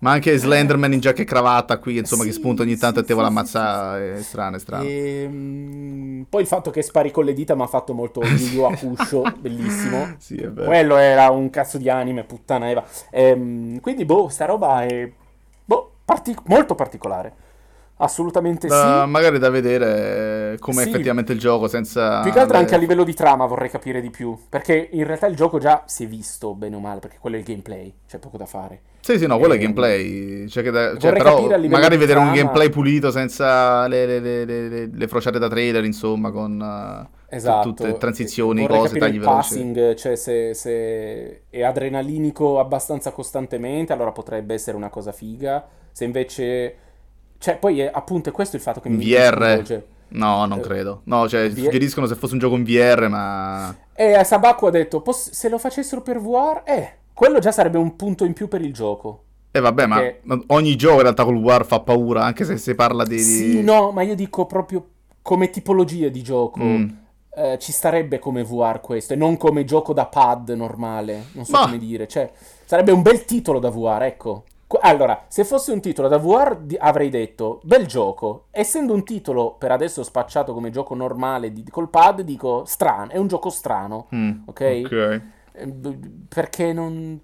[0.00, 3.04] Ma anche Slenderman in giacca e cravatta qui, insomma, che Sì, spunta ogni tanto sì,
[3.04, 4.84] e te vuole sì, ammazzare, è strano, è strano.
[4.84, 8.62] Ehm, poi il fatto che spari con le dita mi ha fatto molto Yu Yu
[8.62, 10.16] Hakusho, bellissimo.
[10.18, 10.66] Sì, è vero.
[10.66, 12.84] Quello era un cazzo di anime, puttana Eva.
[13.10, 15.10] Ehm, quindi, boh, sta roba è
[15.64, 17.32] boh, parti- molto particolare.
[17.96, 19.10] Assolutamente Da- sì.
[19.10, 20.88] magari da vedere come Sì.
[20.88, 22.20] effettivamente il gioco senza...
[22.22, 24.36] Più che altro anche a livello di trama vorrei capire di più.
[24.48, 27.38] Perché in realtà il gioco già si è visto bene o male, perché quello è
[27.38, 28.80] il gameplay, c'è poco da fare.
[29.00, 30.48] Sì, sì, no, quello è Ehm, gameplay.
[30.48, 34.44] Cioè che da- cioè, però magari vedere un trama- gameplay pulito senza le, le, le,
[34.44, 36.60] le, le- le frociate da trailer, insomma, con
[37.30, 37.68] eh, Esatto.
[37.74, 39.36] tutte transizioni, Vorrei cose, tagli il veloci.
[39.36, 45.64] passing, cioè se, se è adrenalinico abbastanza costantemente, allora potrebbe essere una cosa figa.
[45.92, 46.76] Se invece...
[47.38, 49.82] Cioè, poi è, appunto è questo il fatto che mi VR?
[50.08, 51.00] No, non Eh, credo.
[51.04, 53.74] No, cioè, VR suggeriscono se fosse un gioco in VR, ma...
[53.94, 57.78] E a Sabaku ha detto, "Poss- se lo facessero per VR, eh, quello già sarebbe
[57.78, 59.22] un punto in più per il gioco.
[59.50, 62.56] E vabbè, ma Perché- ma ogni gioco in realtà col VR fa paura, anche se
[62.56, 63.16] si parla di...
[63.16, 64.84] di- Sì, no, ma io dico proprio
[65.22, 66.60] come tipologia di gioco.
[66.62, 66.88] Mm.
[67.36, 71.24] eh, ci starebbe come VR questo, e non come gioco da pad normale.
[71.32, 72.06] Non so Ma- come dire.
[72.06, 72.30] Cioè,
[72.64, 74.44] sarebbe un bel titolo da VR, ecco.
[74.80, 78.46] Allora, se fosse un titolo da VR, di- avrei detto bel gioco.
[78.50, 83.10] Essendo un titolo per adesso spacciato come gioco normale di- col pad, dico strano.
[83.10, 84.08] È un gioco strano.
[84.14, 84.80] Mm, Ok?
[84.84, 85.20] ok.
[85.52, 85.96] Eh, b-
[86.28, 87.20] Perché non,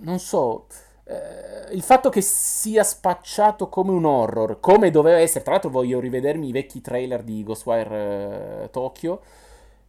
[0.00, 0.66] non so,
[1.04, 6.00] eh, il fatto che sia spacciato come un horror, come doveva essere, tra l'altro voglio
[6.00, 9.20] rivedermi i vecchi trailer di Ghostwire eh, Tokyo,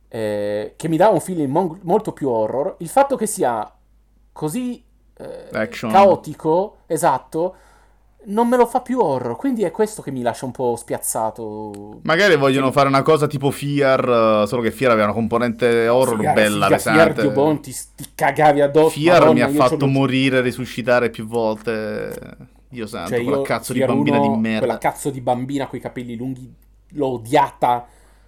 [0.07, 3.69] eh, che mi dà un feeling mon- molto più horror, il fatto che sia
[4.31, 4.83] così
[5.17, 7.55] eh, caotico, esatto,
[8.25, 11.99] non me lo fa più horror, quindi è questo che mi lascia un po' spiazzato.
[12.03, 16.19] Magari vogliono fare una cosa tipo Fear, eh, solo che Fear aveva una componente horror
[16.19, 17.21] Fiar- bella, figa, Fiar, pesante.
[17.21, 18.99] Dio buon, ti, ti cagavi addosso.
[18.99, 22.13] Fear Madonna, mi ha fatto morire, risuscitare più volte.
[22.67, 24.59] Dio santo, Cioè, quella io, cazzo di Fear bambina 1, di merda.
[24.65, 26.53] Quella cazzo di bambina con i capelli lunghi,
[26.89, 27.85] l'ho odiata.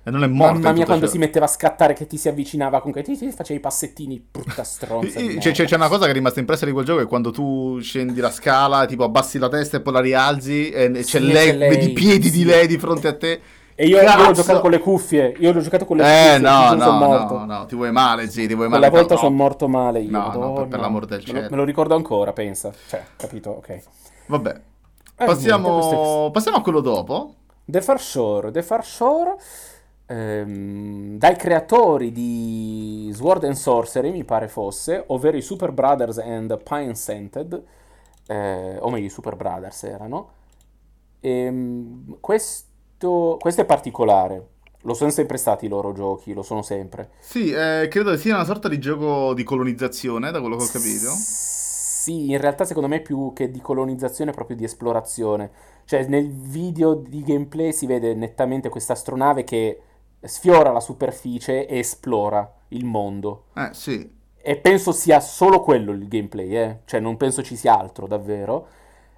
[0.08, 0.54] E non è morta.
[0.54, 1.12] Mamma mia, quando ciò.
[1.12, 4.64] si metteva a scattare, che ti si avvicinava, comunque ti, ti facevi i passettini, brutta
[4.64, 5.20] stronza.
[5.20, 7.78] C'è, c'è- c'è una cosa che è rimasta impressa di quel gioco: è quando tu
[7.82, 11.50] scendi la scala, tipo abbassi la testa e poi la rialzi, e c'è Sì, lei,
[11.50, 12.38] c'è lei, vedi i piedi sì.
[12.38, 13.42] di lei di fronte a te.
[13.76, 15.36] E io, io l'ho giocato con le cuffie.
[15.40, 16.34] Io l'ho giocato con le cuffie.
[16.36, 17.46] Eh, no, no, sono no, morto.
[17.46, 18.80] no, ti vuoi male, sì, ti vuoi male.
[18.88, 20.10] Quella volta però- sono morto male io.
[20.10, 21.48] No, no, per- per l'amor del Me lo- cielo.
[21.52, 22.72] Me lo ricordo ancora, pensa.
[22.88, 23.50] Cioè, capito?
[23.50, 23.80] Ok.
[24.28, 24.64] Vabbè, Eh, niente,
[25.18, 27.34] questo passiamo, passiamo a quello dopo.
[27.66, 28.50] The Far Shore.
[28.52, 29.36] The Far Shore,
[30.08, 36.62] ehm, dai creatori di Sword and Sorcery, mi pare fosse, ovvero i Super Brothers and
[36.64, 37.64] Pine Scented,
[38.28, 40.30] eh, o meglio, i Super Brothers erano.
[41.20, 44.56] Ehm, questo, questo è particolare.
[44.82, 47.10] Lo sono sempre stati i loro giochi, lo sono sempre.
[47.20, 50.68] Sì, eh, credo che sia una sorta di gioco di colonizzazione, da quello che ho
[50.68, 51.12] capito.
[51.12, 55.52] Sì, in realtà secondo me più che di colonizzazione, proprio di esplorazione.
[55.84, 59.82] Cioè nel video di gameplay si vede nettamente questa astronave che
[60.28, 63.46] sfiora la superficie e esplora il mondo.
[63.56, 64.16] Eh, sì.
[64.40, 66.78] E penso sia solo quello il gameplay, eh?
[66.86, 68.68] Cioè non penso ci sia altro davvero.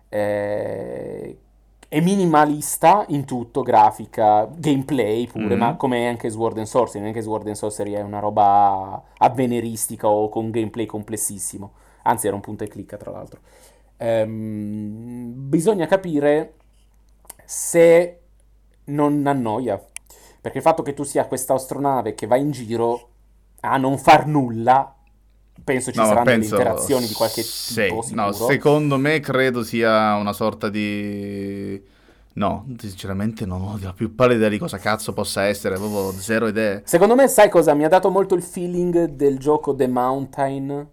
[0.10, 1.38] Eh,
[1.90, 5.58] È minimalista in tutto, grafica, gameplay pure, Mhm.
[5.60, 9.02] ma come anche Sword and Sorcery, non è che Sword and Sorcery è una roba
[9.18, 11.72] avveniristica o con gameplay complessissimo.
[12.04, 13.40] Anzi, era un punta e clicca, tra l'altro.
[13.98, 16.54] ehm, bisogna capire
[17.44, 18.20] se
[18.86, 19.84] non annoia.
[20.42, 23.10] Perché il fatto che tu sia questa astronave che va in giro
[23.62, 24.96] a non far nulla,
[25.64, 28.52] penso ci No, saranno penso- delle interazioni di qualche sì, tipo, no, sicuro.
[28.52, 31.98] secondo me credo sia una sorta di...
[32.32, 36.48] No, sinceramente non ho la più pallida idea di cosa cazzo possa essere, proprio zero
[36.48, 36.84] idee.
[36.86, 37.74] Secondo me, sai cosa?
[37.74, 40.88] Mi ha dato molto il feeling del gioco The Mountain.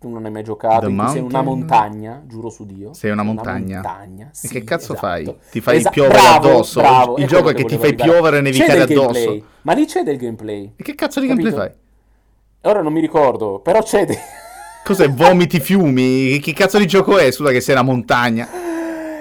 [0.00, 0.86] Tu non hai mai giocato.
[0.86, 1.58] The in cui sei una Mountain?
[1.58, 2.92] montagna, giuro su Dio.
[2.94, 3.80] Sei una montagna.
[3.82, 4.96] montagna, E sì, che cazzo esatto.
[4.98, 5.36] fai?
[5.50, 6.80] Ti fai Esa- piovere bravo, addosso?
[6.80, 8.10] bravo, il è gioco è che ti fai arrivare.
[8.10, 9.12] piovere e nevicare addosso.
[9.12, 10.72] gameplay, Ma lì c'è del gameplay.
[10.76, 11.48] E che cazzo di Capito?
[11.50, 12.70] gameplay fai?
[12.70, 14.16] Ora non mi ricordo, però c'è del...
[14.84, 15.10] Cos'è?
[15.10, 16.38] Vomiti fiumi?
[16.38, 17.30] Che cazzo di gioco è?
[17.32, 18.48] Scusa che sei una montagna.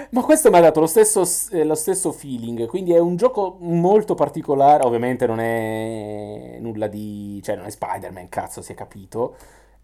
[0.10, 3.58] Ma questo mi ha dato lo stesso, eh, lo stesso feeling, quindi è un gioco
[3.60, 7.41] molto particolare, ovviamente non è nulla di...
[7.44, 9.36] cioè non è Spider-Man, cazzo, si è capito,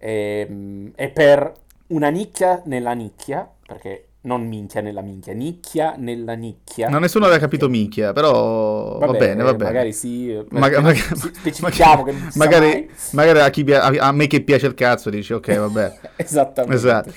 [0.06, 1.52] Ehm, è per
[1.88, 6.90] una nicchia nella nicchia, perché non minchia nella minchia, nicchia nella nicchia.
[6.90, 9.72] No, nessuno aveva capito minchia, però va Vabbè, bene, va eh, bene.
[9.72, 13.86] Magari sì, Maga- magari- sì, specifichiamo che non si sa magari, magari a, chi a-
[13.88, 16.76] a me che piace il cazzo dici ok vabbè Esattamente.
[16.76, 17.12] esatto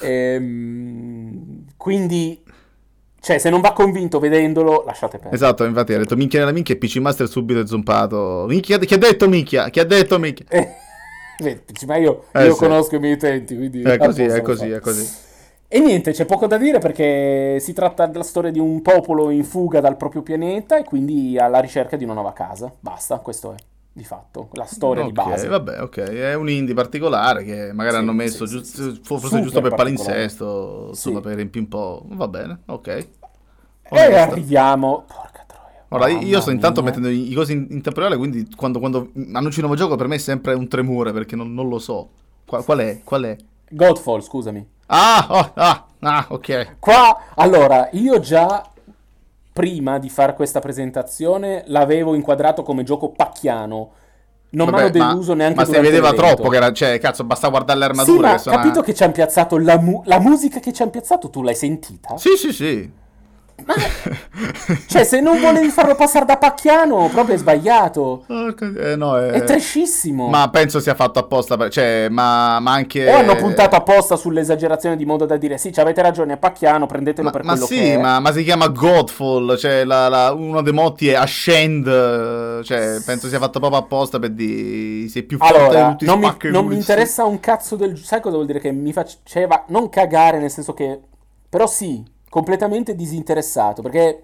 [0.02, 2.42] Ehm, quindi,
[3.20, 5.34] cioè, se non va convinto vedendolo, lasciate perdere.
[5.36, 8.94] esatto infatti ha detto minchia nella minchia e PC Master subito è zompato minchia chi
[8.94, 10.46] ha detto minchia chi ha detto minchia
[11.86, 12.56] ma io, Eh, io sì.
[12.56, 13.82] conosco i miei utenti, quindi...
[13.82, 14.76] è così è così fare.
[14.76, 15.06] è così
[15.72, 19.44] E niente, c'è poco da dire perché si tratta della storia di un popolo in
[19.44, 22.72] fuga dal proprio pianeta e quindi alla ricerca di una nuova casa.
[22.80, 23.56] Basta, questo è,
[23.92, 25.46] di fatto, la storia di Ok, base.
[25.46, 29.40] vabbè ok è un indie particolare che magari Sì, hanno messo sì, giusto, sì, forse
[29.40, 33.08] giusto per palinsesto solo per riempire un po' va bene ok
[33.92, 35.04] E arriviamo...
[35.92, 36.90] Ora, io- mamma io sto intanto mia.
[36.90, 40.06] mettendo i cosi in, in tempo reale, quindi quando, quando annunci un nuovo gioco per
[40.06, 42.08] me è sempre un tremore perché non, non lo so.
[42.46, 43.00] Qua- qual è?
[43.04, 43.36] Qual è?
[43.70, 44.66] Godfall, scusami.
[44.88, 46.76] Ah, oh, ah, ah, ok.
[46.78, 48.68] Qua, allora, io già
[49.52, 53.90] prima di fare questa presentazione l'avevo inquadrato come gioco pacchiano.
[54.50, 57.24] Non mi hanno Vabbè, ma- deluso neanche Ma si vedeva troppo che era, cioè, cazzo,
[57.24, 58.56] basta guardare le Sì, armature ma che sono...
[58.56, 61.54] capito che ci hanno piazzato la, mu- la musica che ci hanno piazzato, tu l'hai
[61.54, 62.16] sentita?
[62.16, 62.90] Sì, sì, sì.
[64.86, 68.24] Cioè, se non volevi farlo passare da pacchiano, proprio è sbagliato.
[68.28, 69.30] Eh, no, è...
[69.30, 70.28] È trashissimo.
[70.28, 73.08] Ma penso sia fatto apposta, per- cioè, ma, ma anche...
[73.08, 76.86] O hanno puntato apposta sull'esagerazione di modo da dire sì, ci avete ragione, è pacchiano,
[76.86, 77.98] prendetelo Ma, per ma quello sì, che è.
[77.98, 81.84] ma, ma si chiama Godfall, cioè la- la- uno dei motti è Ascend,
[82.62, 86.18] cioè penso sia fatto proprio apposta per dire sei più forte di Allora, tutti non,
[86.18, 87.98] mi, non mi interessa un cazzo del...
[87.98, 88.60] Sai cosa vuol dire?
[88.60, 91.00] Che mi faceva non cagare, nel senso che...
[91.48, 94.22] Però sì, completamente disinteressato, perché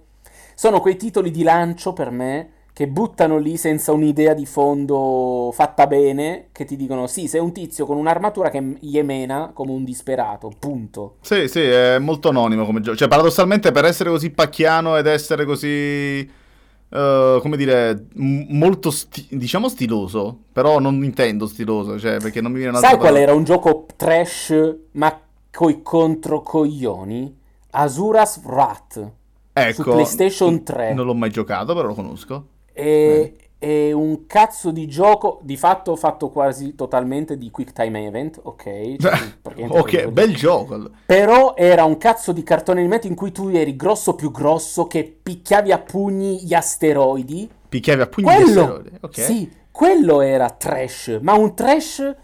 [0.54, 5.86] sono quei titoli di lancio per me che buttano lì senza un'idea di fondo fatta
[5.86, 10.50] bene, che ti dicono sì, sei un tizio con un'armatura che yemena come un disperato,
[10.58, 11.16] punto.
[11.20, 12.96] Sì, sì, è molto anonimo come gioco.
[12.96, 19.28] Cioè, paradossalmente, per essere così pacchiano ed essere così, eh, come dire, m- molto, sti-
[19.30, 23.24] diciamo, stiloso, però non intendo stiloso, cioè, perché non mi viene un'altra Sai qual parola.
[23.24, 25.20] era un gioco trash ma
[25.50, 27.44] coi controcoglioni?
[27.76, 29.10] Asuras Wrath.
[29.52, 30.94] Ecco, su PlayStation 3.
[30.94, 32.46] Non l'ho mai giocato, però lo conosco.
[32.72, 38.40] È, è un cazzo di gioco, di fatto fatto quasi totalmente di quick time event,
[38.42, 38.96] ok?
[38.96, 39.12] Cioè,
[39.68, 40.90] ok, bel gioco.
[41.04, 45.04] Però era un cazzo di cartone animato in cui tu eri grosso più grosso che
[45.22, 47.48] picchiavi a pugni gli asteroidi.
[47.68, 48.90] Picchiavi a pugni Quello, asteroidi.
[49.00, 49.20] Ok.
[49.20, 52.14] sì, quello era trash, ma un trash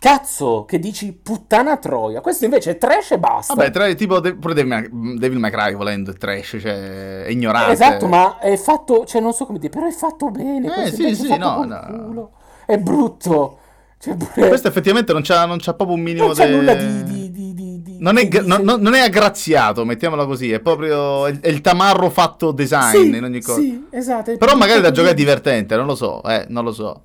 [0.00, 2.22] cazzo che dici puttana troia.
[2.22, 3.54] Questo invece è trash e basta.
[3.54, 7.72] Vabbè, tra, tipo, de- pure Devil Devil May Cry volendo è trash, cioè, è ignorante.
[7.72, 10.86] Esatto, ma è fatto, cioè non so come dire, però è fatto bene.
[10.86, 12.30] Eh, sì, sì, no, no.
[12.66, 13.58] È brutto.
[13.98, 16.74] Cioè, pure- Questo effettivamente non c'ha, non c'ha proprio un minimo non c'è de- nulla
[16.74, 17.02] di...
[17.04, 21.38] di, di, di, Non è, gra- non- non- è aggraziato, mettiamola così, è proprio è,
[21.40, 23.60] è il tamarro fatto design Sì, in ogni cosa.
[23.60, 24.34] sì, esatto.
[24.38, 27.02] Però magari da giocare è divertente, non lo so, eh, non lo so.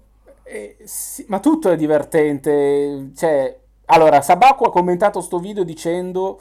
[0.48, 3.12] Eh, sì, ma tutto è divertente.
[3.16, 6.40] Cioè, allora, Sabaku ha commentato sto video dicendo: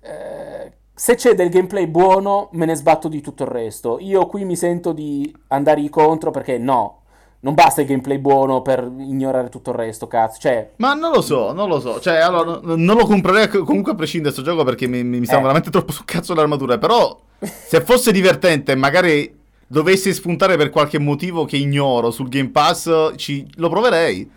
[0.00, 3.98] eh, Se c'è del gameplay buono, me ne sbatto di tutto il resto.
[4.00, 7.02] Io qui mi sento di andare contro perché no,
[7.40, 10.40] non basta il gameplay buono per ignorare tutto il resto, cazzo.
[10.40, 12.00] Cioè, Ma non lo so, non lo so.
[12.00, 15.38] Cioè, allora, non lo comprerei comunque a prescindere da questo gioco perché mi, mi, sta
[15.38, 15.42] Eh.
[15.42, 16.78] veramente troppo sul cazzo le armature.
[16.78, 19.37] Però, se fosse divertente magari
[19.68, 24.28] dovessi spuntare per qualche motivo che ignoro sul Game Pass, ci- lo proverei.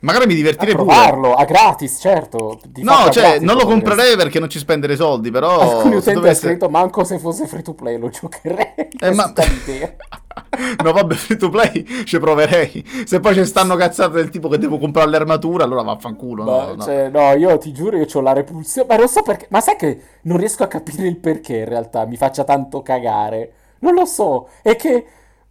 [0.00, 0.84] Magari mi a divertirei pure.
[0.86, 2.60] provarlo a gratis, certo.
[2.76, 5.58] No, a cioè, non lo comprerei perché non ci spendere soldi, però...
[5.58, 8.74] Alcuni utenti dovesse- hanno scritto: Manco se fosse free to play lo giocherei.
[9.00, 9.32] Eh, ma-
[10.84, 12.84] no, vabbè, free to play ci proverei.
[13.06, 16.44] Se poi ci stanno cazzate del tipo che devo comprare l'armatura, allora vaffanculo.
[16.44, 16.82] No, no.
[16.82, 18.86] Cioè, no, io ti giuro, io ho la repulsione.
[18.88, 19.46] Ma non so perché.
[19.48, 23.52] Ma sai che non riesco a capire il perché in realtà mi faccia tanto cagare.
[23.80, 24.48] Non lo so.
[24.62, 25.06] È che.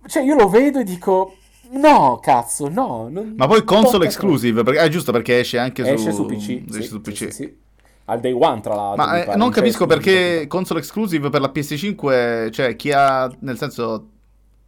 [0.08, 1.38] Cioè, io lo vedo e dico.
[1.72, 3.10] No, cazzo, no.
[3.36, 5.82] Ma poi console exclusive, perché, è giusto perché esce anche.
[5.82, 6.64] Esce su, su PC.
[6.68, 7.16] esce sì, su PC.
[7.16, 7.58] sì, sì.
[8.06, 9.04] Al day one, tra l'altro.
[9.04, 10.12] Ma eh, non capisco esclusive.
[10.12, 14.10] perché console exclusive per la PS5, cioè chi ha, nel senso...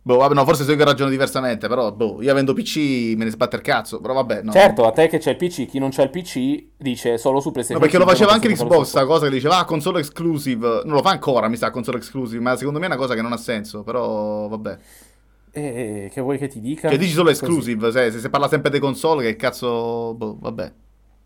[0.08, 3.30] Boh, vabbè, no, forse so che ragione diversamente, però, boh, io avendo PC me ne
[3.30, 4.54] sbatte il cazzo, però vabbè, no.
[4.54, 7.48] Certo, a te che c'è il PC, chi non c'ha il PC dice solo su
[7.48, 7.82] No, PlayStation.
[7.82, 9.14] perché lo 5, faceva anche l'Xbox, sta Xbox.
[9.14, 10.84] cosa che diceva, ah, console exclusive.
[10.86, 13.22] Non lo fa ancora, mi sa, console exclusive, ma secondo me è una cosa che
[13.22, 14.78] non ha senso, però, vabbè.
[15.52, 16.88] Eh, che vuoi che ti dica?
[16.88, 20.72] Cioè, dici solo exclusive, se, se si parla sempre di console, che cazzo, boh, vabbè.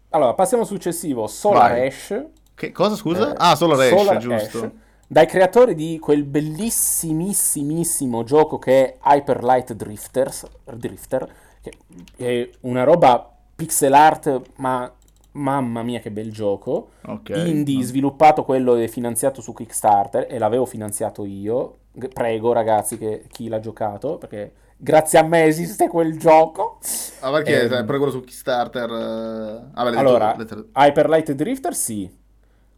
[0.09, 1.27] Allora, passiamo al successivo.
[1.27, 1.85] Solar Vai.
[1.85, 2.25] Ash.
[2.55, 3.31] Che cosa, scusa?
[3.31, 4.57] Eh, ah, Solar Ash, Solar giusto.
[4.57, 4.69] Ash,
[5.11, 11.29] dai creatori di quel bellissimissimissimo gioco che è Hyper Light Drifters, Drifter,
[11.61, 11.73] che
[12.15, 14.89] è una roba pixel art, ma
[15.33, 16.91] mamma mia che bel gioco.
[17.07, 17.29] Ok.
[17.35, 21.79] Indie, sviluppato quello e finanziato su Kickstarter, e l'avevo finanziato io.
[22.13, 26.79] Prego ragazzi che chi l'ha giocato, perché grazie a me esiste quel gioco.
[27.19, 27.63] Ah, perché?
[27.63, 28.89] Ehm, Sempre quello su Kickstarter.
[28.89, 30.37] eh, Ah, beh, Allora,
[30.73, 32.19] Hyper Light Drifter sì.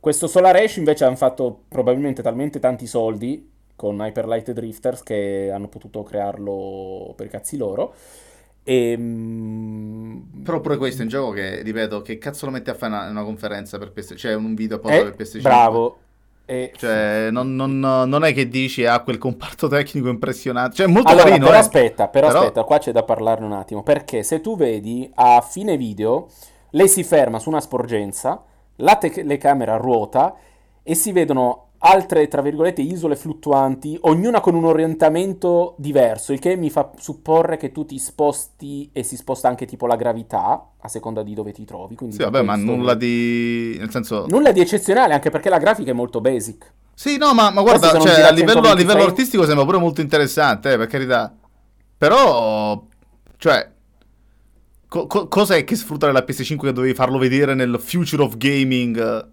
[0.04, 5.50] Questo Solar Ash invece hanno fatto probabilmente talmente tanti soldi con Hyper Light Drifters che
[5.50, 7.94] hanno potuto crearlo per i cazzi loro.
[8.66, 12.74] E, mm, Però pure questo è un gioco che, ripeto, che cazzo lo metti a
[12.74, 14.16] fare una, una conferenza per PS...
[14.18, 15.42] Cioè, un video apposta eh, per PS5.
[15.42, 15.98] bravo.
[16.48, 20.76] E- Cioè, non, non- non è che dici ha quel comparto tecnico impressionante.
[20.76, 21.62] Cioè, molto Allora, carino, però eh.
[21.62, 25.40] aspetta, però, Però- aspetta, qua c'è da parlarne un attimo, perché se tu vedi a
[25.40, 26.28] fine video,
[26.72, 28.44] lei si ferma su una sporgenza,
[28.78, 30.36] la telecamera ruota
[30.84, 36.56] e si vedono altre, tra virgolette, isole fluttuanti, ognuna con un orientamento diverso, il che
[36.56, 40.88] mi fa supporre che tu ti sposti e si sposta anche tipo la gravità, a
[40.88, 41.96] seconda di dove ti trovi.
[41.96, 43.76] Quindi Sì, vabbè, ma nulla di...
[43.78, 44.26] Nel senso...
[44.30, 46.72] Nulla di eccezionale, anche perché la grafica è molto basic.
[46.94, 50.00] Sì, no, ma, ma guarda, cioè, a livello, a 120 livello artistico sembra pure molto
[50.00, 51.34] interessante, eh, per carità.
[51.98, 52.82] Però,
[53.38, 53.72] cioè,
[54.94, 59.26] co- co- cos'è che sfruttare la PS5 che dovevi farlo vedere nel Future of Gaming?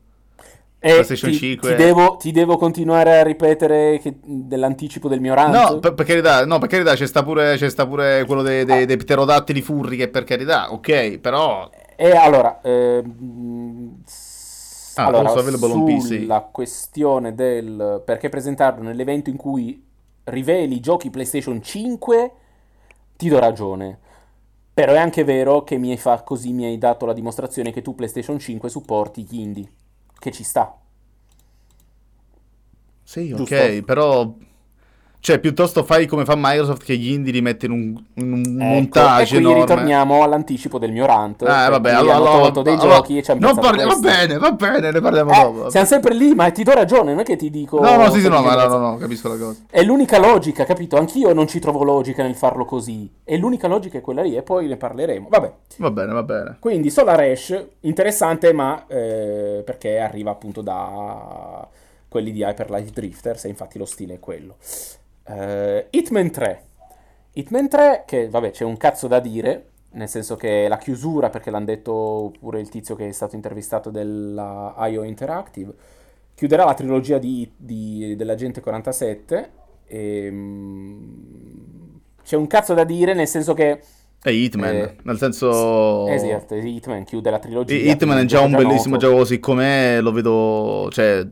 [0.82, 0.92] eh?
[0.94, 1.68] PlayStation ti, 5.
[1.68, 5.54] ti devo, ti devo continuare a ripetere che- dell'anticipo del mio rant?
[5.54, 8.64] No, per, per carità, no, per carità, c'è sta pure, c'è sta pure quello dei,
[8.64, 11.68] dei, dei pterodattili furri, che per carità, ok, però...
[11.96, 14.02] E allora, ehm,
[14.96, 19.82] Ah, allora, sulla questione del perché presentarlo nell'evento in cui
[20.24, 22.30] riveli i giochi PlayStation 5,
[23.16, 23.98] ti do ragione.
[24.80, 27.82] Però è anche vero che mi hai fa così mi hai dato la dimostrazione che
[27.82, 29.70] tu PlayStation 5 supporti gli indie,
[30.18, 30.74] che ci sta.
[33.02, 33.82] Sì, ok, Giusto.
[33.84, 34.34] però...
[35.22, 38.40] Cioè, piuttosto fai come fa Microsoft che gli indie li mette in un, in un
[38.40, 39.60] Ecco, montaggio e qui enorme.
[39.60, 41.42] ritorniamo all'anticipo del mio rant.
[41.42, 43.96] Eh, vabbè, allora, hanno allora- tolto dei allora- giochi e ci hanno non parli- va
[43.96, 45.70] bene, va bene, ne parliamo Eh, dopo.
[45.70, 47.78] siamo sempre lì, ma ti do ragione, non è che ti dico...
[47.80, 49.58] No, no, sì, sì, no, ma no, no, no, capisco la cosa.
[49.68, 50.96] È l'unica logica, capito?
[50.96, 53.12] Anch'io non ci trovo logica nel farlo così.
[53.22, 55.26] E l'unica logica è quella lì, e poi ne parleremo.
[55.28, 55.52] Vabbè.
[55.76, 56.56] Va bene, va bene.
[56.60, 61.68] Quindi Solar Ash, interessante, ma eh, perché arriva appunto da
[62.08, 64.56] quelli di Hyper Light Drifters, e infatti lo stile è quello.
[65.24, 66.64] Eh, Hitman 3.
[67.32, 71.50] Hitman 3, che vabbè, c'è un cazzo da dire, nel senso che la chiusura, perché
[71.50, 75.72] l'hanno detto pure il tizio che è stato intervistato della IO Interactive,
[76.34, 79.50] chiuderà la trilogia di, di- dell'Agente 47.
[79.86, 80.98] E, mm,
[82.22, 83.80] c'è un cazzo da dire, nel senso che
[84.22, 86.06] È Hitman, Eh, nel senso...
[86.08, 87.74] Esatto, Hitman chiude la trilogia.
[87.74, 89.24] Hitman è già un bellissimo noto.
[89.24, 90.88] gioco com'è, lo vedo...
[90.90, 91.26] Cioè...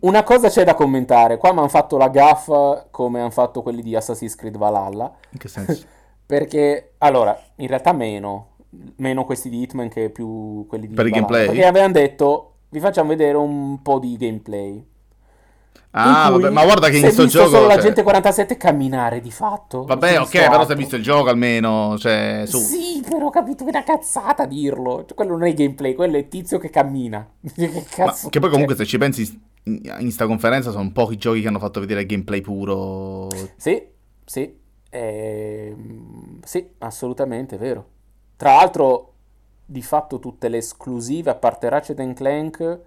[0.00, 1.36] Una cosa c'è da commentare.
[1.36, 5.12] Qua mi hanno fatto la gaffa come hanno fatto quelli di Assassin's Creed Valhalla.
[5.30, 5.84] In che senso?
[6.24, 8.46] Perché, allora, in realtà meno.
[8.96, 11.26] Meno questi di Hitman che più quelli di Per il Valhalla.
[11.28, 11.46] gameplay?
[11.54, 14.86] Perché avevano detto, vi facciamo vedere un po' di gameplay.
[15.92, 17.48] Ah, vabbè, ma guarda che in sto gioco...
[17.48, 19.84] solo la cioè- gente 47 camminare di fatto.
[19.84, 22.58] Vabbè, ok, però si è visto il gioco almeno, cioè, su.
[22.58, 25.04] Sì, però ho capito che è una cazzata dirlo.
[25.04, 27.28] Cioè, quello non è gameplay, quello è il tizio che cammina.
[27.54, 31.40] che Ma cazzo che poi comunque se ci pensi in, sta conferenza sono pochi giochi
[31.40, 33.26] che hanno fatto vedere gameplay puro.
[33.56, 33.82] Sì,
[34.24, 34.56] sì,
[34.90, 37.86] ehm, sì, assolutamente, è vero.
[38.36, 39.14] Tra l'altro,
[39.66, 42.80] di fatto tutte le esclusive, a parte Ratchet Clank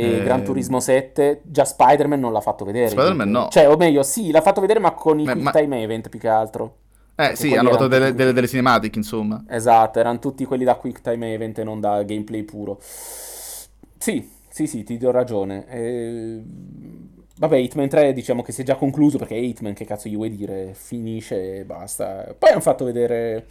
[0.00, 2.88] e Eh, Gran Turismo 7, già Spider-Man non l'ha fatto vedere.
[2.88, 3.48] Spider-Man no.
[3.50, 6.08] Cioè, o meglio, sì, l'ha fatto vedere, ma con i Ma- Quick ma- Time Event
[6.08, 6.76] più che altro.
[7.16, 9.44] Eh sì, hanno fatto delle, delle, delle cinematiche, insomma.
[9.48, 12.78] Esatto, erano tutti quelli da Quick Time Event e non da gameplay puro.
[13.98, 15.66] Sì, sì, sì, ti do ragione.
[15.68, 16.42] Eh,
[17.40, 20.28] Vabbè, Hitman 3 diciamo che si è già concluso perché Hitman, che cazzo gli vuoi
[20.28, 22.34] dire, finisce e basta.
[22.38, 23.46] Poi hanno fatto vedere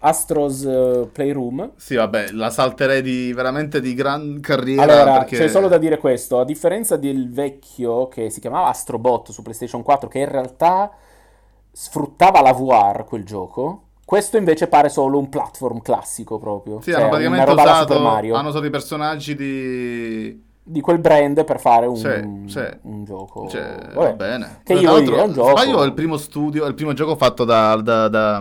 [0.00, 1.72] Astros uh, Playroom.
[1.76, 4.82] Sì, vabbè, la salterei di, veramente di gran carriera.
[4.82, 5.36] Allora, perché...
[5.36, 9.82] c'è solo da dire questo, a differenza del vecchio che si chiamava Astrobot su PlayStation
[9.82, 10.90] 4, che in realtà
[11.72, 16.80] sfruttava la VR quel gioco, questo invece pare solo un platform classico proprio.
[16.80, 20.42] Sì, cioè, hanno praticamente usato, hanno usato i personaggi di...
[20.62, 22.66] di quel brand per fare un, Sì, sì.
[22.82, 23.48] un gioco.
[23.48, 23.94] Cioè, Vabbè.
[23.94, 24.60] va bene.
[24.64, 25.50] Che io voglio dire, è un gioco.
[25.50, 28.40] Sbaglio è il primo studio, è il primo gioco fatto da, da, da,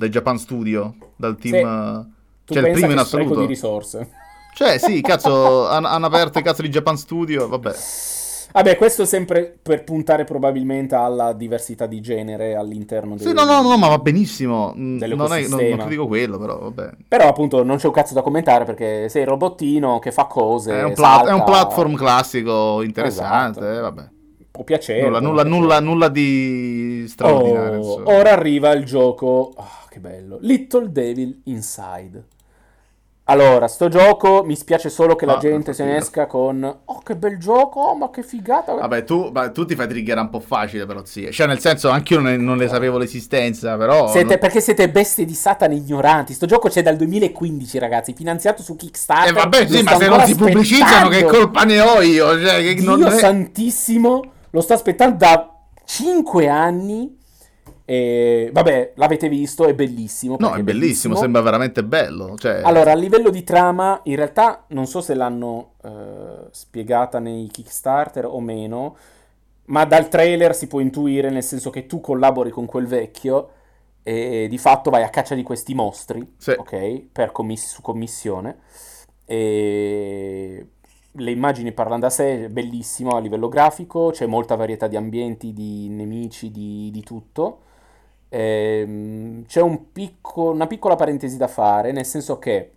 [0.00, 2.08] dai Japan Studio, dal team...
[2.46, 2.54] Sì.
[2.54, 3.40] cioè il primo in assoluto.
[3.40, 4.08] di risorse.
[4.54, 7.74] Cioè, sì, cazzo, hanno, hanno aperto cazzo di Japan Studio, vabbè.
[8.52, 13.34] Vabbè, questo sempre per puntare probabilmente alla diversità di genere all'interno Sì, del...
[13.34, 14.74] no, no, no, ma va benissimo.
[14.76, 16.90] Mm, Non, è, non, non critico quello, però, vabbè.
[17.06, 20.80] Però appunto non c'è un cazzo da commentare perché sei il robottino che fa cose,
[20.80, 23.76] È un, pla- è un salta, platform classico interessante, Esatto.
[23.76, 24.08] eh, vabbè.
[24.60, 25.00] Può piacere.
[25.00, 27.80] Nulla, nulla, nulla, nulla di straordinario.
[27.80, 32.24] Oh, ora arriva il gioco, ah, che bello, Little Devil Inside.
[33.24, 37.00] Allora, sto gioco mi spiace solo che la Ah, gente se ne esca con Oh,
[37.02, 38.74] che bel gioco, oh, ma che figata.
[38.74, 41.30] Vabbè, tu, ma tu ti fai trigger un po' facile, però, sì.
[41.30, 44.08] Cioè, nel senso, anche io non ne, non ne sapevo l'esistenza, però...
[44.08, 46.34] Siete- non- Perché siete bestie di Satana ignoranti.
[46.34, 49.30] Sto gioco c'è dal 2015, ragazzi, finanziato su Kickstarter.
[49.30, 52.38] Eh, vabbè, sì, ma se non si pubblicizzano, che colpa ne ho io?
[52.38, 53.16] Cioè, che Dio non è...
[53.16, 55.54] santissimo, lo sto aspettando da
[55.84, 57.18] 5 anni.
[57.84, 60.36] E vabbè, l'avete visto, è bellissimo.
[60.38, 62.36] No, è bellissimo, sembra veramente bello.
[62.38, 67.48] Cioè, Allora, a livello di trama, in realtà non so se l'hanno eh, spiegata nei
[67.48, 68.96] Kickstarter o meno,
[69.66, 73.50] ma dal trailer si può intuire, nel senso che tu collabori con quel vecchio
[74.04, 76.52] e di fatto vai a caccia di questi mostri, Sì.
[76.56, 77.06] ok?
[77.10, 78.58] Per commiss- su commissione.
[79.24, 80.66] E
[81.12, 85.88] le immagini parlano da sé, bellissimo a livello grafico, c'è molta varietà di ambienti, di
[85.88, 87.60] nemici, di, di tutto.
[88.28, 92.72] Ehm, c'è un picco- una piccola parentesi da fare, nel senso che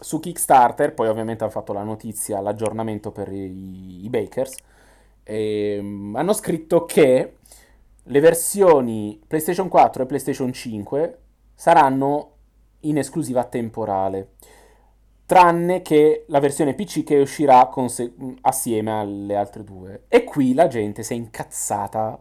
[0.00, 4.56] su Kickstarter, poi ovviamente hanno fatto la notizia, l'aggiornamento per i, i bakers,
[5.22, 7.36] ehm, hanno scritto che
[8.02, 11.18] le versioni PlayStation 4 e PlayStation 5
[11.54, 12.30] saranno
[12.80, 14.32] in esclusiva temporale,
[15.26, 20.04] tranne che la versione PC che uscirà conse- assieme alle altre due.
[20.08, 22.18] E qui la gente si è incazzata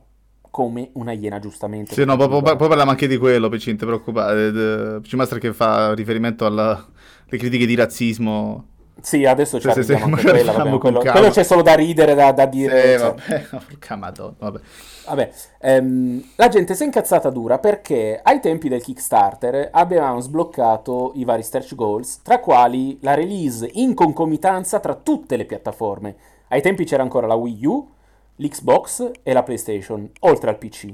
[0.50, 1.94] come una iena, giustamente.
[1.94, 4.48] Sì, no, poi, poi- poi parliamo anche di quello, PC, non ti preoccupare.
[4.48, 6.86] Eh, PC Master che fa riferimento alle
[7.28, 8.68] critiche di razzismo.
[9.02, 12.32] Sì, adesso ci Sì, sì, sì, quella, vabbè, quello, quello c'è solo da ridere, da,
[12.32, 12.98] da Sì, dire.
[12.98, 14.60] cioè, vabbè, porca madonna, vabbè.
[15.06, 21.12] Vabbè, ehm, la gente si è incazzata dura perché ai tempi del Kickstarter avevamo sbloccato
[21.16, 26.16] i vari stretch goals, tra quali la release in concomitanza tra tutte le piattaforme.
[26.50, 27.90] Ai tempi c'era ancora la Wii U,
[28.38, 30.94] l'Xbox e la PlayStation, oltre al PC.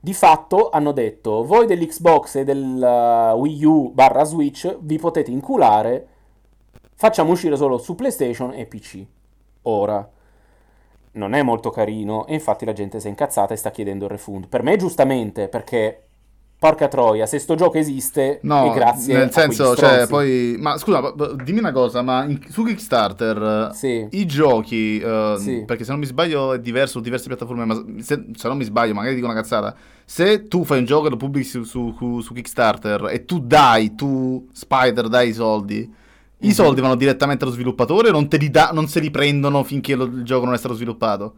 [0.00, 5.32] Di fatto hanno detto, voi dell'Xbox e del uh, Wii U barra Switch vi potete
[5.32, 6.06] inculare,
[6.98, 9.04] facciamo uscire solo su PlayStation e PC.
[9.62, 10.06] Ora
[11.12, 14.10] non è molto carino e infatti la gente si è incazzata e sta chiedendo il
[14.10, 14.48] refund.
[14.48, 16.02] Per me giustamente, perché
[16.58, 20.56] porca troia, se sto gioco esiste No, grazie nel senso, cioè, poi...
[20.58, 21.14] Ma scusa,
[21.44, 23.70] dimmi una cosa, ma in- su Kickstarter...
[23.72, 24.06] Sì.
[24.10, 25.62] I giochi, eh, Sì.
[25.64, 28.64] perché se non mi sbaglio è diverso su diverse piattaforme, ma se, se non mi
[28.64, 29.72] sbaglio, magari dico una cazzata,
[30.04, 33.38] se tu fai un gioco e lo pubblichi su, su- su- su Kickstarter e tu
[33.38, 35.94] dai, tu Spider dai i soldi,
[36.40, 36.52] i Mhm.
[36.52, 39.94] soldi vanno direttamente allo sviluppatore o non, te li da- non se li prendono finché
[39.94, 41.34] lo- il gioco non è stato sviluppato?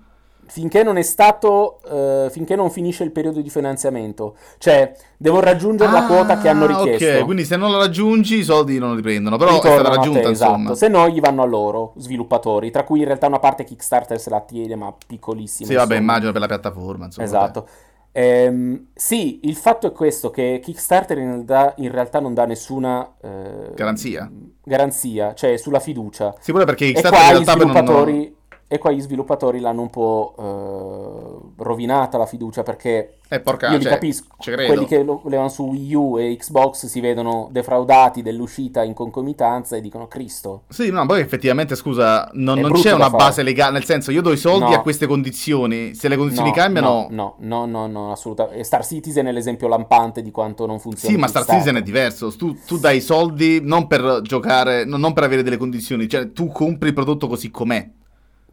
[0.47, 4.35] Finché non è stato, eh, finché non finisce il periodo di finanziamento.
[4.59, 7.19] Cioè, devo raggiungere la quota che hanno Ah, richiesto.
[7.19, 9.95] Ok, quindi se non la raggiungi i soldi non li prendono, però è Ritornano stata
[9.95, 10.51] a te, raggiunta esatto.
[10.51, 10.75] insomma.
[10.75, 14.29] Se no gli vanno a loro, sviluppatori, tra cui in realtà una parte Kickstarter se
[14.29, 15.69] la tiene, ma piccolissima.
[15.69, 16.01] Sì, vabbè, insomma.
[16.01, 17.27] immagino per la piattaforma, insomma.
[17.27, 17.69] Esatto.
[18.13, 23.15] Ehm, sì, il fatto è questo, che Kickstarter in realtà, in realtà non dà nessuna
[23.23, 24.31] eh, Garanzia.
[24.65, 26.35] garanzia, cioè sulla fiducia.
[26.41, 28.37] Sì, pure perché E Kickstarter qua, in gli realtà poi non- sviluppatori,
[28.73, 33.79] e qua gli sviluppatori l'hanno un po' eh, rovinata la fiducia perché Eh, porca, io
[33.79, 38.23] li cioè, capisco, quelli che lo volevano su Wii U e Xbox si vedono defraudati
[38.23, 40.63] dell'uscita in concomitanza e dicono Cristo.
[40.69, 44.31] Sì, no, poi effettivamente, scusa, non, non c'è una base legale, nel senso, io do
[44.31, 44.77] i soldi No.
[44.77, 47.07] a queste condizioni, se le condizioni No, cambiano...
[47.11, 48.63] no, no, no, no, no, assolutamente.
[48.63, 51.13] Star Citizen è l'esempio lampante di quanto non funziona.
[51.13, 54.97] Sì, ma Star Citizen è diverso, tu, tu dai i soldi non per giocare, no-
[54.97, 57.99] non per avere delle condizioni, cioè tu compri il prodotto così com'è.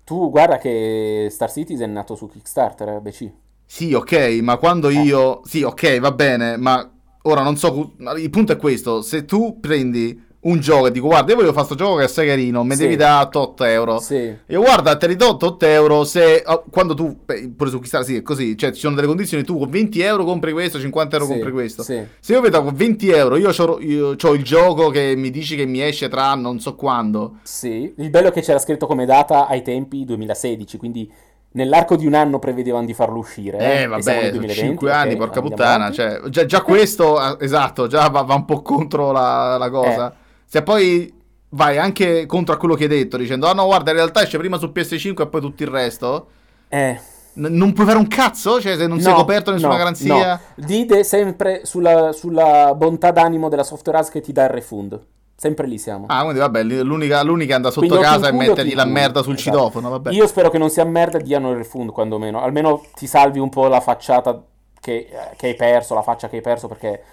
[0.07, 3.29] Tu guarda che Star Citizen è nato su Kickstarter, eh, BC.
[3.65, 5.41] Sì, ok, ma quando io...
[5.43, 6.89] Sì, ok, va bene, ma
[7.23, 7.91] ora non so...
[8.15, 10.17] Il punto è questo, se tu prendi
[10.49, 12.75] un gioco e dico guarda io voglio fare questo gioco che è assai carino, mi
[12.75, 12.81] Sì.
[12.83, 13.99] devi dare 8 euro.
[13.99, 14.15] Sì.
[14.15, 18.07] E io, guarda, te li do 8 euro se oh, quando tu, pure su Kickstarter
[18.07, 21.15] sì è così, cioè ci sono delle condizioni, tu con 20 euro compri questo, 50
[21.15, 21.83] euro Sì, compri questo.
[21.83, 22.01] sì.
[22.19, 25.81] Se io vedo con 20 euro, io ho il gioco che mi dici che mi
[25.81, 27.37] esce tra non so quando.
[27.43, 31.11] Sì, il bello è che c'era scritto come data ai tempi 2016, quindi
[31.51, 33.57] nell'arco di un anno prevedevano di farlo uscire.
[33.57, 35.91] Eh, e siamo vabbè, nel sono 2020, 5 anni, ok, porca puttana.
[35.91, 40.11] Cioè, già, già questo, ah, esatto, già va, va un po' contro la, la cosa.
[40.11, 40.25] Eh.
[40.49, 41.13] Se poi
[41.49, 44.37] vai anche contro a quello che hai detto, dicendo, ah no, guarda, in realtà esce
[44.37, 46.27] prima su PS5 e poi tutto il resto.
[46.69, 46.97] Eh,
[47.33, 48.59] N- non puoi fare un cazzo?
[48.61, 50.39] Cioè, se non sei no, coperto nessuna no, garanzia.
[50.55, 50.65] no.
[50.65, 54.99] Dite sempre sulla, sulla bontà d'animo della software house che ti dà il refund.
[55.35, 56.05] Sempre lì siamo.
[56.07, 59.35] Ah, quindi vabbè, l'unica, l'unica è andare sotto Quindi casa e mettergli la merda sul
[59.35, 59.55] Esatto.
[59.55, 60.11] citofono, vabbè.
[60.11, 62.41] Io spero che non sia merda e diano il refund, quando meno.
[62.41, 64.41] Almeno ti salvi un po' la facciata
[64.79, 67.03] che, che hai perso, la faccia che hai perso, perché...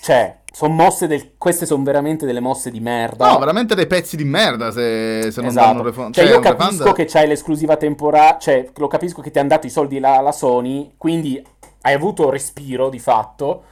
[0.00, 1.32] Cioè, sono mosse del...
[1.38, 3.30] Queste sono veramente delle mosse di merda.
[3.30, 5.66] No, veramente dei pezzi di merda se, se non Esatto.
[5.66, 6.14] danno refund.
[6.14, 9.48] Cioè, io un capisco refund- che c'hai l'esclusiva temporale, cioè, lo capisco che ti hanno
[9.48, 11.42] dato i soldi la, la Sony, quindi
[11.82, 13.64] hai avuto respiro di fatto.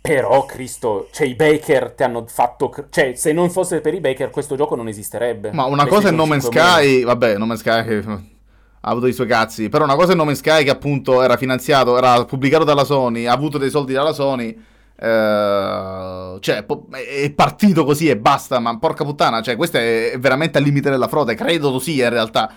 [0.00, 2.70] Però, Cristo, cioè, i Baker ti hanno fatto.
[2.90, 5.50] Cioè, se non fosse per i Baker, questo gioco non esisterebbe.
[5.52, 6.72] Ma una cosa è No Man's 5 meno.
[6.74, 10.14] Sky, vabbè, No Man's Sky che ha avuto i suoi cazzi, però una cosa è
[10.14, 13.94] No Man's Sky che appunto era finanziato, era pubblicato dalla Sony, ha avuto dei soldi
[13.94, 14.54] dalla Sony,
[14.96, 20.58] eh, cioè è partito così e basta, ma porca puttana, cioè questo è è veramente
[20.58, 22.52] al limite della frode, credo lo sia in realtà.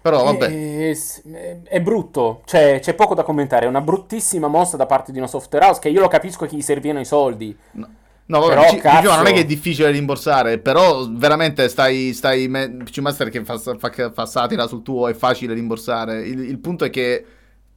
[0.00, 0.46] Però vabbè.
[0.50, 3.66] Eh, s- eh, È, brutto, cioè, c'è poco da commentare.
[3.66, 6.56] È una bruttissima mossa da parte di una software house che io lo capisco che
[6.56, 7.54] gli servivano i soldi.
[7.72, 12.46] No, vabbè, Però, cazzo- Gio, non è che è difficile rimborsare, però veramente stai, stai
[12.46, 16.22] me- PC Master che fa, fa- fa satira sul tuo è facile rimborsare.
[16.26, 17.24] Il, il punto è che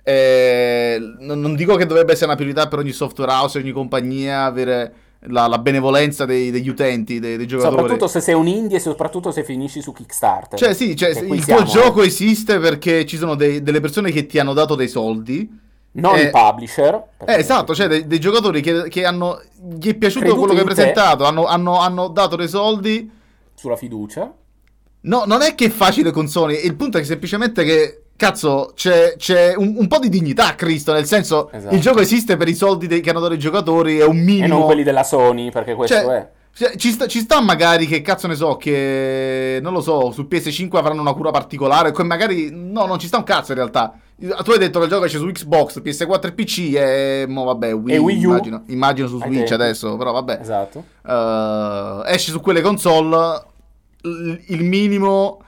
[0.03, 4.94] eh, non, dico che dovrebbe essere una priorità per ogni software house, ogni compagnia avere
[5.28, 7.78] la, la benevolenza dei- degli utenti, dei, dei giocatori.
[7.78, 10.57] Soprattutto se sei un indie e soprattutto se finisci su Kickstarter.
[10.57, 14.26] Cioè, sì, cioè, il siamo, tuo gioco esiste perché ci sono dei- delle persone che
[14.26, 15.60] ti hanno dato dei soldi.
[15.94, 17.03] Non eh, i publisher.
[17.26, 19.41] Eh, esatto, cioè dei, dei giocatori che, che hanno.
[19.78, 23.11] gli è piaciuto Creduto quello che hai presentato, hanno, hanno- hanno dato dei soldi.
[23.53, 24.34] Sulla fiducia.
[25.02, 28.01] No, non è che è facile con Sony, il punto è che semplicemente che.
[28.22, 31.73] Cazzo, c'è, c'è un, un po' di dignità a Cristo, nel senso, Esatto.
[31.73, 34.45] il gioco esiste per i soldi dei, che hanno dato i giocatori, è un minimo.
[34.45, 36.27] E non quelli della Sony, perché questo Cioè, è.
[36.53, 40.27] cioè, ci, sta, ci sta magari che cazzo ne so, che non lo so, su
[40.30, 43.91] PS5 avranno una cura particolare, che magari no, non ci sta un cazzo in realtà.
[44.22, 47.73] Tu hai detto che il gioco esce su Xbox, PS4 e PC e mo vabbè,
[47.73, 48.30] Wii, E Wii U.
[48.30, 50.38] immagino, immagino su Switch adesso, però vabbè.
[50.39, 50.84] Esatto.
[51.03, 53.45] Uh, esce su quelle console
[54.03, 55.41] il minimo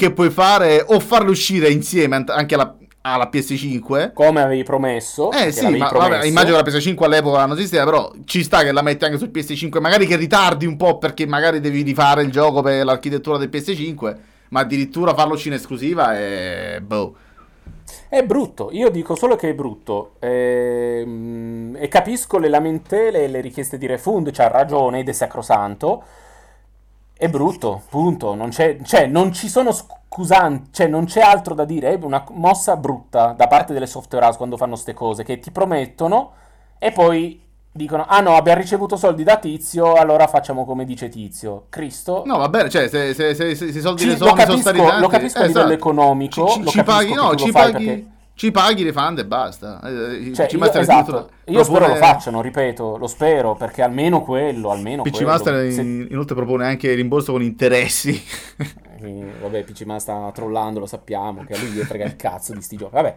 [0.00, 5.30] che puoi fare o farle uscire insieme anche alla, alla PS5 Come avevi promesso.
[5.30, 6.10] eh sì, ma promesso.
[6.10, 9.18] vabbè, immagino che la PS5 all'epoca non esisteva, però ci sta che la metti anche
[9.18, 13.36] sul PS5, magari che ritardi un po' perché magari devi rifare il gioco per l'architettura
[13.36, 14.16] del PS5,
[14.48, 17.14] ma addirittura farlo in esclusiva è boh.
[18.08, 20.12] È brutto, io dico solo che è brutto.
[20.20, 26.02] Ehm, e capisco le lamentele e le richieste di refund, c'ha ragione ed è sacrosanto.
[27.20, 28.34] È brutto, punto.
[28.34, 31.90] Non c'è, cioè, non ci sono scusanti, cioè, non c'è altro da dire.
[31.92, 35.50] È una mossa brutta da parte delle software house quando fanno ste cose, che ti
[35.50, 36.30] promettono
[36.78, 37.38] e poi
[37.70, 41.66] dicono: Ah no, abbiamo ricevuto soldi da Tizio, allora facciamo come dice Tizio.
[41.68, 42.22] Cristo.
[42.24, 44.36] No, va bene, cioè se, se, se, se, se i soldi Ci- dei lo sono
[44.36, 45.78] capisco- stati tanti, lo capisco a eh, livello esatto.
[45.78, 48.06] economico, ci, ci capisco paghi, no, ci paghi, perché-
[48.40, 49.82] ci paghi i refund e basta.
[49.82, 54.22] Eh, Cioè, PC io, esatto, io spero lo propone- facciano, ripeto, lo spero, perché almeno
[54.22, 55.28] quello, almeno PC quello.
[55.28, 58.18] Master Se- in- inoltre propone anche il rimborso con interessi.
[59.02, 62.54] eh, vabbè, PC Master sta trollando, lo sappiamo, che a lui gli frega il cazzo
[62.54, 62.94] di sti giochi.
[62.94, 63.14] Vabbè,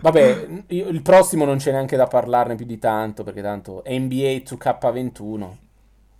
[0.00, 5.48] vabbè, il prossimo non c'è neanche da parlarne più di tanto, perché tanto NBA 2K21.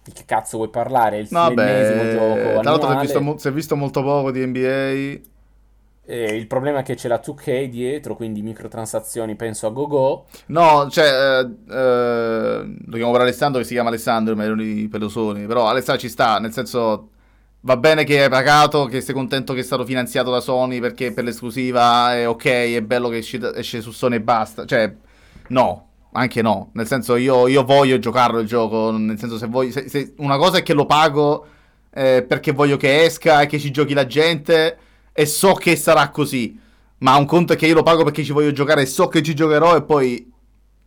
[0.05, 1.17] Di che cazzo vuoi parlare?
[1.17, 3.01] È il No, l'ennesimo beh, gioco tra l'altro si è, annuale.
[3.01, 5.33] visto, mo- si è visto molto poco di NBA.
[6.07, 10.27] Eh, il problema è che c'è la 2K dietro, quindi microtransazioni penso a go-go.
[10.47, 15.47] No, cioè, eh, eh, lo per Alessandro che si chiama Alessandro, ma erano pelosoni.
[15.47, 17.09] Però Alessandro ci sta, nel senso,
[17.61, 21.13] va bene che hai pagato, che sei contento che è stato finanziato da Sony perché
[21.13, 24.67] per l'esclusiva è ok, è bello che esce, esce su Sony e basta.
[24.67, 24.95] Cioè,
[25.49, 26.69] no, anche no.
[26.75, 29.71] Nel senso, io, io voglio giocarlo il gioco, nel senso, se voglio...
[29.71, 31.47] se- se- una cosa è che lo pago
[31.91, 34.79] eh, perché voglio che esca e che ci giochi la gente
[35.17, 36.61] e so che sarà così.
[36.99, 39.23] Ma un conto è che io lo pago perché ci voglio giocare e so che
[39.23, 40.33] ci giocherò e poi...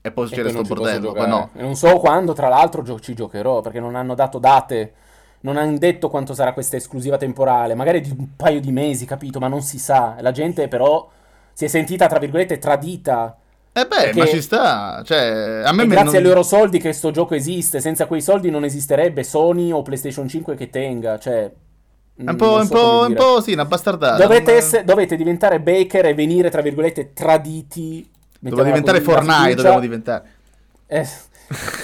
[0.01, 1.25] E poi succede poi non sto ci posso bordello.
[1.27, 1.49] no.
[1.53, 4.93] E non so quando, tra l'altro, gio- ci giocherò, perché non hanno dato date,
[5.41, 9.39] non hanno detto quanto sarà questa esclusiva temporale, magari di un paio di mesi, capito,
[9.39, 10.15] ma non si sa.
[10.19, 11.09] La gente però
[11.53, 13.37] si è sentita, tra virgolette, tradita.
[13.73, 15.01] Eh beh, ma ci sta.
[15.05, 17.79] Cioè, a me me grazie non- ai loro soldi che sto gioco esiste.
[17.79, 21.19] Senza quei soldi non esisterebbe Sony o PlayStation 5 che tenga.
[21.19, 21.51] Cioè,
[22.17, 24.17] un po', un po', un po' sì, una bastardata.
[24.21, 28.07] Dovete, Non- esse- dovete diventare Baker e venire, tra virgolette, traditi.
[28.39, 30.29] Dobbiamo diventare Fortnite, dobbiamo diventare.
[30.87, 31.05] eh,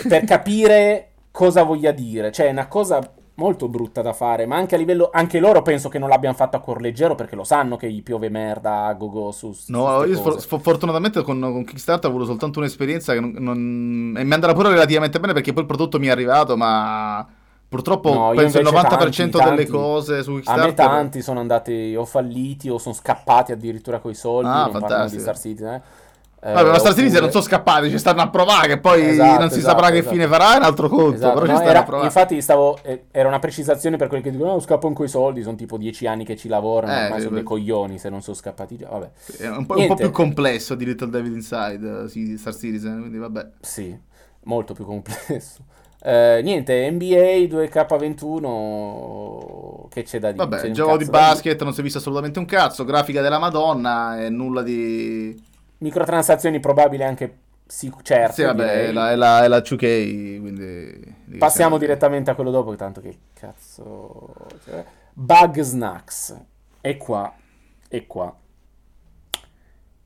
[0.08, 2.32] per capire cosa voglia dire.
[2.32, 3.00] Cioè, è una cosa
[3.36, 4.46] molto brutta da fare.
[4.46, 5.10] Ma anche a livello.
[5.12, 8.04] Anche loro penso che non l'abbiano fatto a cuor leggero perché lo sanno che gli
[8.04, 9.52] piove merda a go-go su.
[9.54, 14.16] su No, io sfor- fortunatamente con, con Kickstarter ho avuto soltanto un'esperienza che non, non-
[14.18, 17.26] e mi andrà pure relativamente bene perché poi il prodotto mi è arrivato, ma
[17.74, 19.66] purtroppo No, penso il invece 90% tanti, delle tanti.
[19.68, 20.66] cose su A Kickstarter.
[20.68, 24.48] me tanti sono andati o falliti o sono scappati addirittura coi soldi.
[24.50, 25.20] Ah, non parlano di.
[25.20, 25.74] Star Citizen.
[25.74, 25.82] Eh.
[26.46, 29.02] Eh, Vabbè, ma Star Citizen oppure- non sono scappati, ci stanno a provare, che poi
[29.08, 30.14] Esatto, non si esatto, saprà che esatto.
[30.14, 32.06] fine farà, è un altro conto, Esatto, però ci no, stanno era- a provare.
[32.08, 35.56] infatti stavo, eh, era una precisazione per quelli che dicono no, scappano coi soldi, sono
[35.56, 38.76] tipo dieci anni che ci lavorano, Eh, ormai sono dei coglioni se non sono scappati
[38.76, 39.10] già, vabbè.
[39.38, 43.00] È un po', un po' più complesso di Little Devil Inside, eh, sì, Star Citizen,
[43.00, 43.48] quindi vabbè.
[43.62, 43.98] Sì,
[44.44, 45.62] molto più complesso.
[46.06, 50.46] Eh, niente, NBA 2K21, che c'è da dire?
[50.46, 54.28] Vabbè, gioco di basket, non si è visto assolutamente un cazzo, grafica della Madonna e
[54.28, 55.42] nulla di...
[55.78, 61.16] Microtransazioni probabili anche sì, certe, Sì, vabbè, è la, è la, è la 2K, quindi...
[61.24, 64.34] di- Passiamo direttamente a quello dopo, che tanto che cazzo...
[64.66, 66.38] cioè, Bug Snacks.
[66.82, 67.34] E qua,
[67.88, 68.36] e qua,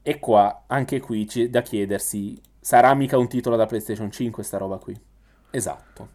[0.04, 4.60] e qua, anche qui c'è da chiedersi, sarà mica un titolo da PlayStation 5 sta
[4.60, 4.96] roba qui?
[5.52, 6.08] Esatto.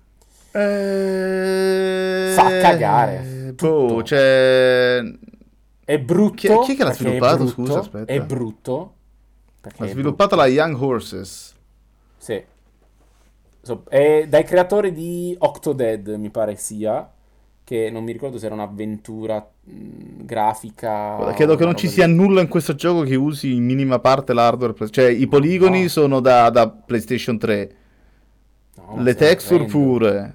[0.53, 2.33] Eh...
[2.35, 5.01] Fa cagare, Boh, cioè...
[5.85, 6.35] È brutto.
[6.61, 7.37] Chi- chi è che l'ha sviluppato?
[7.39, 8.13] brutto, Scusa, aspetta.
[8.13, 8.95] È brutto.
[9.61, 11.55] perché Ha è sviluppato la Young Horses.
[12.19, 12.43] Sì.
[13.63, 17.11] So- è dai creatori di Octodad, mi pare sia.
[17.65, 21.15] Che non mi ricordo se era un'avventura mh, grafica.
[21.17, 24.33] Guarda, credo che non ci sia nulla in questo gioco che usi in minima parte
[24.33, 24.75] l'hardware.
[24.91, 25.89] Cioè, i poligoni No.
[25.89, 27.75] sono da, da PlayStation 3,
[28.87, 29.73] No, le texture orrendo.
[29.73, 30.35] pure.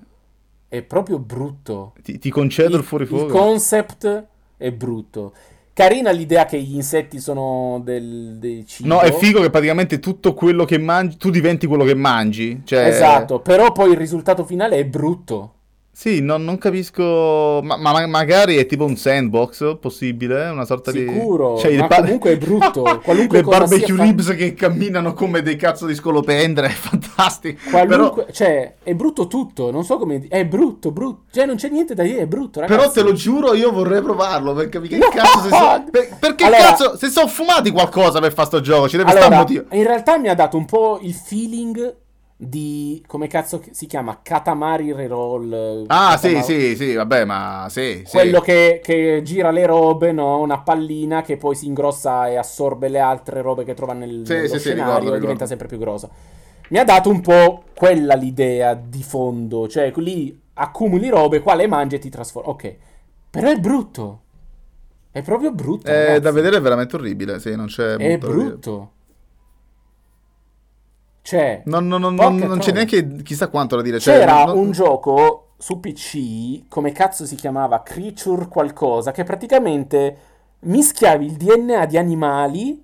[0.67, 1.93] È proprio brutto.
[2.01, 3.27] Ti, ti concedo il, il fuorifuoco.
[3.27, 5.33] concept è brutto.
[5.73, 8.95] Carina l'idea che gli insetti sono del, del cibo.
[8.95, 12.61] No, è figo che praticamente tutto quello che mangi, tu diventi quello che mangi.
[12.65, 15.53] Cioè, Esatto, però poi il risultato finale è brutto.
[15.99, 17.59] Sì, non, non capisco.
[17.63, 21.61] Ma, ma- magari è tipo un sandbox possibile, una sorta Sicuro, di.
[21.61, 22.83] Cioè, ma il bar- comunque è brutto.
[23.03, 26.69] Qualunque Le cosa barbecue sia fa- ribs che camminano come dei cazzo di scolopendre, è
[26.69, 27.59] fantastico.
[27.71, 30.27] Qualunque, Però, cioè, è brutto tutto, non so come...
[30.29, 31.23] È brutto, brutto.
[31.31, 32.79] Cioè, non c'è niente da dire, è brutto, ragazzi.
[32.79, 35.09] però te lo giuro, io vorrei provarlo per capire che No!
[35.09, 38.87] cazzo se so- per- perché Allora- cazzo se sono fumati qualcosa per fare sto gioco,
[38.87, 39.75] ci deve stare un Allora, motivo.
[39.75, 41.95] in realtà mi ha dato un po' il feeling
[42.37, 43.03] di...
[43.07, 44.19] come cazzo si chiama?
[44.21, 45.85] Katamari Reroll.
[45.87, 48.11] Ah, sì, Katama- sì, sì, vabbè, ma sì, sì.
[48.11, 50.39] Quello che, che gira le robe, no?
[50.39, 54.47] Una pallina che poi si ingrossa e assorbe le altre robe che trova nel, Sì,
[54.47, 55.45] sì, sì, scenario ricordo, e diventa ricordo.
[55.45, 56.09] sempre più grossa.
[56.69, 61.67] Mi ha dato un po' quella l'idea di fondo, cioè lì accumuli robe, qua le
[61.67, 62.49] mangi e ti trasformi.
[62.49, 62.75] Ok,
[63.29, 64.21] però è brutto.
[65.11, 65.87] È proprio brutto.
[65.87, 66.19] Eh, ragazzi.
[66.21, 68.91] da vedere è veramente orribile, sì, non c'è È brutto.
[71.27, 73.99] Cioè, Non, non- non- non- non c'è neanche chissà quanto da dire.
[73.99, 77.83] cioè, c'era un gioco su PC, come cazzo si chiamava?
[77.83, 80.17] Creature qualcosa, che praticamente
[80.59, 82.81] mischiavi il DNA di animali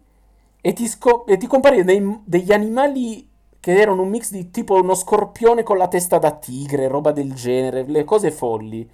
[0.59, 3.25] e ti, sco- e ti compariva dei- degli animali
[3.61, 7.33] che erano un mix di tipo uno scorpione con la testa da tigre, roba del
[7.33, 8.85] genere, le cose folli.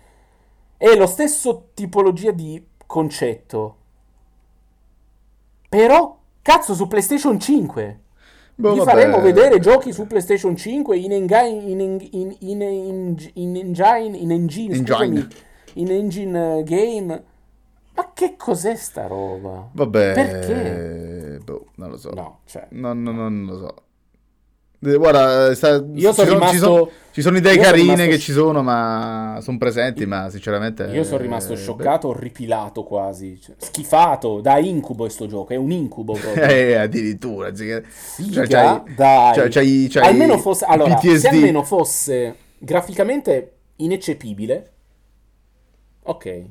[0.77, 3.77] È lo stesso tipologia di concetto.
[5.67, 7.99] Però, cazzo, su PlayStation 5.
[8.59, 8.91] Boh, Vi vabbè.
[8.91, 12.61] faremo vedere giochi su PlayStation 5 in, enga- in, in, in, in,
[13.35, 14.75] in engine, in engine, Engine.
[14.75, 15.27] scusami,
[15.75, 17.23] in engine eh, game.
[17.95, 19.69] Ma che cos'è sta roba?
[19.71, 21.39] Vabbè, Perché?
[21.43, 22.11] boh, non lo so.
[22.11, 23.75] No, cioè, No, no, no, non lo so.
[24.81, 28.19] Eh, Guarda, sta- Io sono sono, ci, rimasto- sono, ci sono idee carine rimasto che
[28.19, 30.83] ci sono, ma sono presenti, ma sinceramente...
[30.85, 33.37] io sono rimasto eh, scioccato, orripilato quasi.
[33.41, 36.43] Cioè, schifato, da incubo questo gioco, è un incubo beh, proprio.
[36.45, 37.51] Eh, addirittura.
[37.53, 37.81] Figa,
[38.47, 39.33] c'hai- dai.
[39.35, 41.17] c'hai- c'hai- c'hai almeno fosse, allora, PTSD.
[41.17, 44.71] se almeno fosse graficamente ineccepibile,
[46.03, 46.43] ok,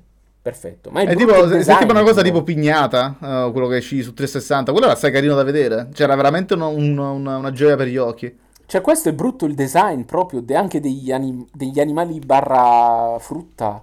[0.50, 0.90] perfetto.
[0.90, 2.42] Ma è, tipo, se- design, tipo una cosa tipo.
[2.42, 5.88] pignata, eh, quello che esci su 360, quello era assai carino da vedere.
[5.92, 8.36] C'era veramente uno- uno- una, una gioia per gli occhi.
[8.66, 13.82] Cioè, questo è brutto il design proprio, de- anche degli, anim- degli animali barra frutta.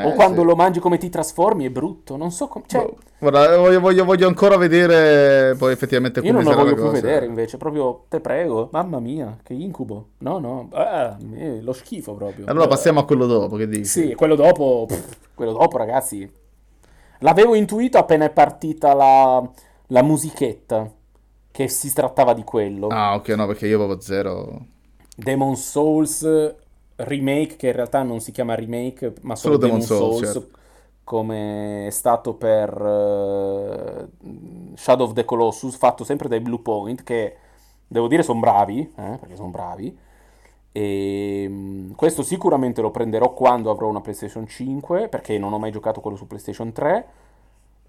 [0.00, 0.46] O Eh, quando sì.
[0.46, 2.64] lo mangi come ti trasformi è brutto, non so come...
[2.68, 2.96] Cioè, Boh.
[3.18, 7.00] Guarda, voglio, voglio- voglio ancora vedere poi effettivamente io come non lo voglio più cosa.
[7.00, 10.10] vedere invece, proprio, te prego, mamma mia, che incubo.
[10.18, 12.46] No, no, ah, eh, lo schifo proprio.
[12.46, 12.68] Allora Eh.
[12.68, 13.84] passiamo a quello dopo, che dici?
[13.84, 16.30] Sì, quello dopo, pff, quello dopo, ragazzi.
[17.20, 19.48] L'avevo intuito appena è partita la,
[19.88, 20.88] la musichetta.
[21.50, 22.86] che si trattava di quello.
[22.86, 24.64] Ah, ok, no, perché io avevo zero.
[25.16, 26.54] Demon Souls
[26.98, 30.58] remake, che in realtà non si chiama remake, ma solo, Solo Demon, Souls, Souls, certo.
[31.04, 34.08] come è stato per eh,
[34.74, 37.36] Shadow of the Colossus, fatto sempre dai Blue Point, che
[37.86, 39.96] devo dire sono bravi, eh, perché sono bravi.
[40.72, 45.70] E mm, questo sicuramente lo prenderò quando avrò una PlayStation 5, perché non ho mai
[45.70, 47.06] giocato quello su PlayStation 3.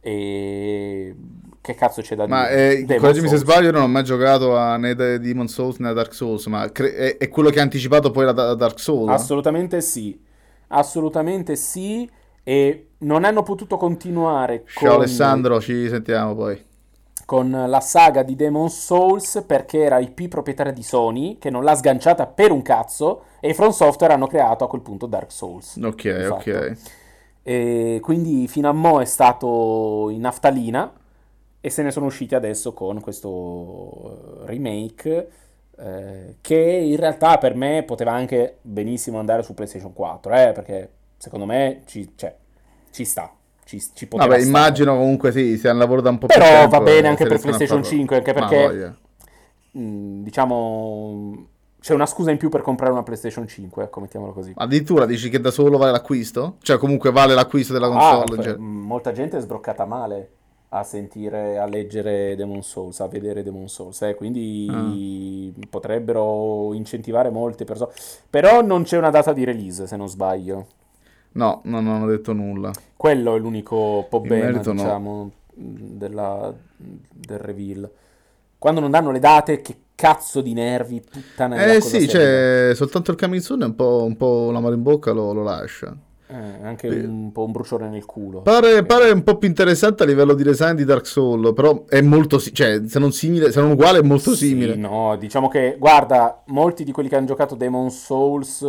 [0.02, 1.16] E
[1.62, 2.50] che cazzo c'è da Ma dire?
[2.50, 5.90] eh, Demon correggimi se sbaglio, io non ho mai giocato a né Demon Souls né
[5.90, 8.80] a Dark Souls, ma cre- è, è quello che ha anticipato poi la da- Dark
[8.80, 9.36] Souls?
[9.36, 10.24] Assolutamente sì,
[10.68, 12.10] assolutamente sì,
[12.44, 16.66] e non hanno potuto continuare Ciao con, Alessandro, ci sentiamo poi.
[17.26, 21.76] con la saga di Demon Souls perché era IP proprietaria di Sony, che non l'ha
[21.76, 25.82] sganciata per un cazzo, e i From Software hanno creato a quel punto Dark Souls.
[25.82, 26.38] Ok, di fatto.
[26.38, 26.78] ok.
[27.50, 30.94] E quindi fino a mo' è stato in naftalina
[31.60, 35.30] e se ne sono usciti adesso con questo eh, remake
[35.76, 40.92] eh, che in realtà per me poteva anche benissimo andare su PlayStation 4, eh, perché
[41.18, 42.36] secondo me ci, cioè,
[42.92, 43.34] ci sta,
[43.66, 44.44] ci, ci poteva Vabbè, stare.
[44.44, 47.26] immagino comunque sì, sia un lavoro da un po' più Però tempo va bene anche
[47.26, 47.98] per PlayStation farlo.
[47.98, 48.94] 5, anche perché
[49.72, 51.48] mh, diciamo
[51.80, 54.54] c'è una scusa in più per comprare una PlayStation 5, ecco, mettiamola così.
[54.56, 56.56] Addirittura dici che da solo vale l'acquisto?
[56.62, 58.42] Cioè comunque vale l'acquisto della Ah, console?
[58.42, 58.58] f- cioè.
[58.58, 60.30] molta gente è sbroccata male
[60.72, 65.66] a sentire, a leggere Demon Souls, a vedere Demon Souls, eh, quindi Ah.
[65.70, 67.92] potrebbero incentivare molte persone.
[68.30, 70.68] Però non c'è una data di release, se non sbaglio.
[71.32, 72.72] No, no, non ho detto nulla.
[72.96, 74.82] Quello è l'unico problema, merito no.
[74.82, 77.90] diciamo, della- del reveal.
[78.60, 83.18] Quando non danno le date, che cazzo di nervi, puttana Eh sì, cioè, soltanto il
[83.64, 85.96] è un po', un po' l'amaro in bocca lo, lo lascia.
[86.28, 88.42] Eh, anche un po' un bruciore nel culo.
[88.42, 92.02] Pare, pare un po' più interessante a livello di design di Dark Souls, però è
[92.02, 94.76] molto, cioè, se non simile, se non uguale, è molto Sì, simile.
[94.76, 98.64] no, diciamo che, guarda, molti di quelli che hanno giocato Demon Souls,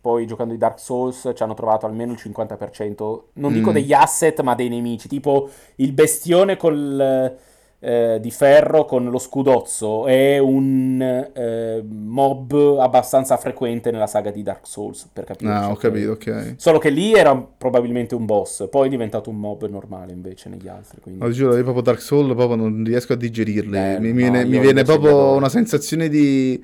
[0.00, 3.74] poi giocando i Dark Souls, ci hanno trovato almeno il 50%, non dico Mm.
[3.74, 7.36] degli asset, ma dei nemici, tipo il bestione col,
[7.84, 14.44] eh, di ferro con lo scudozzo è un eh, mob abbastanza frequente nella saga di
[14.44, 15.50] Dark Souls, per capire.
[15.50, 16.54] Ah, ho capito, ok.
[16.58, 20.68] Solo che lì era probabilmente un boss, poi è diventato un mob normale invece negli
[20.68, 21.20] altri, quindi...
[21.20, 23.76] Lo giuro, io proprio Dark Souls proprio non riesco a digerirli.
[23.76, 26.62] Eh, mi, no, viene, mi viene proprio una sensazione di,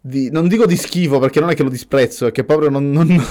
[0.00, 2.90] di- Non dico di schifo, perché non è che lo disprezzo, è che proprio non,
[2.90, 3.22] non-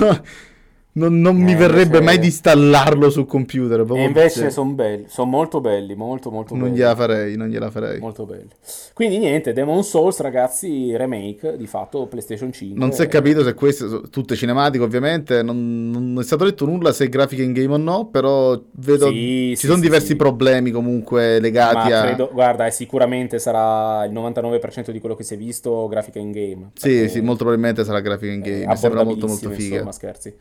[0.94, 3.86] non- non mi Eh, verrebbe invece- mai di installarlo sul computer.
[3.94, 6.78] E invece cioè, sono belli, sono molto belli, molto molto non belli.
[6.78, 8.00] gliela farei, non gliela farei.
[8.00, 8.50] Molto belli.
[8.94, 12.78] Quindi niente, Demon Souls, ragazzi, remake di fatto PlayStation 5.
[12.78, 15.42] Non si è capito se queste sono tutte cinematiche, ovviamente.
[15.44, 18.08] Non, non è stato detto nulla se grafica in game o no.
[18.12, 22.02] Però vedo Sì, ci sì, sono sì, diversi problemi comunque Ma legati a.
[22.04, 26.32] credo, guarda, e sicuramente sarà il 99% di quello che si è visto grafica in
[26.32, 26.72] game.
[26.74, 28.66] Sì, Perché sì, molto probabilmente sarà grafica in è game.
[28.68, 29.76] Mi sembra molto molto figa.
[29.76, 30.34] Insomma, scherzi.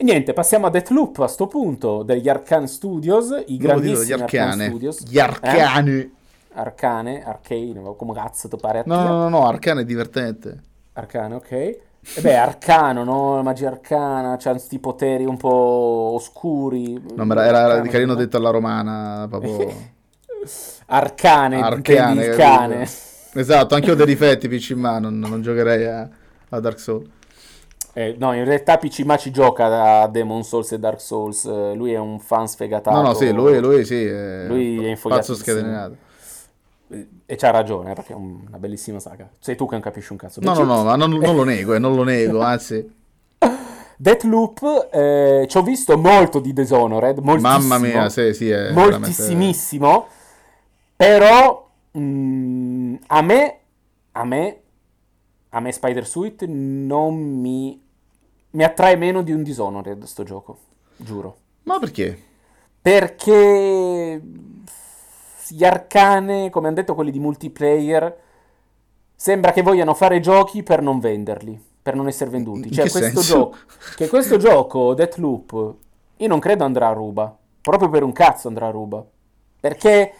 [0.00, 4.42] E niente, passiamo a Deathloop a sto punto, degli Arcane Studios, i grandissimi gli Arcane
[4.44, 4.68] arcane.
[4.68, 5.04] Studios.
[5.06, 5.90] Gli arcani.
[5.98, 6.10] Eh?
[6.54, 9.02] Arcane, Arcane, come cazzo ti pare a No, te?
[9.02, 10.62] no, no, no, arcane è divertente.
[10.94, 11.50] Arcane, ok.
[11.52, 13.36] E beh, arcano, no?
[13.36, 16.98] La magia arcana, c'ha questi poteri un po' oscuri.
[17.14, 18.18] No, ma era, era carino no?
[18.18, 19.68] detto alla romana, proprio
[20.86, 22.24] Arcane, arcane.
[22.24, 22.88] il cane.
[23.34, 26.08] Esatto, anche io ho dei difetti PC, ma non, non giocherei a,
[26.48, 27.06] a Dark Souls.
[27.92, 31.44] Eh, no, in realtà PCMA ci gioca a Demon Souls e Dark Souls.
[31.44, 32.96] eh, Lui è un fan sfegatato.
[32.96, 35.96] No, no, sì, lui, lui sì, è Lui è pazzo scatenato.
[36.90, 39.28] Eh, E c'ha ragione, perché è un- una bellissima saga.
[39.38, 40.40] Sei tu che non capisci un cazzo.
[40.42, 40.58] No, PC.
[40.58, 42.88] no, no, ma non, non lo nego, eh, non lo nego, anzi,
[43.96, 47.58] Deathloop, eh, ci ho visto molto di Dishonored, moltissimo.
[47.58, 50.06] mamma mia, sì, sì, è veramente- moltissimissimo.
[50.96, 53.58] Però mm, a me,
[54.12, 54.56] a me,
[55.50, 57.79] a me Spider Suite non mi,
[58.50, 60.58] mi attrae meno di un Dishonored sto gioco,
[60.96, 61.36] giuro.
[61.64, 62.20] Ma perché?
[62.82, 64.20] Perché
[65.48, 68.18] gli arcane, come hanno detto quelli di multiplayer,
[69.14, 72.70] sembra che vogliano fare giochi per non venderli, per non essere venduti.
[72.70, 73.56] Cioè, che questo gioco,
[73.96, 75.74] che questo gioco, Deathloop,
[76.16, 77.36] io non credo andrà a ruba.
[77.60, 79.04] Proprio per un cazzo andrà a ruba.
[79.60, 80.12] Perché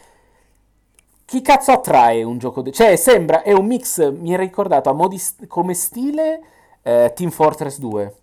[1.25, 2.61] chi cazzo attrae un gioco?
[2.61, 6.43] de- Cioè, sembra, è un mix, mi era ricordato a modi st- come stile
[6.83, 8.15] eh, Team Fortress 2.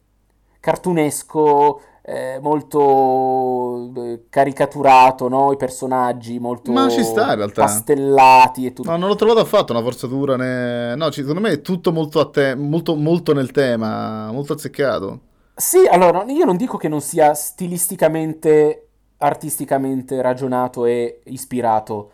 [0.59, 5.51] Cartunesco, eh, molto eh, caricaturato, no?
[5.51, 7.63] I personaggi molto Ma ci sta, in realtà.
[7.63, 8.89] pastellati e tutto.
[8.89, 10.95] No, non l'ho trovato affatto una forzatura, né...
[10.95, 15.19] no, secondo me è tutto molto, a te- molto, molto nel tema, molto azzeccato.
[15.55, 22.11] Sì, allora, io non dico che non sia stilisticamente, artisticamente ragionato e ispirato,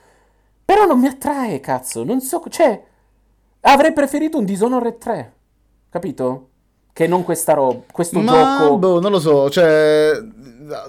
[0.65, 2.03] Però non mi attrae, cazzo.
[2.03, 2.81] Non so, cioè,
[3.61, 5.33] avrei preferito un Dishonored 3,
[5.93, 6.49] capito?
[6.91, 8.77] Che non questa roba, questo Ma, gioco.
[8.77, 10.11] boh, non lo so, cioè...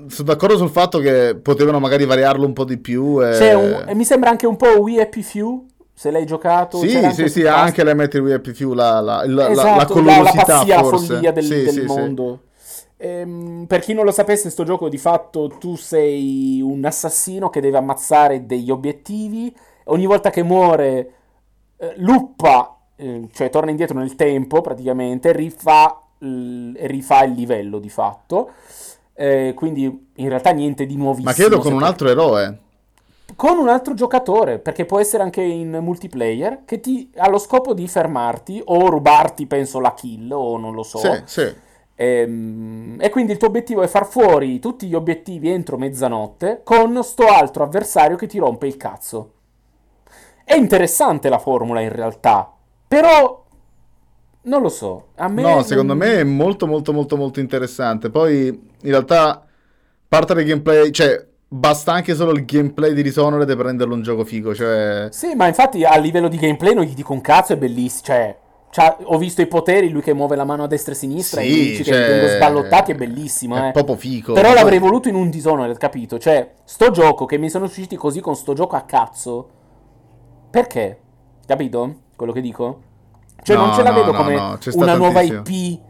[0.09, 3.23] Sono d'accordo sul fatto che potevano magari variarlo un po' di più.
[3.25, 3.31] E...
[3.33, 6.79] C'è un- e mi sembra anche un po' We Happy Few, se l'hai giocato.
[6.79, 7.79] Sì, sì, anche sì, cast.
[7.79, 7.83] anche
[8.19, 11.63] We Happy Few, la, la, la, la- Esatto, la la, la la follia del, Sì,
[11.63, 11.85] del sì, sì.
[11.87, 12.39] mondo.
[12.97, 17.61] Ehm, per chi non lo sapesse, sto gioco di fatto tu sei un assassino che
[17.61, 19.55] deve ammazzare degli obiettivi.
[19.87, 21.13] Ogni volta che muore,
[21.79, 27.79] eh, luppa, eh, cioè torna indietro nel tempo praticamente, rifà, il- e rifà il livello
[27.79, 28.51] di fatto.
[29.15, 31.31] Eh, quindi in realtà niente di nuovissimo.
[31.31, 32.59] Ma credo con un altro eroe.
[33.37, 37.73] con un altro giocatore, perché può essere anche in multiplayer, che ti ha lo scopo
[37.75, 40.99] di fermarti o rubarti, penso, la kill o non lo so.
[40.99, 41.55] Sì, sì.
[41.97, 47.03] Ehm, E, quindi il tuo obiettivo è far fuori tutti gli obiettivi entro mezzanotte con
[47.03, 49.31] sto altro avversario che ti rompe il cazzo.
[50.45, 52.53] È interessante la formula in realtà,
[53.01, 53.45] però
[54.43, 55.09] non lo so.
[55.17, 58.11] A me No, secondo me è molto molto molto molto interessante.
[58.11, 59.45] Poi in realtà
[60.07, 64.25] parte del gameplay, cioè basta anche solo il gameplay di Dishonored per renderlo un gioco
[64.25, 67.57] figo, cioè Sì, ma infatti a livello di gameplay non gli dico un cazzo, è
[67.57, 68.43] bellissimo.
[68.75, 71.41] Cioè, ho visto i poteri, lui che muove la mano a destra e a sinistra
[71.41, 73.71] e sì, nemici cioè, che vengono sballottati, è bellissimo, È eh.
[73.71, 74.33] proprio figo.
[74.33, 76.19] Però Poi- l'avrei voluto in un Dishonored, capito?
[76.19, 79.49] Cioè, sto gioco che mi sono usciti così con sto gioco a cazzo.
[80.51, 80.99] Perché?
[81.47, 82.03] Capito?
[82.17, 82.81] Quello che dico?
[83.43, 84.35] Cioè, non No, ce la no, vedo no, come
[84.75, 85.43] una nuova tantissimo.
[85.47, 85.81] IP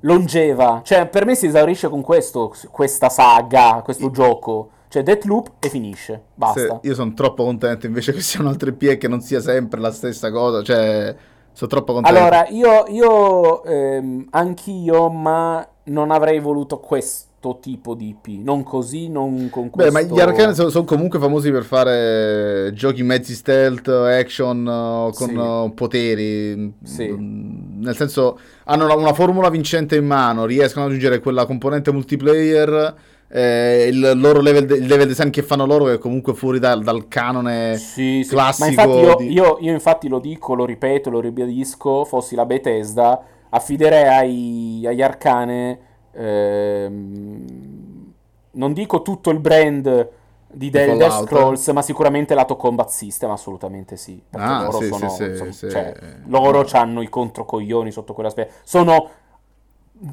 [0.00, 0.80] longeva.
[0.84, 4.70] Cioè, per me si esaurisce con questo, questa saga, questo gioco.
[4.88, 6.24] Cioè, Deathloop e finisce.
[6.34, 6.60] Basta.
[6.60, 9.40] Se- io sono troppo contento invece che sia un altro IP e che non sia
[9.40, 11.14] sempre la stessa cosa, cioè
[11.52, 12.18] sono troppo contento.
[12.18, 17.28] Allora, io, io ehm, anch'io, ma non avrei voluto questo
[17.60, 18.42] tipo di IP.
[18.44, 19.92] Non così, non con Beh, questo...
[19.92, 25.28] ma gli Arcane sono, sono comunque famosi per fare giochi mezzi stealth, action, uh, con
[25.28, 25.34] Sì.
[25.34, 26.74] uh, poteri.
[26.84, 27.08] Sì.
[27.10, 32.94] Mm, Nel senso, hanno una, formula vincente in mano, riescono ad aggiungere quella componente multiplayer,
[33.28, 36.82] eh, il loro level, de- il level design che fanno loro è comunque fuori dal,
[36.82, 38.28] dal canone Sì, sì.
[38.30, 38.64] classico.
[38.66, 42.44] Ma infatti io, di- io- io infatti lo dico, lo ripeto, lo ribadisco, fossi la
[42.44, 43.18] Bethesda,
[43.48, 45.78] affiderei ai- agli Arcane,
[46.12, 48.12] ehm,
[48.52, 50.08] non dico tutto il brand
[50.52, 51.26] di Death Fallout.
[51.26, 54.20] Scrolls, ma sicuramente lato combat system, assolutamente sì.
[54.28, 55.70] Perché Ah, loro sì, sono, sì, sì, sono- sì.
[55.70, 55.94] cioè,
[56.26, 58.54] loro hanno i controcoglioni sotto quell'aspetto.
[58.64, 59.08] Sono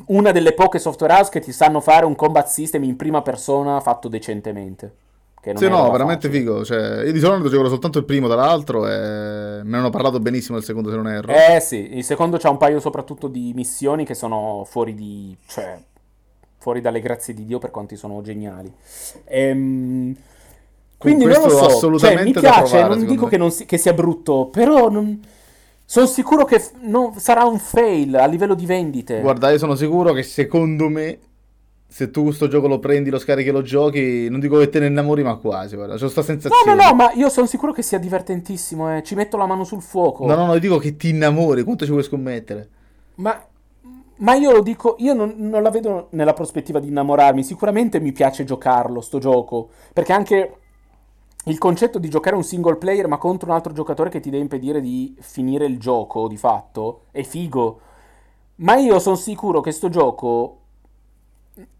[0.07, 3.79] una delle poche software house che ti sanno fare un combat system in prima persona
[3.79, 4.95] fatto decentemente.
[5.55, 6.43] Sì, no, veramente facile.
[6.43, 6.65] figo.
[6.65, 10.19] Cioè, io di solito gioco soltanto il primo, tra l'altro, e me ne hanno parlato
[10.19, 11.31] benissimo del secondo, se non erro.
[11.31, 15.35] Eh sì, il secondo c'ha un paio soprattutto di missioni che sono fuori di...
[15.47, 15.77] cioè,
[16.59, 18.71] fuori dalle grazie di Dio per quanti sono geniali.
[19.25, 20.15] Ehm,
[20.97, 23.65] quindi non lo so, cioè, assolutamente mi da piace, provare, non dico che, non si-
[23.65, 25.21] che sia brutto, però non...
[25.85, 29.21] sono sicuro che f- non- sarà un fail a livello di vendite.
[29.21, 31.19] Guarda, io sono sicuro che secondo me,
[31.87, 34.79] se tu questo gioco lo prendi, lo scarichi e lo giochi, non dico che te
[34.79, 36.75] ne innamori, ma quasi, guarda, c'ho sta No, sensazione.
[36.75, 39.03] no, no, ma io sono sicuro che sia divertentissimo, eh.
[39.03, 40.25] Ci metto la mano sul fuoco.
[40.25, 42.69] No, no, no, io dico che ti innamori, quanto ci vuoi scommettere?
[43.15, 43.43] Ma,
[44.17, 47.43] ma io lo dico, io non, non la vedo nella prospettiva di innamorarmi.
[47.43, 49.69] Sicuramente mi piace giocarlo, sto gioco.
[49.93, 50.55] Perché anche
[51.45, 54.43] il concetto di giocare un single player, ma contro un altro giocatore che ti deve
[54.43, 57.79] impedire di finire il gioco, di fatto, è figo.
[58.57, 60.57] Ma io sono sicuro che sto gioco,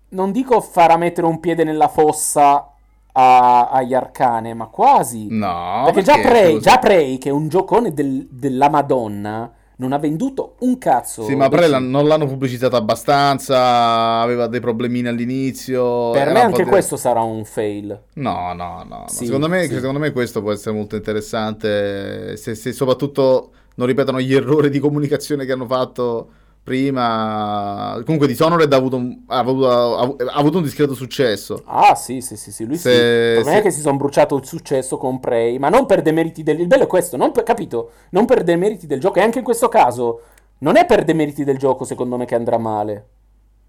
[0.10, 2.72] non dico farà mettere un piede nella fossa
[3.12, 5.28] a- agli arcane, ma quasi.
[5.30, 6.70] No, Perché già perché, Prey, scusa?
[6.72, 11.24] già Prey, che è un giocone del- della Madonna, non ha venduto un cazzo.
[11.24, 16.12] Sì, ma Prey non l'hanno pubblicitato abbastanza, aveva dei problemini all'inizio.
[16.12, 18.00] Per me anche po' di- questo sarà un fail.
[18.14, 18.86] No, no, no.
[18.88, 19.04] no.
[19.08, 19.74] Sì, secondo, me, sì.
[19.76, 24.80] secondo me questo può essere molto interessante se, se soprattutto non ripetono gli errori di
[24.80, 26.30] comunicazione che hanno fatto
[26.68, 27.98] prima.
[28.04, 31.64] Comunque Dishonored ha avuto un, ha avuto, ha avuto un discreto successo.
[31.66, 33.44] Ah, sì, sì, sì, sì, lui Se- sì.
[33.50, 36.60] Se- è che si sono bruciato il successo con Prey, ma non per demeriti del...
[36.60, 37.44] Il bello è questo, non per...
[37.44, 37.92] capito?
[38.10, 40.22] Non per demeriti del gioco, e anche in questo caso
[40.60, 43.08] non è per demeriti del gioco, secondo me, che andrà male.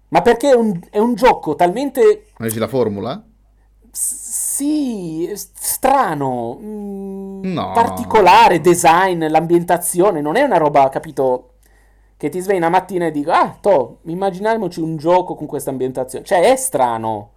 [0.09, 3.23] Ma perché è un, è un gioco talmente dici la formula?
[3.91, 7.71] Sì, strano, mm, No.
[7.73, 11.48] particolare, design, l'ambientazione, non è una roba, capito,
[12.19, 16.25] che ti svegli una mattina e dico, ah, to, immaginiamoci un gioco con questa ambientazione.
[16.25, 17.29] Cioè, è strano,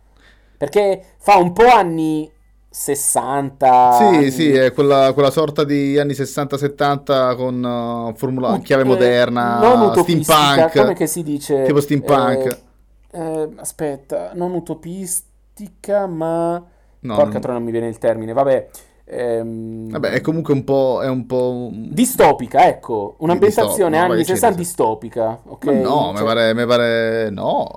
[0.56, 2.28] perché fa un po' anni
[2.68, 3.92] 60.
[3.92, 8.82] Sì, anni- sì, è quella, quella sorta di anni 60-70 con uh, formula ut- chiave
[8.82, 10.76] moderna, non steampunk.
[10.76, 11.62] come che si dice?
[11.62, 12.59] Tipo steampunk.
[13.12, 16.60] Eh, eh, aspetta, non utopistica, ma...
[17.04, 18.32] No, Porca non- non mi viene il termine.
[18.32, 18.68] Vabbè,
[19.05, 21.01] ehm, Vabbè, è comunque un po'...
[21.03, 21.70] È un po'...
[21.73, 25.65] distopica, ecco, un'ambientazione Distop- no, anni vai, 60 c'è- distopica, ok?
[25.66, 27.31] Ma no, mi Cioè- pare, mi pare...
[27.31, 27.69] No.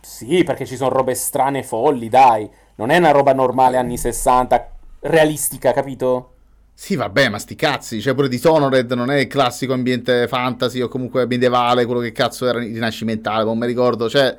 [0.00, 2.48] Sì, perché ci sono robe strane folli, dai.
[2.76, 4.68] Non è una roba normale anni 60,
[5.00, 6.30] realistica, capito?
[6.74, 8.00] Sì, vabbè, ma sti cazzi.
[8.00, 12.46] Cioè, pure Dishonored non è il classico ambiente fantasy o comunque medievale, quello che cazzo
[12.46, 14.08] era rinascimentale, non mi ricordo.
[14.08, 14.36] Cioè,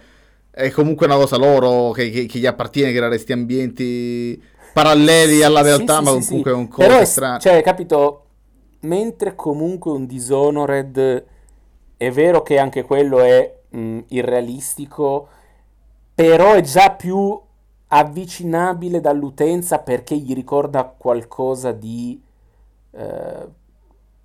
[0.51, 4.41] è comunque una cosa loro che, che- che gli appartiene creare questi ambienti
[4.75, 6.25] paralleli alla Sì, realtà, sì, ma sì, sì.
[6.27, 6.67] comunque è un
[7.01, 7.39] è- strano.
[7.39, 8.21] Cioè, capito?
[8.81, 11.25] Mentre comunque un Dishonored
[11.97, 15.27] è vero che anche quello è mh, irrealistico,
[16.13, 17.39] però è già più
[17.87, 22.21] avvicinabile dall'utenza perché gli ricorda qualcosa di
[22.91, 23.47] eh,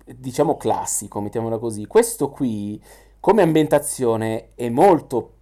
[0.05, 1.85] diciamo classico, mettiamola così.
[1.87, 2.81] Questo qui,
[3.19, 5.33] come ambientazione, è molto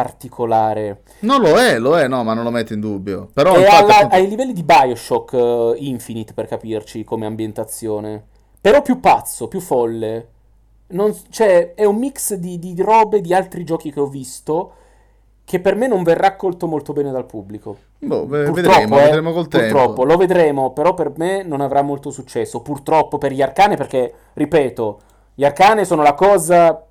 [0.00, 1.02] particolare.
[1.20, 3.28] Non lo è, lo è, no, ma non lo metto in dubbio.
[3.32, 8.22] Però, È infatti, alla- appunto- ai livelli di Bioshock eh, Infinite, per capirci, come ambientazione.
[8.60, 10.28] Però più pazzo, più folle.
[10.88, 14.72] Non- cioè, è un mix di, di robe di altri giochi che ho visto
[15.44, 17.76] che per me non verrà accolto molto bene dal pubblico.
[17.98, 20.04] boh, ve- Purtroppo, vedremo, eh, vedremo col purtroppo, tempo.
[20.04, 22.60] lo vedremo, però per me non avrà molto successo.
[22.60, 25.00] Purtroppo per gli Arcane, perché, ripeto,
[25.34, 26.85] gli Arcane sono la cosa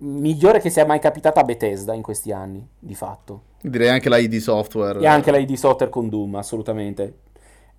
[0.00, 3.42] migliore che sia mai capitata a Bethesda in questi anni, di fatto.
[3.62, 5.00] Direi anche la ID Software.
[5.00, 7.14] E anche la ID Software con Doom, assolutamente.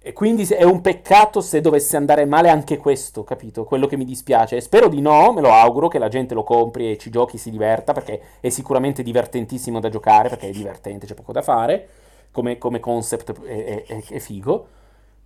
[0.04, 3.66] E quindi è un peccato se dovesse andare male anche questo, capito?
[3.66, 4.56] Quello che mi dispiace.
[4.56, 7.38] E spero di no, me lo auguro, che la gente lo compri e ci giochi,
[7.38, 11.88] si diverta, perché è sicuramente divertentissimo da giocare, perché è divertente, c'è poco da fare,
[12.32, 14.68] come, come concept è- è- è figo.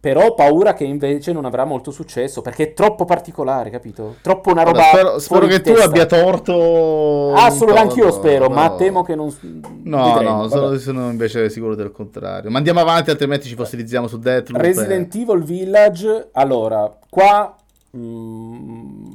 [0.06, 4.18] Però ho paura che invece non avrà molto successo, perché è troppo particolare, capito?
[4.22, 5.86] Troppo una roba Guarda, spero, spero che di tu testa.
[5.86, 7.34] abbia torto.
[7.34, 8.76] Ah, solo anch'io spero, ma no.
[8.76, 9.36] temo che non...
[9.82, 12.52] No, vedremo, no, sono, sono invece sicuro del contrario.
[12.52, 14.64] Ma andiamo avanti, altrimenti ci fossilizziamo su Deathloop.
[14.64, 17.56] Resident Evil Village, allora, qua
[17.98, 19.12] mm,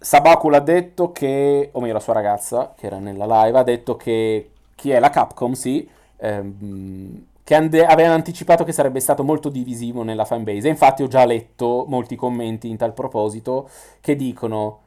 [0.00, 3.94] Sabaku l'ha detto che, o meglio la sua ragazza, che era nella live, ha detto
[3.94, 9.48] che chi è la Capcom, sì, ehm, che ande- avevano anticipato che sarebbe stato molto
[9.48, 10.66] divisivo nella fanbase.
[10.68, 13.68] E infatti ho già letto molti commenti in tal proposito
[14.00, 14.78] che dicono,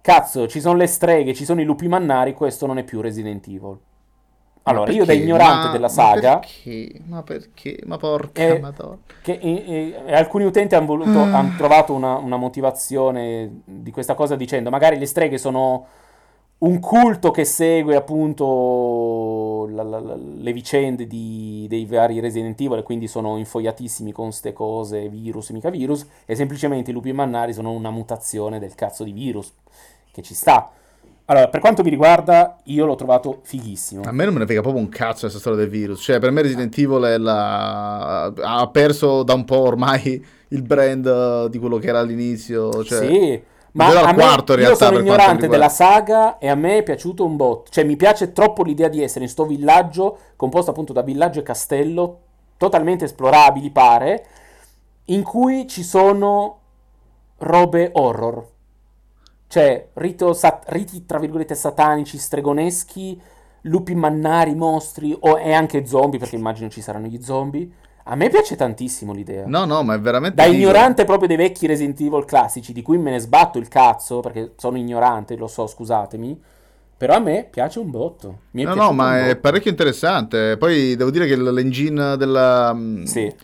[0.00, 3.46] cazzo, ci sono le streghe, ci sono i lupi mannari, questo non è più Resident
[3.46, 3.78] Evil.
[4.66, 6.38] Ma Allora, io da ignorante Ma- della ma saga...
[6.38, 7.00] perché?
[7.06, 7.80] Ma perché?
[7.84, 8.96] Ma porca Eh, madonna.
[9.22, 11.36] Che e- e alcuni utenti hanno voluto, Ah.
[11.38, 15.86] hanno trovato una, una motivazione di questa cosa dicendo magari le streghe sono
[16.58, 22.78] un culto che segue appunto la- la- la- le vicende di- dei vari Resident Evil
[22.78, 27.52] e quindi sono infoiatissimi con ste cose, virus, mica virus, e semplicemente i lupi mannari
[27.52, 29.52] sono una mutazione del cazzo di virus,
[30.10, 30.70] che ci sta.
[31.26, 34.02] Allora, per quanto mi riguarda, io l'ho trovato fighissimo.
[34.04, 36.02] A me non me ne frega proprio un cazzo questa storia del virus.
[36.02, 38.24] Cioè, per me Resident Evil è la...
[38.24, 42.84] ha perso da un po' ormai il brand di quello che era all'inizio.
[42.84, 43.42] Cioè, Sì,
[43.74, 46.54] ma a me, quarto in io realtà, sono per quanto ignorante della saga e a
[46.54, 47.70] me è piaciuto un botto.
[47.70, 51.42] Cioè, mi piace troppo l'idea di essere in sto villaggio, composto appunto da villaggio e
[51.42, 52.20] castello,
[52.56, 54.26] totalmente esplorabili, pare,
[55.06, 56.58] in cui ci sono
[57.38, 58.46] robe horror.
[59.48, 59.88] Cioè,
[60.32, 63.20] sat- riti tra virgolette satanici, stregoneschi,
[63.62, 67.68] lupi mannari, mostri, o, e anche zombie, perché immagino ci saranno gli zombie.
[68.06, 69.44] A me piace tantissimo l'idea.
[69.46, 70.36] No, no, ma è veramente...
[70.36, 74.20] Da ignorante proprio dei vecchi Resident Evil classici, di cui me ne sbatto il cazzo,
[74.20, 76.38] perché sono ignorante, lo so, scusatemi.
[76.96, 78.38] Però a me piace un botto.
[78.52, 80.56] No, no, ma è parecchio interessante.
[80.58, 83.34] Poi devo dire che l'engine della, mm, Sì,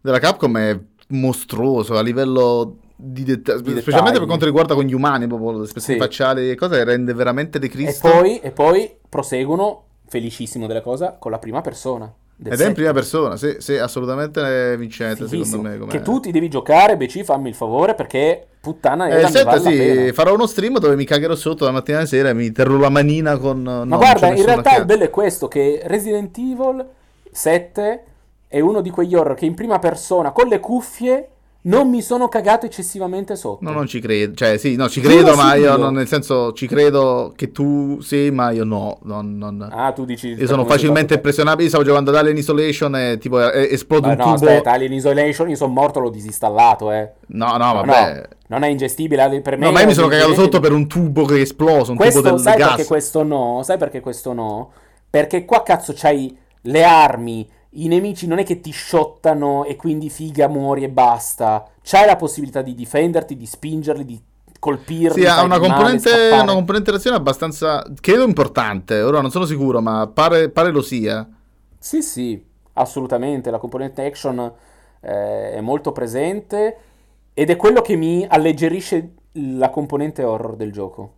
[0.00, 0.78] della Capcom è
[1.08, 4.18] mostruoso a livello di, detta- Di specialmente dettagli.
[4.18, 6.04] per quanto riguarda con gli umani, proprio le espressioni Sì.
[6.06, 8.08] facciali e cose, rende veramente De e Cristo.
[8.08, 12.12] poi, e poi proseguono, felicissimo della cosa, con la prima persona.
[12.38, 12.72] Ed è in set.
[12.74, 15.44] prima persona, sì, sì, assolutamente è vincente Fighissimo.
[15.44, 15.78] secondo me.
[15.78, 19.32] come- Che tu ti devi giocare, BC, fammi il favore, perché puttana Eh, era, mi
[19.32, 20.12] senta, sì, pena.
[20.12, 22.88] farò uno stream dove mi cagherò sotto la mattina alla sera e mi terrò la
[22.90, 23.62] manina con...
[23.62, 26.84] Ma guarda, in realtà il bello è questo, che Resident Evil
[27.30, 28.04] 7
[28.48, 31.28] è uno di quegli horror che in prima persona, con le cuffie,
[31.66, 33.58] non mi sono cagato eccessivamente sotto.
[33.64, 34.34] No, non ci credo.
[34.34, 38.30] Cioè, sì, no, ci credo, ma io non, nel senso, ci credo che tu sì,
[38.30, 38.98] ma io no.
[39.02, 40.28] non- non- Ah, tu dici...
[40.28, 41.64] Io sono facilmente impressionabile.
[41.64, 44.34] Io stavo giocando ad Alien Isolation e tipo eh, esplodo Ah, un no, tubo.
[44.34, 47.12] aspetta, Alien Isolation, io sono morto, l'ho disinstallato, eh.
[47.28, 48.14] No, no, No, vabbè.
[48.14, 49.66] no, non è ingestibile, Ale- per me...
[49.66, 52.20] No, ma io mi sono cagato sotto per un tubo che è esploso, un Questo,
[52.20, 52.68] tubo del sai gas.
[52.68, 53.60] perché questo no?
[53.64, 54.70] Sai perché questo no?
[55.10, 60.10] Perché qua cazzo c'hai le armi, i nemici non è che ti shottano e quindi
[60.10, 61.68] figa muori e basta.
[61.82, 64.20] C'hai la possibilità di difenderti, di spingerli, di
[64.58, 65.22] colpirli.
[65.22, 66.42] Sì, ha una male, componente, scappare.
[66.42, 69.02] una componente d'azione abbastanza, credo importante.
[69.02, 71.28] Ora non sono sicuro, ma pare, pare lo sia.
[71.78, 72.42] Sì, sì,
[72.74, 73.50] assolutamente.
[73.50, 74.52] La componente action
[75.00, 76.76] eh, è molto presente
[77.34, 81.14] ed è quello che mi alleggerisce la componente horror del gioco.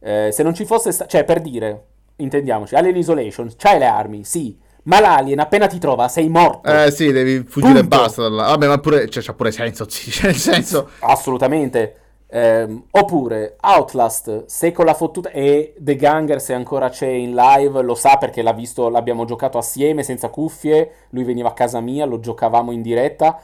[0.00, 4.24] Eh, se non ci fosse, sta- cioè per dire, intendiamoci, Alien Isolation, c'hai le armi,
[4.24, 6.70] sì, ma l'alien appena ti trova sei morto.
[6.70, 8.28] Eh sì, devi fuggire e basta.
[8.28, 10.90] Vabbè, ma pure, cioè, c'ha pure senso, sì, cioè, nel senso...
[11.00, 11.98] Assolutamente.
[12.26, 17.80] Ehm, oppure Outlast, se con la fottuta e The Ganger se ancora c'è in live
[17.82, 22.06] lo sa perché l'ha visto, l'abbiamo giocato assieme senza cuffie, lui veniva a casa mia,
[22.06, 23.38] lo giocavamo in diretta,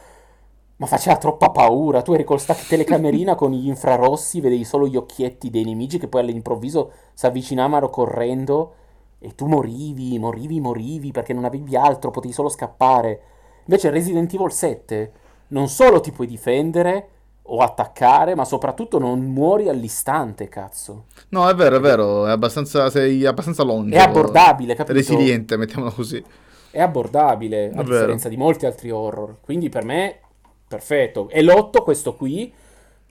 [0.77, 4.97] ma faceva troppa paura, tu eri con sta telecamerina con gli infrarossi, vedevi solo gli
[4.97, 8.75] occhietti dei nemici che poi all'improvviso si avvicinavano correndo
[9.21, 13.21] e tu morivi, morivi, morivi perché non avevi altro, potevi solo scappare.
[13.67, 15.13] Invece Resident Evil 7
[15.49, 17.09] non solo ti puoi difendere
[17.43, 21.07] o attaccare, ma soprattutto non muori all'istante, cazzo.
[21.29, 24.03] No, è vero, è vero, è abbastanza, sei abbastanza longevo.
[24.03, 24.97] È abbordabile, capito?
[24.97, 26.25] Resiliente, mettiamolo così.
[26.71, 27.83] È abbordabile, a vero.
[27.83, 29.39] differenza di molti altri horror.
[29.41, 30.21] Quindi per me,
[30.67, 31.29] perfetto.
[31.29, 32.53] E l'otto, questo qui,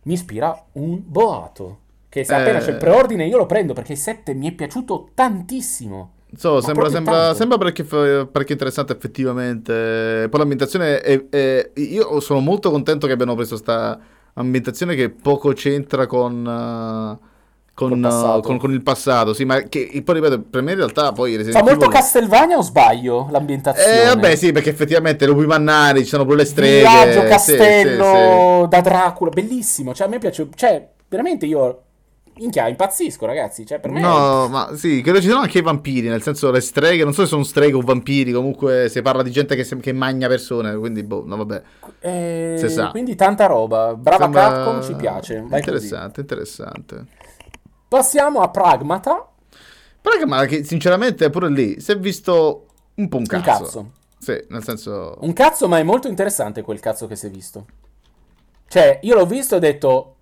[0.03, 1.79] mi ispira un boato.
[2.09, 2.61] Che se appena Eh.
[2.61, 6.13] c'è il preordine io lo prendo, perché il 7 mi è piaciuto tantissimo.
[6.35, 10.27] So, sembra, sembra, sembra parecchio, parecchio interessante effettivamente.
[10.29, 13.99] Poi l'ambientazione è, è- Io sono molto contento che abbiano preso questa
[14.33, 16.45] ambientazione che poco c'entra con...
[16.45, 17.27] eh,
[17.73, 18.37] Con, passato.
[18.37, 21.31] eh, con- con il passato, sì, ma che poi ripeto, per me in realtà poi
[21.31, 24.01] Fa Resident molto Evil- Castelvania o sbaglio l'ambientazione?
[24.01, 26.77] Eh, vabbè, sì, perché effettivamente lupi mannari, ci sono pure le streghe.
[26.77, 29.93] Villaggio sì, Castello da Dracula, bellissimo.
[29.93, 30.47] Cioè, a me piace.
[30.55, 31.83] Cioè, veramente io.
[32.39, 33.65] Minchia, impazzisco, ragazzi.
[33.65, 33.99] Cioè, per me.
[33.99, 37.23] No, ma sì, credo ci siano anche i vampiri, nel senso le streghe, non so
[37.23, 41.03] se sono streghe o vampiri, comunque si parla di gente che, che magna persone, quindi
[41.03, 41.61] boh, no vabbè.
[41.99, 43.93] Eh, quindi tanta roba.
[43.93, 45.43] Brava Sembra Capcom, ci piace.
[45.45, 45.85] Vai così.
[45.85, 47.05] Interessante, interessante.
[47.87, 49.27] Passiamo a Pragmata.
[50.25, 53.63] Ma che sinceramente pure lì si è visto un po' un Un cazzo.
[53.63, 53.91] cazzo.
[54.17, 55.17] Sì, nel senso...
[55.21, 57.65] Un cazzo, ma è molto interessante quel cazzo che si è visto.
[58.67, 60.15] Cioè, io l'ho visto e ho detto.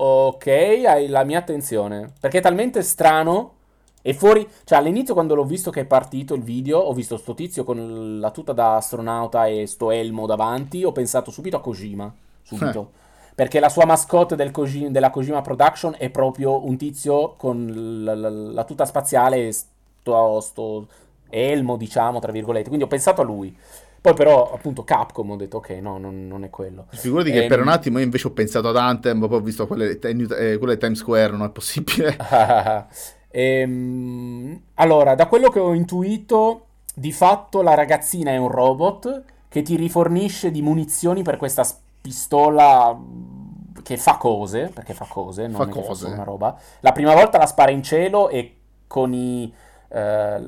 [0.00, 2.12] Ok, hai la mia attenzione.
[2.20, 3.54] Perché è talmente strano.
[4.00, 4.46] E fuori.
[4.64, 8.20] Cioè, all'inizio, quando l'ho visto che è partito il video, ho visto sto tizio con
[8.20, 10.84] la tuta da astronauta e sto elmo davanti.
[10.84, 12.14] Ho pensato subito a Kojima.
[12.42, 12.92] Subito.
[13.34, 18.14] Perché la sua mascotte del Koji- della Kojima Production è proprio un tizio con la,
[18.14, 20.86] la- la tuta spaziale e sto, sto
[21.28, 22.66] elmo, diciamo, tra virgolette.
[22.68, 23.56] Quindi ho pensato a lui.
[24.00, 26.86] Poi però, appunto, Capcom ho detto, ok, no, non, non è quello.
[26.90, 29.66] Figurati che Ehm, per un attimo io invece ho pensato ad Anthem, poi ho visto
[29.66, 32.16] quelle, eh, quelle Times Square, non è possibile.
[33.30, 39.62] Ehm, allora, da quello che ho intuito, di fatto la ragazzina è un robot che
[39.62, 41.64] ti rifornisce di munizioni per questa
[42.00, 46.06] pistola mh, che fa cose, perché fa cose, non Fa è cose.
[46.06, 46.58] una roba.
[46.80, 48.56] La prima volta la spara in cielo e
[48.86, 49.52] con i,
[49.88, 50.40] eh,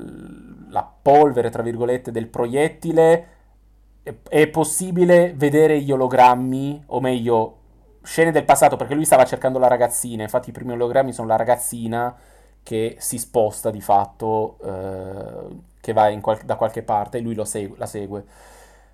[0.69, 3.27] la polvere, tra virgolette, del proiettile
[4.03, 7.57] è, possibile vedere gli ologrammi, o meglio,
[8.03, 11.35] scene del passato, perché lui stava cercando la ragazzina, infatti i primi ologrammi sono la
[11.35, 12.15] ragazzina
[12.63, 17.45] che si sposta di fatto, eh, che va qual- da qualche parte e lui lo
[17.45, 18.25] segue- la segue.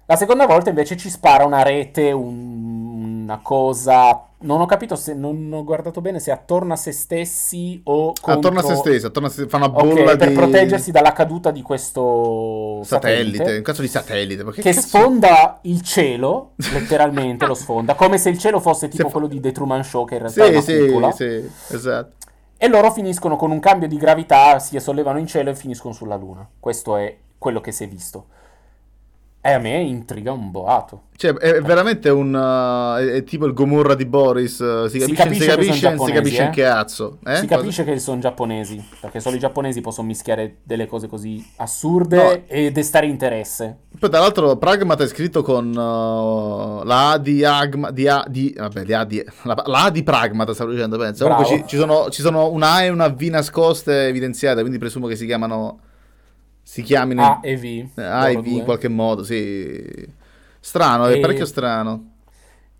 [0.09, 4.23] La seconda volta invece ci spara una rete, un- una cosa...
[4.39, 5.13] Non ho capito se...
[5.13, 9.05] Non ho guardato bene se attorno a se stessi o Attorno a se contro- stessi,
[9.05, 10.33] attorno a se fa una bolla per di...
[10.33, 16.51] proteggersi dalla caduta di questo satellite, un cazzo di satellite, che, che sfonda il cielo,
[16.71, 20.05] letteralmente lo sfonda, come se il cielo fosse tipo Se quello di The Truman Show,
[20.05, 21.11] che in realtà è Sì, una sì, cupola.
[21.11, 22.11] sì, esatto.
[22.55, 26.15] E loro finiscono con un cambio di gravità, si sollevano in cielo e finiscono sulla
[26.15, 26.47] Luna.
[26.59, 28.27] Questo è quello che si è visto.
[29.47, 31.03] E a me intriga un boato.
[31.15, 32.33] Cioè, è è veramente un...
[32.33, 35.85] uh, è, è tipo il Gomorra di Boris, uh, si Si capisce, capisce si che
[35.87, 36.51] capisce, si capisce in eh?
[36.51, 37.17] che cazzo.
[37.25, 37.35] Eh?
[37.37, 37.55] si Cosa?
[37.61, 42.41] capisce che sono giapponesi, perché solo i giapponesi possono mischiare delle cose così assurde No.
[42.47, 43.77] e destare interesse.
[43.97, 48.53] Poi tra l'altro Pragmata è scritto con uh, la A di Agma, di A di,
[48.55, 51.25] vabbè, di A di, la, la A di Pragmata stavo dicendo, penso.
[51.25, 55.07] Comunque ci, ci sono, ci sono una A e una V nascoste evidenziate, quindi presumo
[55.07, 55.79] che si chiamano,
[56.67, 57.97] si chiamino A e V.
[57.97, 60.05] A e loro V in qualche modo, sì.
[60.59, 62.11] Strano, è E- parecchio strano.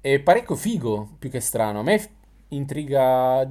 [0.02, 1.80] È parecchio figo, più che strano.
[1.80, 2.10] A me f-
[2.50, 3.48] intriga...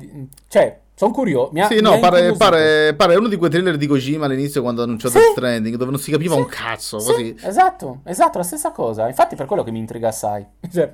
[0.46, 1.52] Cioè, sono curioso.
[1.52, 4.60] Mi ha, Sì, mi no, pare, pare, pare uno di quei thriller di Kojima all'inizio
[4.60, 5.14] quando annunciò Sì.
[5.16, 6.40] Death Stranding, dove non si capiva Sì.
[6.40, 9.08] un cazzo, Sì, esatto, esatto, la stessa cosa.
[9.08, 10.44] Infatti per quello che mi intriga assai.
[10.70, 10.90] Cioè,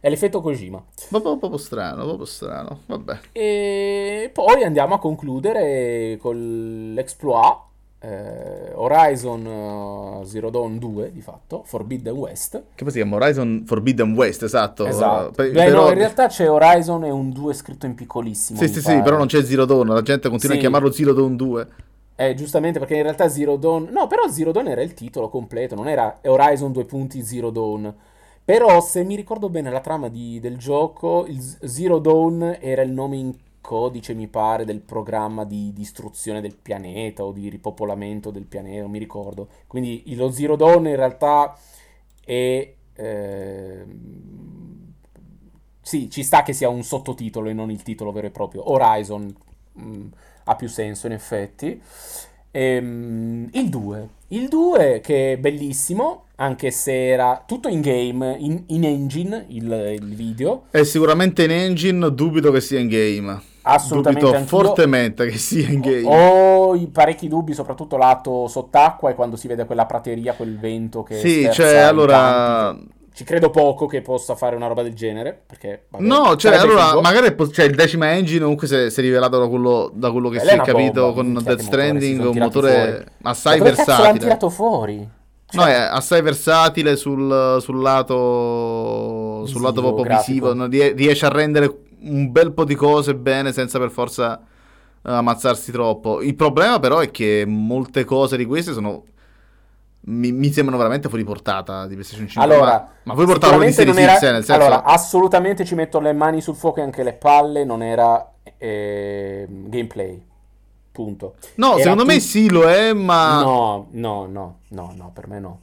[0.00, 0.82] è l'effetto Kojima.
[1.10, 3.18] Proprio, proprio strano, proprio strano, vabbè.
[3.32, 7.72] E poi andiamo a concludere con l'exploit
[8.04, 9.46] eh, Horizon
[10.22, 12.62] eh, Zero Dawn 2, di fatto, Forbidden West.
[12.74, 14.86] Che poi si chiama Horizon Forbidden West, esatto.
[14.86, 15.30] Esatto.
[15.32, 18.58] Pe- Beh, però- no, in realtà c'è Horizon e un 2 scritto in piccolissimo.
[18.58, 19.02] Sì, sì, sì, pare.
[19.02, 20.60] però non c'è Zero Dawn, la gente continua Sì.
[20.60, 21.66] a chiamarlo Zero Dawn 2.
[22.16, 23.88] Eh, giustamente perché in realtà Zero Dawn...
[23.90, 27.92] No, però Zero Dawn era il titolo completo, non era Horizon 2 punti Zero Dawn.
[28.44, 31.26] Però se mi ricordo bene la trama di- del gioco,
[31.64, 33.34] Zero Dawn era il nome in
[33.64, 38.90] codice, mi pare, del programma di distruzione del pianeta o di ripopolamento del pianeta, non
[38.90, 39.48] mi ricordo.
[39.66, 41.58] Quindi lo Zero Dawn in realtà
[42.24, 42.74] è...
[42.94, 44.92] ehm,
[45.80, 48.70] Sì, ci sta che sia un sottotitolo e non il titolo vero e proprio.
[48.70, 49.34] Horizon
[49.72, 50.06] mh,
[50.44, 51.80] ha più senso in effetti.
[52.50, 54.08] Ehm, il 2.
[54.28, 59.98] Il 2 che è bellissimo, anche se era tutto in game, in, in engine, il,
[60.00, 60.64] il video.
[60.70, 63.52] È sicuramente in engine, dubito che sia in game.
[63.66, 64.58] Assolutamente Dubito anch'io.
[64.58, 66.02] fortemente che sia in game.
[66.04, 71.02] Ho i parecchi dubbi, soprattutto lato sott'acqua e quando si vede quella prateria, quel vento
[71.02, 72.16] che Sì, cioè, allora...
[72.18, 72.92] campi.
[73.14, 76.88] Ci credo poco che possa fare una roba del genere, perché vabbè, No, cioè, allora,
[76.88, 77.00] figo.
[77.00, 80.28] magari cioè, il decima engine comunque si è, si è rivelato da quello, da quello
[80.30, 83.04] che Quella si è capito bomba, con Death Stranding, un motore fuori.
[83.22, 84.18] assai Ma dove cazzo l'hanno versatile.
[84.24, 84.96] tirato fuori?
[84.98, 85.08] No,
[85.62, 90.32] Cioè, è assai versatile sul, sul lato, sul lato Visivo, proprio grafico.
[90.32, 90.66] visivo, no?
[90.66, 91.72] Rie- riesce a rendere
[92.04, 96.20] un bel po' di cose bene senza per forza eh, ammazzarsi troppo.
[96.22, 99.04] Il problema però è che molte cose di queste sono...
[100.06, 102.42] Mi, mi sembrano veramente fuori portata di PlayStation 5.
[102.42, 104.60] Allora, ma, ma puoi portarlo di Series non X, era- eh, nel senso...
[104.60, 109.46] Allora, assolutamente ci metto le mani sul fuoco e anche le palle, non era eh,
[109.48, 110.22] gameplay.
[110.92, 111.34] Punto.
[111.56, 113.40] no, era secondo me tut- sì lo è, ma...
[113.42, 115.58] No, no, no, no, no, per me no.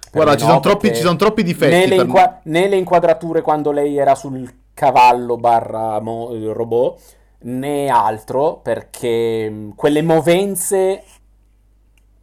[0.00, 2.68] Per Guarda, me ci no, sono troppi- ci sono troppi difetti Né le, inqua- né
[2.68, 7.00] le inquadrature quando lei era sul cavallo barra mo- eh, robot,
[7.44, 11.02] né altro, perché mh, quelle movenze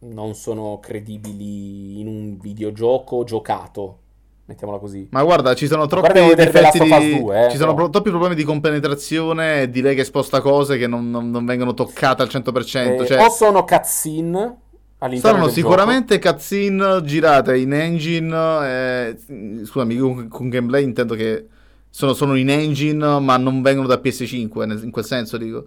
[0.00, 3.98] non sono credibili in un videogioco giocato,
[4.46, 5.06] mettiamola così.
[5.10, 7.20] Ma guarda, ci sono troppi difetti di...
[7.20, 7.88] 2, eh, ci sono però.
[7.88, 12.22] troppi problemi di compenetrazione di lei che sposta cose che non, non- non vengono toccate
[12.22, 13.02] al 100%.
[13.02, 14.56] Eh, cioè, o sono cutscene
[14.98, 18.36] all'interno del sicuramente cutscene girate in engine.
[18.66, 19.16] eh,
[19.64, 21.46] scusami, con, con gameplay intendo che
[21.94, 25.66] sono, sono in engine, ma non vengono da PS5, nel- in quel senso dico.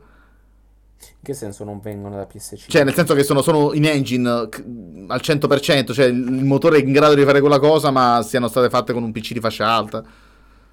[0.99, 2.65] In che senso non vengono da PS5?
[2.67, 4.49] Cioè, nel senso che sono, sono in engine al
[5.21, 8.91] 100%, cioè il motore è in grado di fare quella cosa, ma siano state fatte
[8.91, 10.03] con un PC di fascia alta.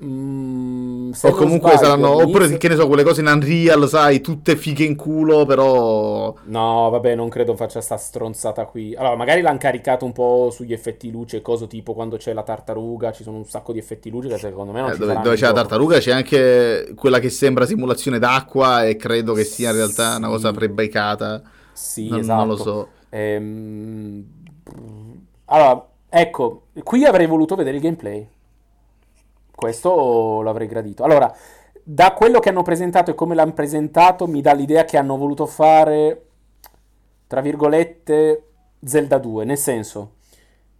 [0.05, 4.21] Mm, O comunque sbaglio, saranno, oppure all'inizio- che ne so, quelle cose in Unreal, sai,
[4.21, 6.35] tutte fighe in culo, però...
[6.45, 8.97] No, vabbè, non credo faccia sta stronzata qui.
[8.97, 13.13] Allora, magari l'hanno caricato un po' sugli effetti luce, coso tipo quando c'è la tartaruga,
[13.13, 15.37] ci sono un sacco di effetti luce che secondo me non Eh, ci dove, dove
[15.37, 19.77] c'è la tartaruga c'è anche quella che sembra simulazione d'acqua e credo che sia in
[19.77, 20.33] realtà una Sì.
[20.33, 21.43] cosa prebaicata.
[21.73, 22.39] Sì, Non, esatto.
[22.41, 22.89] non lo so.
[23.11, 24.25] Ehm,
[25.47, 28.27] Allora, ecco, qui avrei voluto vedere il gameplay.
[29.63, 31.05] Questo l'avrei gradito.
[31.05, 31.33] Allora,
[31.85, 35.47] da quello che hanno presentato e come l'hanno presentato, mi dà l'idea che hanno voluto
[35.47, 36.23] fare,
[37.29, 38.43] tra virgolette,
[38.85, 40.15] Zelda 2, nel senso...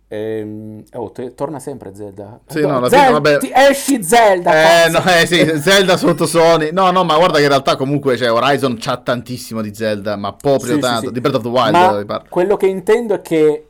[0.09, 2.41] ehm, oh, te- torna sempre Zelda.
[2.47, 3.39] Sì, no, alla Zel- fine, vabbè.
[3.39, 4.85] ti- esci Zelda!
[4.85, 6.71] Eh, no, eh sì, Zelda sotto Sony.
[6.73, 10.33] No, no, ma guarda che in realtà comunque cioè, Horizon c'ha tantissimo di Zelda, ma
[10.33, 11.07] proprio Sì, sì, tanto.
[11.07, 11.13] sì.
[11.13, 13.69] Di Breath of the Wild, quello che intendo è che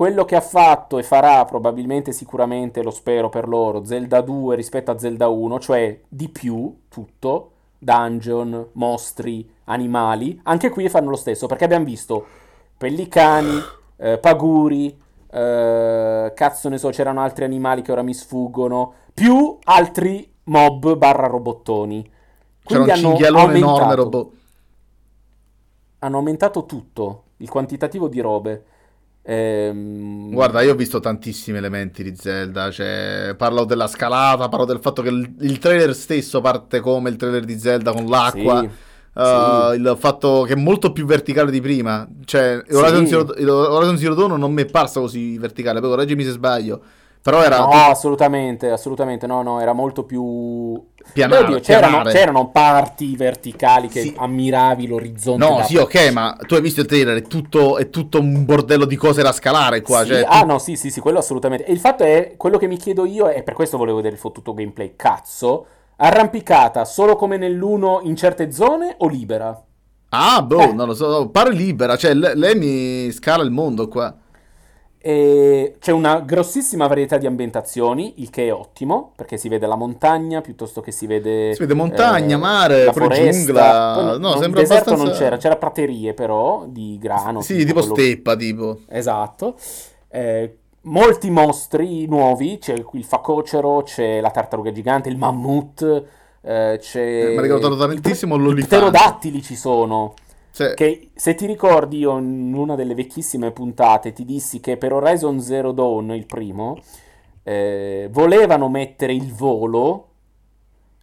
[0.00, 4.90] quello che ha fatto e farà probabilmente, sicuramente, lo spero per loro, Zelda 2 rispetto
[4.90, 11.46] a Zelda 1, cioè di più tutto, dungeon, mostri, animali, anche qui fanno lo stesso,
[11.46, 12.24] perché abbiamo visto
[12.78, 13.60] pellicani,
[13.98, 14.98] eh, paguri,
[15.30, 21.26] eh, cazzo ne so, c'erano altri animali che ora mi sfuggono, più altri mob barra
[21.26, 22.10] robottoni.
[22.64, 24.28] C'era un Quindi cinghialone enorme, robot.
[25.98, 28.64] hanno aumentato tutto, il quantitativo di robe.
[29.22, 34.80] Ehm, Guarda, io ho visto tantissimi elementi di Zelda, cioè parlo della scalata, parlo del
[34.80, 38.66] fatto che il, il trailer stesso parte come il trailer di Zelda con l'acqua, sì,
[39.20, 39.76] uh, sì.
[39.80, 42.74] il fatto che è molto più verticale di prima, cioè Sì.
[42.74, 46.30] Horizon Zero, il Horizon Zero Dawn non mi è parsa così verticale, poi correggimi se
[46.30, 46.80] sbaglio,
[47.22, 50.82] però era No, assolutamente, assolutamente, no, no, era molto più...
[51.12, 54.14] pianare, oddio, c'erano, c'erano parti verticali che Sì.
[54.16, 55.44] ammiravi l'orizzonte.
[55.46, 58.84] No, sì, ok, ma tu hai visto il trailer, è tutto, è tutto un bordello
[58.86, 61.66] di cose da scalare qua, Sì, cioè, ah tu- no, sì, sì, sì, quello assolutamente.
[61.66, 64.20] E il fatto è, quello che mi chiedo io, e per questo volevo vedere il
[64.20, 65.66] fottuto gameplay, cazzo,
[65.96, 69.62] arrampicata solo come nell'1 in certe zone o libera?
[70.12, 70.72] Ah, boh, Eh.
[70.72, 74.12] non lo so, pare libera, cioè le- lei mi scala il mondo qua.
[75.02, 79.74] E c'è una grossissima varietà di ambientazioni, il che è ottimo, perché si vede la
[79.74, 81.54] montagna piuttosto che si vede...
[81.54, 83.30] Si vede montagna, eh, mare, la foresta.
[83.30, 83.92] giungla.
[83.94, 87.40] Poi No, non- sembra deserto abbastanza- non c'era, c'era praterie però, di grano.
[87.40, 88.80] Sì, tipo quello- steppa, tipo.
[88.88, 89.54] Esatto.
[90.10, 96.04] Eh, molti mostri nuovi, c'è il, facocero, c'è la tartaruga gigante, il mammut,
[96.42, 97.00] eh, c'è...
[97.00, 98.76] Eh, mi ha ricordato tantissimo i l'olifante.
[98.76, 100.12] pterodattili ci sono.
[100.52, 104.92] Cioè, Che se ti ricordi, io in una delle vecchissime puntate ti dissi che per
[104.92, 106.78] Horizon Zero Dawn, il primo,
[107.42, 110.06] eh, volevano mettere il volo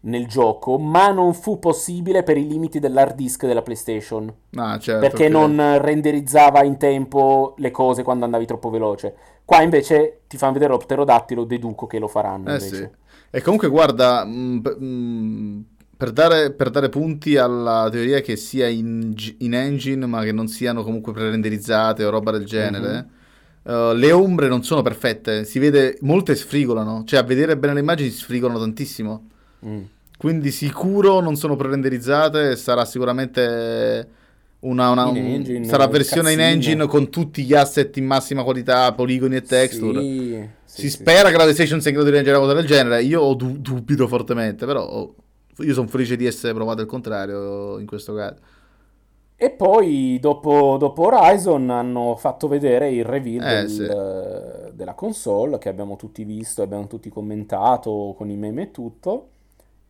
[0.01, 4.31] nel gioco, ma non fu possibile per i limiti dell'hard disk della PlayStation.
[4.55, 5.31] ah, certo, perché ok.
[5.31, 9.15] non renderizzava in tempo le cose quando andavi troppo veloce.
[9.43, 12.87] Qua invece ti fanno vedere lo pterodattilo, deduco che lo faranno Eh sì.
[13.29, 15.65] E comunque guarda, mh, p- mh,
[15.97, 20.47] per dare, per dare punti alla teoria che sia in, in engine ma che non
[20.47, 23.07] siano comunque pre-renderizzate o roba del genere,
[23.63, 27.79] eh, le ombre non sono perfette, si vede, molte sfrigolano, cioè a vedere bene le
[27.79, 29.27] immagini sfrigolano tantissimo,
[29.65, 29.81] Mm.
[30.19, 34.07] quindi sicuro non sono pre-renderizzate sarà sicuramente
[34.59, 36.53] una, una- In un- engine, sarà versione in cazzine.
[36.53, 39.99] engine con tutti gli asset in massima qualità, poligoni e texture.
[40.01, 40.89] Sì, sì, Si sì.
[40.89, 43.01] spera che la PlayStation sia in grado di reggere una cosa del genere.
[43.03, 45.15] Io ho du- dubito fortemente, però oh,
[45.59, 48.39] io sono felice di essere provato il contrario in questo caso.
[49.39, 54.75] E poi dopo, dopo Horizon hanno fatto vedere il reveal Eh, del- sì.
[54.75, 59.27] della console che abbiamo tutti visto, abbiamo tutti commentato con i meme e tutto.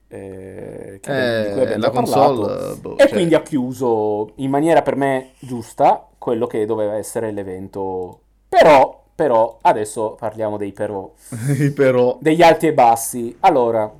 [0.10, 6.07] eh, Eh, la console, boh, E cioè, quindi ha chiuso in maniera per me giusta
[6.18, 8.19] quello che doveva essere l'evento.
[8.49, 11.11] Però, però, adesso parliamo dei però.
[11.76, 13.35] però Degli alti e bassi.
[13.41, 13.91] Allora,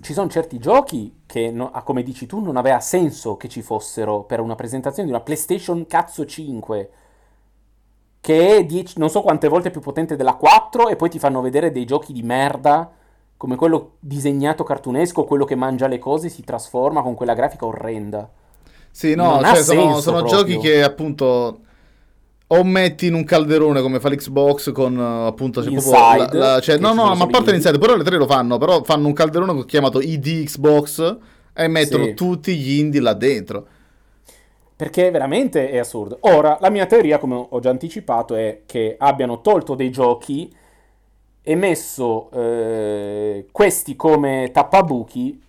[0.00, 3.62] ci sono certi giochi che, no- ah, come dici tu, non aveva senso che ci
[3.62, 6.90] fossero per una presentazione di una PlayStation cazzo 5,
[8.20, 11.40] che è 10 non so quante volte più potente della 4, e poi ti fanno
[11.40, 12.90] vedere dei giochi di merda,
[13.36, 17.66] come quello disegnato cartunesco, quello che mangia le cose e si trasforma con quella grafica
[17.66, 18.30] orrenda.
[18.90, 21.60] sì, no, cioè, sono, sono giochi che appunto
[22.54, 26.52] o metti in un calderone come fa l'Xbox con eh, appunto c'è proprio Inside, la-
[26.54, 29.06] la- cioè, no, no, ma a parte l'Inside, però le tre lo fanno, però fanno
[29.06, 31.16] un calderone chiamato ID Xbox
[31.54, 32.14] e mettono Sì.
[32.14, 33.66] tutti gli indie là dentro.
[34.76, 36.18] Perché veramente è assurdo.
[36.22, 40.52] Ora, la mia teoria, come ho già anticipato, è che abbiano tolto dei giochi
[41.44, 45.40] e messo eh, questi come tappabuchi,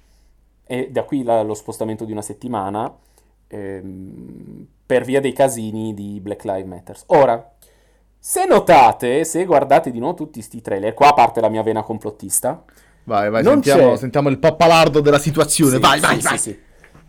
[0.65, 2.95] e da qui la- lo spostamento di una settimana,
[3.47, 6.97] ehm, per via dei casini di Black Lives Matter.
[7.07, 7.51] Ora,
[8.19, 12.63] se notate, se guardate di nuovo tutti sti trailer, qua parte la mia vena complottista,
[13.05, 15.73] Vai, vai, sentiamo, sentiamo il pappalardo della situazione.
[15.75, 16.37] sì, vai, sì, vai, sì, vai.
[16.37, 16.59] sì.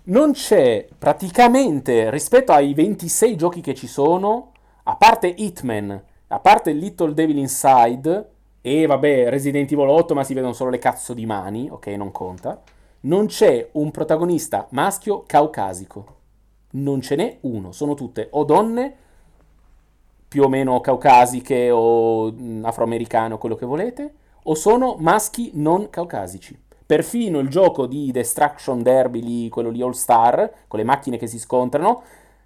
[0.06, 4.52] Non c'è praticamente rispetto ai 26 giochi che ci sono,
[4.84, 8.30] a parte Hitman, a parte Little Devil Inside
[8.60, 12.10] e vabbè Resident Evil 8, ma si vedono solo le cazzo di mani, ok, non
[12.10, 12.60] conta.
[13.00, 16.06] Non c'è un protagonista maschio caucasico.
[16.74, 18.96] Non ce n'è uno, sono tutte o donne
[20.26, 24.14] più o meno caucasiche o mh, afroamericane o quello che volete,
[24.44, 26.60] o sono maschi non caucasici.
[26.84, 31.28] Perfino il gioco di Destruction Derby, lì, quello lì All Star, con le macchine che
[31.28, 32.02] si scontrano,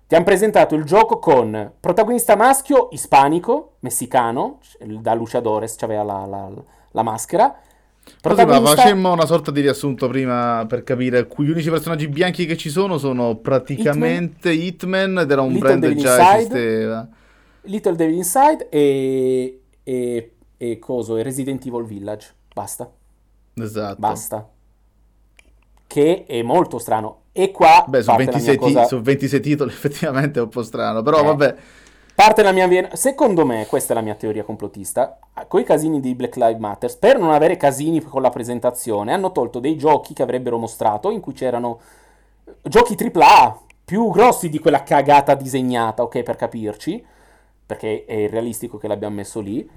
[0.07, 6.51] ti hanno presentato il gioco con protagonista maschio ispanico, messicano, da luchadores, c'aveva la, la-
[6.93, 7.61] la maschera.
[8.21, 12.57] Però Protagonista facemmo una sorta di riassunto prima per capire gli unici personaggi bianchi che
[12.57, 16.39] ci sono sono praticamente Hitman, ed era un Little brand che Devil già Inside.
[16.39, 17.09] esisteva.
[17.63, 22.35] Little Devil Inside e, e, e coso, e Resident Evil Village.
[22.55, 22.91] Basta.
[23.55, 23.97] Esatto.
[23.99, 24.49] Basta.
[25.87, 27.23] Che è molto strano.
[27.33, 30.43] E qua Beh, su parte la 26, mia cosa- ti- su 26 titoli effettivamente è
[30.43, 31.25] un po' strano, però Eh.
[31.25, 31.57] vabbè.
[32.19, 35.21] Parte la mia vena- Secondo me, questa è la mia teoria complottista.
[35.47, 39.31] Con i casini di Black Lives Matter, per non avere casini con la presentazione, hanno
[39.31, 41.79] tolto dei giochi che avrebbero mostrato in cui c'erano
[42.61, 47.07] giochi AAA più grossi di quella cagata disegnata, ok, per capirci,
[47.65, 49.71] perché è irrealistico che l'abbiamo messo lì.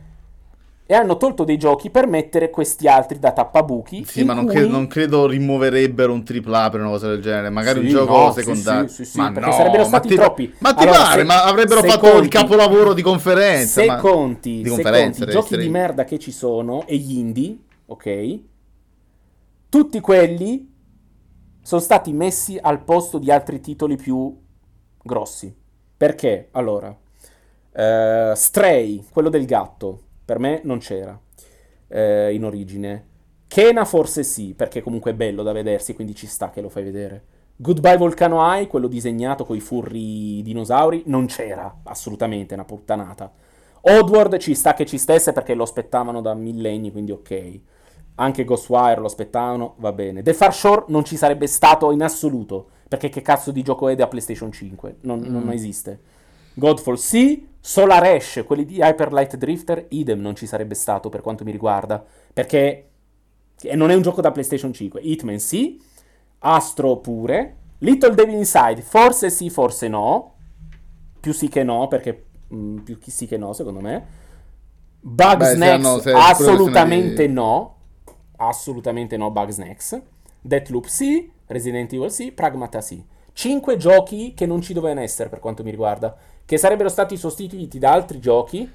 [0.86, 4.04] E hanno tolto dei giochi per mettere questi altri da tappabuchi.
[4.04, 7.50] Sì, ma non, cui- cre- non credo rimuoverebbero un AAA per una cosa del genere.
[7.50, 8.88] Magari un Sì, gioco no, secondario.
[8.90, 10.54] sì, sì, sì, ma perché no, sarebbero ma stati ti- troppi.
[10.58, 11.20] Ma ti Allora, pare?
[11.22, 13.82] se- ma avrebbero se fatto il conti- capolavoro di conferenza.
[13.82, 16.98] Se ma- conti, di se conferenza, conti i giochi di merda che ci sono e
[16.98, 18.40] gli indie, ok?
[19.70, 20.70] Tutti quelli
[21.62, 24.38] sono stati messi al posto di altri titoli più
[25.02, 25.56] grossi.
[25.96, 26.50] Perché?
[26.52, 26.94] Allora,
[27.74, 30.02] eh, Stray, quello del gatto,
[30.32, 31.20] per me non c'era
[31.90, 33.06] eh, in origine.
[33.50, 36.84] Kena forse sì, perché comunque è bello da vedersi, quindi ci sta che lo fai
[36.84, 37.22] vedere.
[37.58, 43.30] Goodbye Volcano Eye, quello disegnato con i furri dinosauri, non c'era, assolutamente, una puttanata.
[43.82, 47.60] Oddworld ci sta che ci stesse perché lo aspettavano da millenni, quindi ok.
[48.16, 50.22] Anche Ghostwire lo aspettavano, va bene.
[50.24, 53.96] The Far Shore non ci sarebbe stato in assoluto, perché che cazzo di gioco è
[53.96, 54.96] da PlayStation 5?
[55.02, 55.52] Non, non Mm.
[55.52, 56.00] esiste.
[56.54, 61.22] Godfall sì, Solar Ash, quelli di Hyper Light Drifter, idem non ci sarebbe stato per
[61.22, 62.04] quanto mi riguarda,
[62.34, 62.86] perché
[63.62, 65.02] e non è un gioco da PlayStation 5.
[65.02, 65.80] Hitman sì,
[66.40, 70.36] Astro pure, Little Devil Inside, forse sì, forse no.
[71.20, 74.20] Più sì che no, perché mm, più sì che no, secondo me.
[75.00, 77.76] Bug Beh, se Snacks, hanno- se è assolutamente di- no.
[78.38, 80.02] Assolutamente no, Bug Snacks.
[80.42, 83.04] Deathloop sì, Resident Evil sì, Pragmata sì.
[83.34, 86.16] Cinque giochi che non ci dovevano essere per quanto mi riguarda,
[86.46, 88.70] che sarebbero stati sostituiti da altri giochi.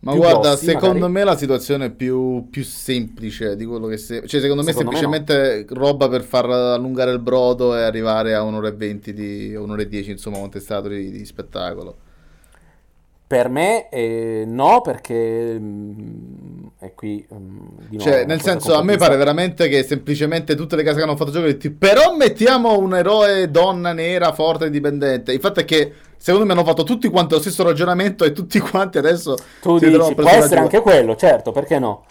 [0.00, 1.12] Ma guarda, grossi, secondo magari.
[1.12, 4.26] me la situazione è più, più semplice di quello che se...
[4.26, 8.34] Cioè, secondo me è Secondo me semplicemente roba per far allungare il brodo e arrivare
[8.34, 9.54] a un'ora e venti di...
[9.56, 11.96] un'ora e dieci, insomma, contestato di, di spettacolo.
[13.28, 17.58] Per me eh, no, perché mm, è qui mm,
[17.88, 21.02] di nuovo Cioè, nel senso, a me pare veramente che semplicemente tutte le case che
[21.02, 25.32] hanno fatto detto, però mettiamo un eroe donna nera, forte, indipendente.
[25.32, 28.58] Il fatto è che, secondo me, hanno fatto tutti quanti lo stesso ragionamento e tutti
[28.58, 32.04] quanti adesso Tu dici, può essere anche quello, certo, perché no?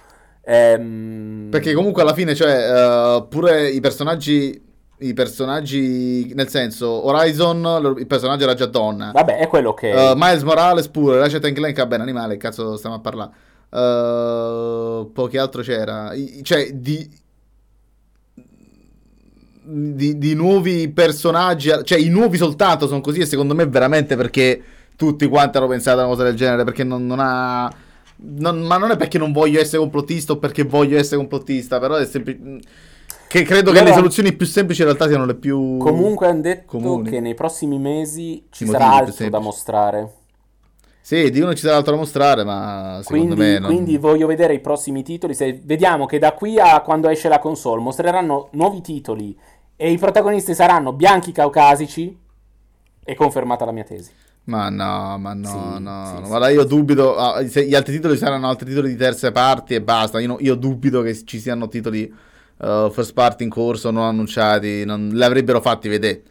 [0.44, 4.60] Ehm, Perché comunque alla fine, cioè, eh, pure i personaggi,
[5.00, 9.12] i personaggi, nel senso, Horizon, il personaggio era già donna.
[9.14, 9.92] Vabbè, è quello che...
[9.92, 13.32] Eh, Miles Morales pure, Ratchet Clank, vabbè, animale, cazzo stiamo a parlare.
[13.70, 16.14] Poi che altro c'era?
[16.14, 17.08] I- cioè, di,
[19.68, 24.62] di, di nuovi personaggi, cioè i nuovi soltanto sono così e secondo me veramente perché
[24.96, 27.72] tutti quanti hanno pensato a una cosa del genere, perché non, non ha...
[28.16, 31.96] non- ma non è perché non voglio essere complottista o perché voglio essere complottista, però
[31.96, 32.60] è semplice...
[33.28, 35.78] Che credo che Loro- le soluzioni più semplici in realtà siano le più...
[35.78, 37.10] Comunque hanno detto comuni.
[37.10, 40.14] che nei prossimi mesi ci I sarà altro da mostrare.
[41.02, 43.70] Sì, dicono ci sarà altro da mostrare, ma secondo Quindi, me non...
[43.70, 45.34] quindi voglio vedere i prossimi titoli.
[45.34, 49.38] Se vediamo che da qui a quando esce la console mostreranno nuovi titoli
[49.78, 52.18] e i protagonisti saranno bianchi caucasici,
[53.04, 54.12] è confermata la mia tesi.
[54.46, 56.20] Ma no, ma no, Sì, no, sì, no.
[56.24, 56.28] sì.
[56.28, 57.16] Guarda, io dubito.
[57.18, 60.20] ah, se gli altri titoli saranno altri titoli di terze parti e basta.
[60.20, 62.04] Io, no- io dubito che ci siano titoli
[62.62, 64.86] eh, first party in corso non annunciati.
[64.86, 66.24] Non li avrebbero fatti vedere.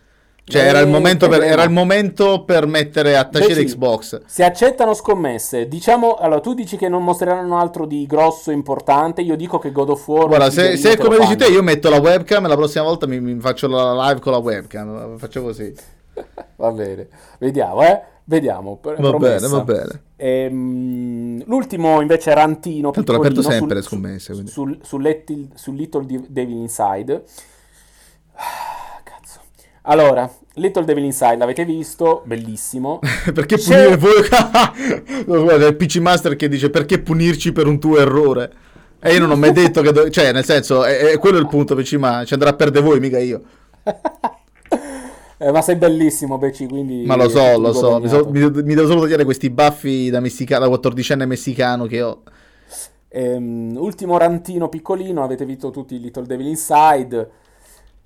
[0.49, 3.65] Cioè, Eh, era il momento per, era il momento per mettere a tacere sì.
[3.65, 4.21] Xbox.
[4.27, 9.35] Se accettano scommesse, diciamo, allora tu dici che non mostreranno altro di grosso importante, io
[9.35, 10.29] dico che God of War...
[10.29, 13.09] Guarda, se, se è come dici te, io metto la webcam e la prossima volta
[13.09, 15.19] mi, mi faccio la live con la webcam.
[15.19, 15.75] Faccio così.
[16.57, 17.09] Va bene,
[17.39, 18.01] vediamo, eh.
[18.29, 18.79] Vediamo.
[18.83, 19.19] Va promessa.
[19.19, 20.03] bene, va bene.
[20.17, 24.47] Ehm, l'ultimo invece rantino Tanto l'aperto sempre sul- le scommesse.
[24.47, 27.23] Sul, sul Little, sul Little Devil Inside.
[29.89, 32.23] Allora, Little Devil Inside, l'avete visto?
[32.25, 32.99] Bellissimo.
[33.33, 34.23] perché punire voi?
[35.27, 38.53] No, Guarda, è il PC Master che dice perché punirci per un tuo errore?
[39.01, 39.93] E io non ho mai detto che...
[39.93, 42.25] do- Cioè, nel senso, è, è quello il punto, PC Ma.
[42.25, 43.43] Ci andrà a perdere voi, mica io.
[45.39, 47.05] Eh, ma sei bellissimo, Beci, quindi...
[47.05, 48.01] Ma lo so, lo so.
[48.01, 52.03] Mi, so- mi- mi devo solo togliere questi baffi da, messicano, da 14enne messicano che
[52.03, 52.23] ho.
[53.09, 57.31] Ehm, ultimo rantino piccolino, avete visto tutti Little Devil Inside.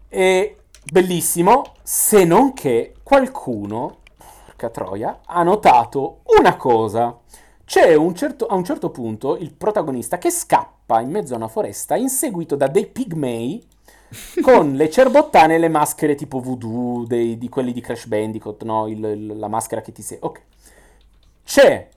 [0.09, 3.99] E bellissimo, se non che qualcuno,
[4.47, 7.17] porca troia, ha notato una cosa.
[7.65, 11.49] C'è un certo- a un certo punto il protagonista che scappa in mezzo a una
[11.49, 13.65] foresta inseguito da dei pigmei
[14.43, 18.89] con le cerbottane e le maschere tipo voodoo dei- di quelli di Crash Bandicoot, no?
[18.89, 20.19] Il- il- la maschera che ti sei...
[20.21, 20.41] Ok.
[21.45, 21.89] C'è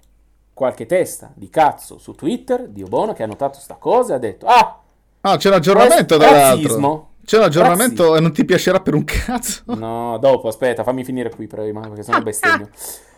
[0.54, 4.20] qualche testa di cazzo su Twitter, Dio buono, che ha notato sta cosa e ha
[4.20, 4.80] detto Ah,
[5.22, 7.10] Ah, c'è un aggiornamento Ras- tra razzismo.
[7.26, 9.64] C'è un aggiornamento e non ti piacerà per un cazzo.
[9.66, 12.70] no, dopo, aspetta, fammi finire qui prima, perché sennò bestemmio.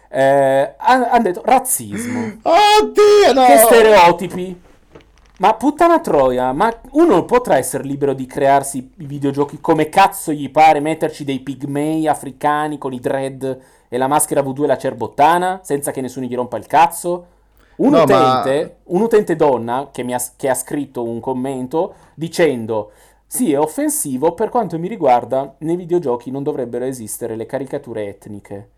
[0.09, 2.37] Eh, hanno detto razzismo.
[2.41, 3.45] Oddio, no!
[3.45, 4.61] Che stereotipi.
[5.37, 10.49] Ma puttana troia, ma uno potrà essere libero di crearsi i videogiochi come cazzo gli
[10.49, 13.59] pare, metterci dei pigmei africani con i dread
[13.89, 17.25] e la maschera voodoo e la cerbottana, senza che nessuno gli rompa il cazzo?
[17.77, 22.91] Un, No, utente, un utente donna che, mi ha, che ha scritto un commento dicendo
[23.27, 28.69] sì, è offensivo, per quanto mi riguarda, nei videogiochi non dovrebbero esistere le caricature etniche.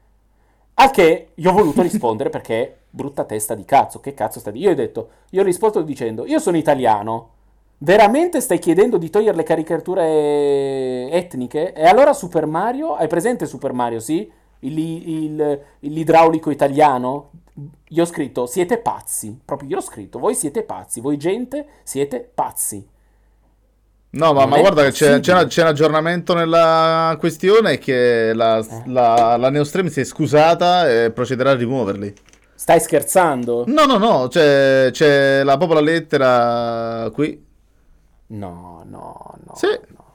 [0.76, 4.60] Al che io ho voluto rispondere perché brutta testa di cazzo, che cazzo sta di...
[4.60, 7.30] Io ho detto, io ho risposto dicendo, io sono italiano,
[7.80, 11.74] veramente stai chiedendo di togliere le caricature etniche?
[11.74, 14.32] E allora Super Mario, hai presente Super Mario, sì?
[14.60, 17.32] Il- il- l'idraulico italiano?
[17.90, 22.19] Io ho scritto, siete pazzi, proprio io ho scritto, voi siete pazzi, voi gente siete
[22.34, 22.88] pazzi.
[24.10, 28.84] No, ma, ma guarda che c'è, c'è c'è un aggiornamento nella questione che la, Eh.
[28.88, 32.14] la, la Neostream si è scusata e procederà a rimuoverli.
[32.56, 33.66] Stai scherzando?
[33.68, 37.46] No, no, no, c'è, c'è la, proprio la lettera qui.
[38.28, 39.54] No, no, no.
[39.56, 39.68] Sì.
[39.68, 40.06] no.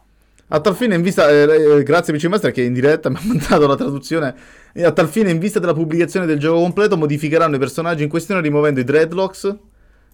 [0.48, 3.20] A tal fine, in vista, eh, eh, grazie PC Master che in diretta mi ha
[3.24, 4.34] mandato la traduzione.
[4.82, 8.40] A tal fine, in vista della pubblicazione del gioco completo, modificheranno i personaggi in questione
[8.40, 9.54] rimuovendo i dreadlocks,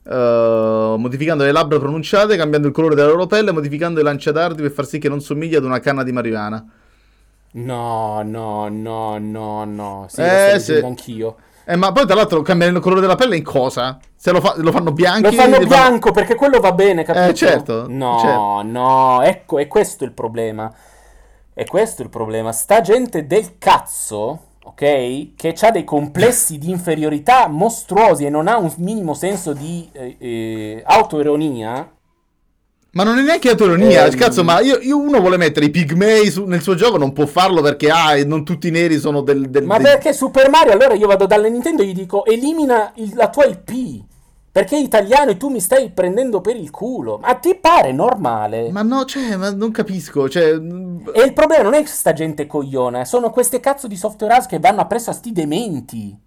[0.09, 4.71] eh, modificando le labbra pronunciate, cambiando il colore della loro pelle, modificando i lanciadardi per
[4.71, 6.65] far sì che non somigli ad una canna di marijuana.
[7.51, 10.07] No, no, no, no, no.
[10.09, 10.75] Sì, Eh, sì.
[10.75, 11.37] anch'io.
[11.65, 13.99] Eh, ma poi tra l'altro cambiano il colore della pelle in cosa?
[14.15, 15.29] Se lo, fa- lo fanno bianco?
[15.29, 17.27] Lo fanno bianco perché quello va bene, capito?
[17.27, 18.63] Eh, certo, No, certo.
[18.65, 20.73] no, ecco, è questo il problema.
[21.53, 22.53] È questo il problema.
[22.53, 25.35] Sta gente del cazzo, ok?
[25.37, 30.17] Che ha dei complessi di inferiorità mostruosi e non ha un minimo senso di eh,
[30.19, 31.91] eh, autoironia.
[32.91, 34.17] Ma non è neanche autoironia, Ehm.
[34.17, 37.27] cazzo, ma io, io uno vuole mettere i pigmei su- nel suo gioco, non può
[37.27, 39.51] farlo perché ah, non tutti i neri sono del...
[39.51, 40.73] del- Ma dei- perché Super Mario?
[40.73, 44.05] Allora io vado dalle Nintendo e gli dico elimina il- la tua IP.
[44.59, 47.19] Perché è italiano e tu mi stai prendendo per il culo.
[47.19, 48.73] Ma ti pare normale?
[48.73, 50.47] Ma no, cioè, ma non capisco, cioè...
[50.49, 54.59] E il problema non è sta gente cogliona, sono queste cazzo di software house che
[54.59, 56.19] vanno appresso a sti dementi.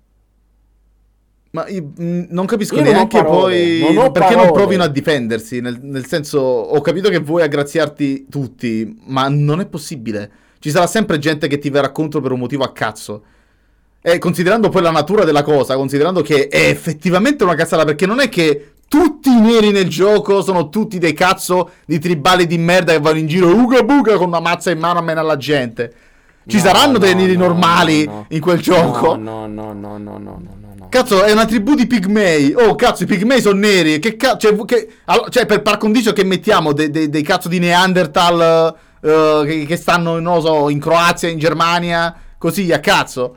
[1.49, 4.61] Ma io, mh, non capisco Io non neanche parole, poi non perché non parole.
[4.61, 5.59] provino a difendersi.
[5.59, 10.31] Nel, nel senso, ho capito che vuoi aggraziarti tutti, ma non è possibile.
[10.57, 13.23] Ci sarà sempre gente che ti verrà contro per un motivo a cazzo
[14.01, 18.19] eh, considerando poi la natura della cosa, considerando che è effettivamente una cazzata, perché non
[18.19, 22.91] è che tutti i neri nel gioco sono tutti dei cazzo di tribali di merda
[22.91, 25.93] che vanno in giro uga buga con una mazza in mano a meno alla gente.
[26.45, 29.15] Ci no, saranno no, dei neri no, normali in quel gioco?
[29.15, 30.41] No, no, no, no, no, no,
[30.75, 32.53] no, Cazzo, è una tribù di pigmei.
[32.53, 33.99] Oh, cazzo, i pigmei sono neri.
[33.99, 34.39] Che cazzo?
[34.39, 34.89] Cioè, che...
[35.05, 39.65] Allora, cioè, per par condicio che mettiamo dei, dei, dei cazzo di Neanderthal uh, che,
[39.65, 43.35] che, stanno, non lo so, in Croazia, in Germania, così a cazzo.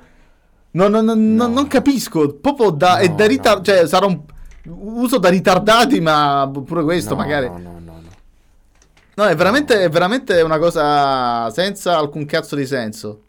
[0.75, 1.47] Non, non- non- No.
[1.49, 2.35] non capisco.
[2.35, 3.63] Proprio da, è No, da ritar- no.
[3.63, 4.21] cioè, sarà un
[4.67, 7.47] uso da ritardati, ma pure questo No, magari.
[7.49, 8.09] No, no, no, no.
[9.17, 13.21] No, è veramente, è veramente una cosa senza alcun cazzo di senso.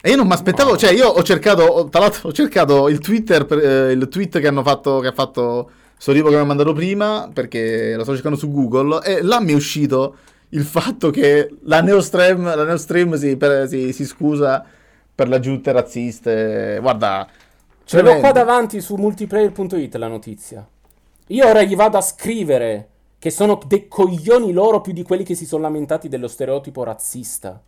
[0.00, 0.76] E io non mi aspettavo, No.
[0.78, 4.46] cioè io ho cercato, tra l'altro ho cercato il Twitter, per- eh, il tweet che
[4.46, 5.70] hanno fatto, che ha fatto
[6.00, 9.50] Sorivo che mi ha mandato prima, perché lo sto cercando su Google, e là mi
[9.50, 10.16] è uscito
[10.50, 14.64] il fatto che la Neostream, la Neostream si, per- si- si scusa
[15.18, 16.78] per le aggiunte razziste.
[16.80, 17.26] Guarda,
[17.82, 20.64] Ce l'ho qua davanti su multiplayer.it la notizia.
[21.26, 22.88] Io ora gli vado a scrivere
[23.18, 27.60] che sono dei coglioni loro più di quelli che si sono lamentati dello stereotipo razzista.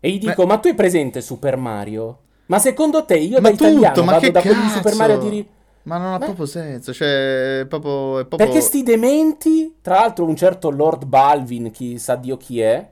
[0.00, 0.48] E gli dico, Beh.
[0.48, 2.18] ma tu hai presente Super Mario?
[2.46, 4.94] Ma secondo te io Ma da italiano tutto, ma vado che da quelli di Super?
[4.94, 5.46] Mario a dire...
[5.82, 6.24] Ma non ha Beh.
[6.24, 8.20] proprio senso, cioè, è proprio...
[8.20, 8.38] È proprio...
[8.38, 12.90] Perché sti dementi, tra l'altro un certo Lord Balvin, chi sa Dio chi è,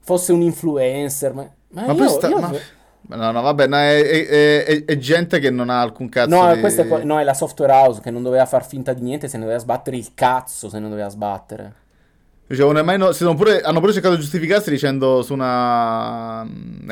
[0.00, 2.28] fosse un influencer, ma, ma Ma io, poi sta...
[2.28, 2.52] io- ma-
[3.12, 6.54] No, no, vabbè, no, è, è- è- è gente che non ha alcun cazzo No,
[6.54, 6.60] di...
[6.60, 9.36] questa è, no, è la software house che non doveva far finta di niente, se
[9.36, 11.74] ne doveva sbattere il cazzo, se ne doveva sbattere.
[12.52, 16.42] Cioè, mai no- pure, hanno pure cercato di giustificarsi dicendo su una...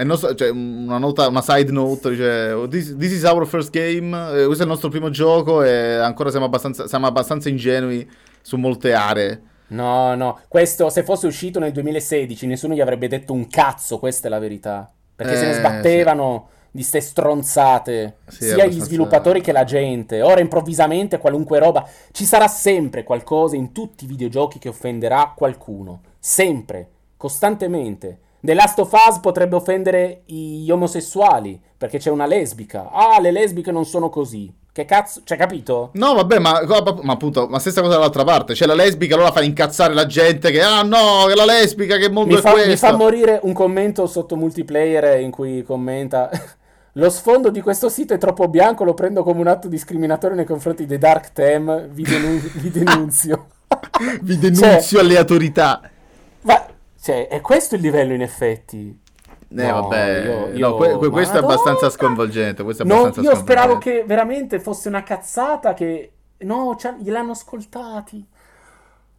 [0.04, 4.16] nostro- cioè, una nota, una side note, dice "Oh, this, this is our first game,
[4.40, 8.08] eh, questo è il nostro primo gioco e ancora siamo abbastanza, siamo abbastanza ingenui
[8.40, 9.42] su molte aree.
[9.70, 14.28] No, no, questo se fosse uscito nel 2016 nessuno gli avrebbe detto un cazzo, questa
[14.28, 14.90] è la verità.
[15.14, 20.22] Perché se ne Eh, sbattevano di ste stronzate, Sì, sia gli sviluppatori che la gente.
[20.22, 26.00] Ora improvvisamente qualunque roba, ci sarà sempre qualcosa in tutti i videogiochi che offenderà qualcuno,
[26.18, 28.20] sempre, costantemente.
[28.40, 32.90] The Last of Us potrebbe offendere gli omosessuali, perché c'è una lesbica.
[32.92, 34.52] Ah, le lesbiche non sono così.
[34.72, 35.90] Che cazzo, cioè capito?
[35.94, 36.60] No, vabbè, ma,
[37.02, 38.54] ma appunto, ma stessa cosa dall'altra parte.
[38.54, 42.08] C'è la lesbica, allora fa incazzare la gente che, ah no, che la lesbica, che
[42.08, 42.68] mondo Mi è fa, questo?
[42.70, 46.30] mi fa morire un commento sotto multiplayer in cui commenta
[46.98, 50.44] Lo sfondo di questo sito è troppo bianco, lo prendo come un atto discriminatorio nei
[50.44, 53.46] confronti dei Dark Tem, vi, denu- vi denunzio.
[54.22, 55.80] Vi denunzio alle autorità.
[56.42, 56.66] Ma,
[57.12, 59.00] cioè, è questo il livello in effetti?
[59.50, 62.62] Eh, No, vabbè, io- no, io- que- que- questo è abbastanza sconvolgente.
[62.62, 64.00] Questo è No, abbastanza io speravo sconvolgente.
[64.00, 66.12] che veramente fosse una cazzata che...
[66.40, 68.24] No, gliel'hanno ascoltati.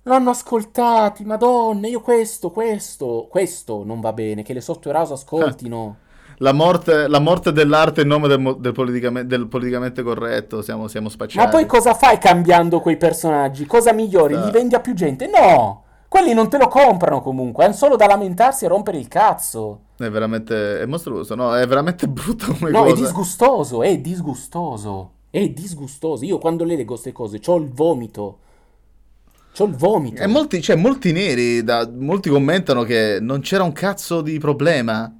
[0.03, 5.97] L'hanno ascoltati, madonna, io questo, questo, questo non va bene, che le software house ascoltino.
[6.41, 11.09] La morte, la morte dell'arte in nome del, del politicame- del politicamente corretto, siamo, siamo
[11.09, 11.43] spacciati.
[11.45, 13.65] Ma poi cosa fai cambiando quei personaggi?
[13.65, 14.35] Cosa migliori?
[14.35, 15.27] Sta- Li vendi a più gente?
[15.27, 15.83] No!
[16.09, 19.81] Quelli non te lo comprano comunque, hanno solo da lamentarsi e rompere il cazzo.
[19.95, 21.55] È veramente, è mostruoso, no?
[21.55, 23.03] È veramente brutta come No, è cosa.
[23.03, 25.11] disgustoso, è disgustoso.
[25.29, 26.25] È disgustoso.
[26.25, 28.39] Io quando le leggo queste cose ho il vomito.
[29.55, 30.21] C'ho il vomito.
[30.21, 35.15] E molti, cioè, molti neri, da- molti commentano che non c'era un cazzo di problema.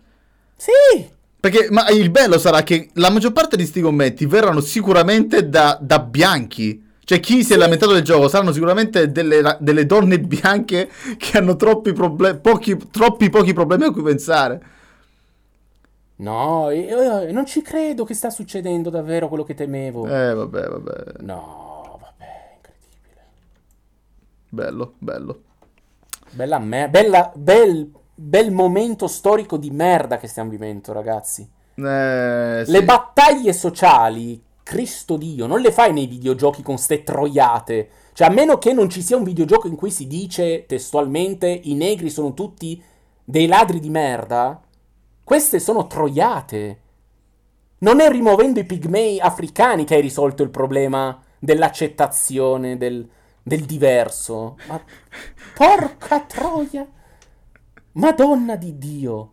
[0.56, 1.08] Sì!
[1.40, 5.78] Perché, ma il bello sarà che la maggior parte di sti commenti verranno sicuramente da,
[5.80, 6.84] da bianchi.
[7.10, 11.56] Cioè, chi si è lamentato del gioco saranno sicuramente delle, delle donne bianche che hanno
[11.56, 14.62] troppi, proble- pochi, troppi pochi problemi a cui pensare.
[16.18, 20.06] No, io, io non ci credo che sta succedendo davvero quello che temevo.
[20.06, 21.04] Eh, vabbè, vabbè.
[21.22, 23.26] No, vabbè, incredibile.
[24.48, 25.42] Bello, bello.
[26.30, 31.42] Bella me, bella, bel, bel momento storico di merda che stiamo vivendo, ragazzi.
[31.74, 32.72] Eh, sì.
[32.72, 34.40] Le battaglie sociali,
[34.70, 37.90] Cristo Dio, non le fai nei videogiochi con ste troiate.
[38.14, 41.74] Cioè, a meno che non ci sia un videogioco in cui si dice testualmente i
[41.74, 42.80] negri sono tutti
[43.24, 44.62] dei ladri di merda,
[45.24, 46.82] queste sono troiate.
[47.80, 53.10] Non è rimuovendo i pigmei africani che hai risolto il problema dell'accettazione del,
[53.42, 54.56] del diverso.
[54.68, 54.80] Ma
[55.58, 56.88] porca troia!
[57.94, 59.32] Madonna di Dio!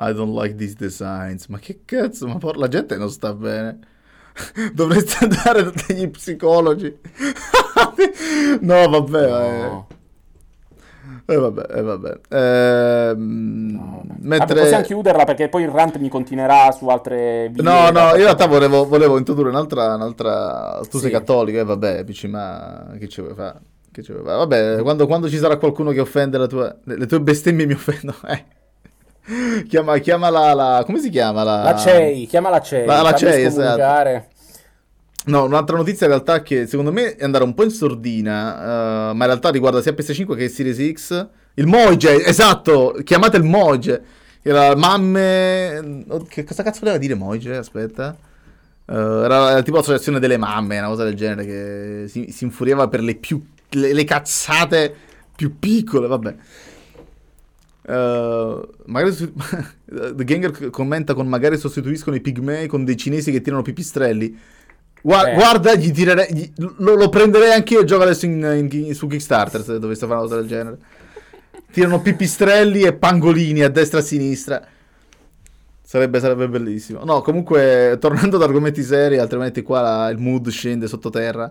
[0.00, 1.46] I don't like these designs.
[1.48, 2.26] Ma che cazzo?
[2.26, 3.78] Ma por- la gente non sta bene.
[4.72, 6.98] Dovreste andare da degli psicologi.
[8.60, 9.28] no, vabbè.
[9.28, 9.86] No.
[11.26, 12.20] Eh, eh, vabbè, eh, vabbè.
[12.30, 14.46] Ehm, No, mentre...
[14.54, 17.62] Vabbè, possiamo chiuderla perché poi il rant mi continuerà su altre video.
[17.70, 20.80] No, no, io in realtà volevo, volevo introdurre un'altra, un'altra...
[20.88, 21.14] Tu sei Sì.
[21.14, 23.60] cattolico, e vabbè, PC, ma che ci vuoi fare?
[23.92, 24.36] Che ci vuoi fare?
[24.38, 26.74] Vabbè, quando, quando ci sarà qualcuno che offende la tua...
[26.84, 28.44] Le, le tue bestemmie mi offendono, eh.
[29.68, 30.82] Chiama, chiamala la...
[30.84, 31.62] come si chiama la...
[31.62, 32.86] La CEI, chiama la CEI.
[32.86, 34.28] La- la CEI, esatto.
[35.26, 39.14] No, un'altra notizia in realtà che secondo me è andare un po' in sordina, eh,
[39.14, 41.28] ma in realtà riguarda sia PS5 che Series X.
[41.54, 44.02] Il Moige, esatto, chiamate il Moige.
[44.42, 46.04] Era mamme...
[46.08, 47.54] oh, Che cosa cazzo voleva dire Moige?
[47.56, 48.16] Aspetta.
[48.86, 52.88] Eh, era, era tipo l'associazione delle mamme, una cosa del genere, che si, si infuriava
[52.88, 53.44] per le più...
[53.70, 54.92] le, le cazzate
[55.36, 56.34] più piccole, vabbè.
[57.82, 59.14] Eh, magari
[60.14, 64.38] The Ganger commenta con magari sostituiscono i pigmei con dei cinesi che tirano pipistrelli.
[65.02, 65.34] Gua- Eh.
[65.34, 67.84] Guarda, gli tirerei, gli- lo, lo prenderei anch'io.
[67.84, 70.78] Gioco adesso in- in- su Kickstarter se dovesse fare una cosa del genere.
[71.72, 74.66] Tirano pipistrelli e pangolini a destra e a sinistra.
[75.82, 77.02] Sarebbe, sarebbe bellissimo.
[77.04, 81.50] No, comunque, tornando ad argomenti seri, altrimenti qua la- il mood scende sottoterra.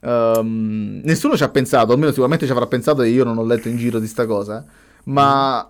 [0.00, 3.68] Ehm, nessuno ci ha pensato, almeno sicuramente ci avrà pensato e io non ho letto
[3.68, 4.64] in giro di sta cosa.
[5.04, 5.66] Ma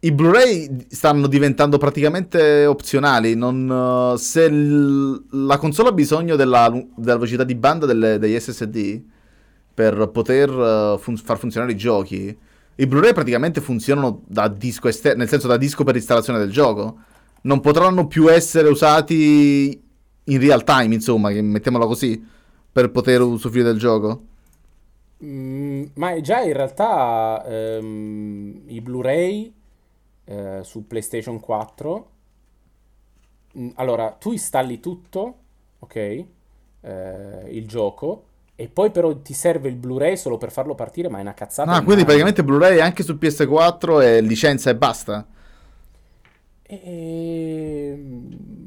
[0.00, 3.34] i Blu-ray stanno diventando praticamente opzionali.
[3.34, 8.38] Non, eh, se il- la console ha bisogno della, della velocità di banda delle- degli
[8.38, 9.02] SSD
[9.74, 12.36] per poter eh, fun- far funzionare i giochi,
[12.76, 16.98] i Blu-ray praticamente funzionano da disco esterno, nel senso da disco per installazione del gioco.
[17.42, 19.80] Non potranno più essere usati
[20.24, 22.22] in real time, insomma, mettiamola così,
[22.72, 24.22] per poter usufruire del gioco.
[25.24, 29.52] Mm, ma già in realtà ehm, i Blu-ray
[30.24, 32.10] eh, su PlayStation 4.
[33.58, 35.36] mm, allora, tu installi tutto,
[35.80, 35.96] ok?
[36.84, 38.26] eh, il gioco.
[38.56, 41.74] E poi però ti serve il Blu-ray solo per farlo partire, ma è una cazzata.
[41.74, 42.04] Ah, quindi immane.
[42.04, 45.26] praticamente Blu-ray anche su PS4 è licenza e basta.
[46.68, 48.61] Ehm, s-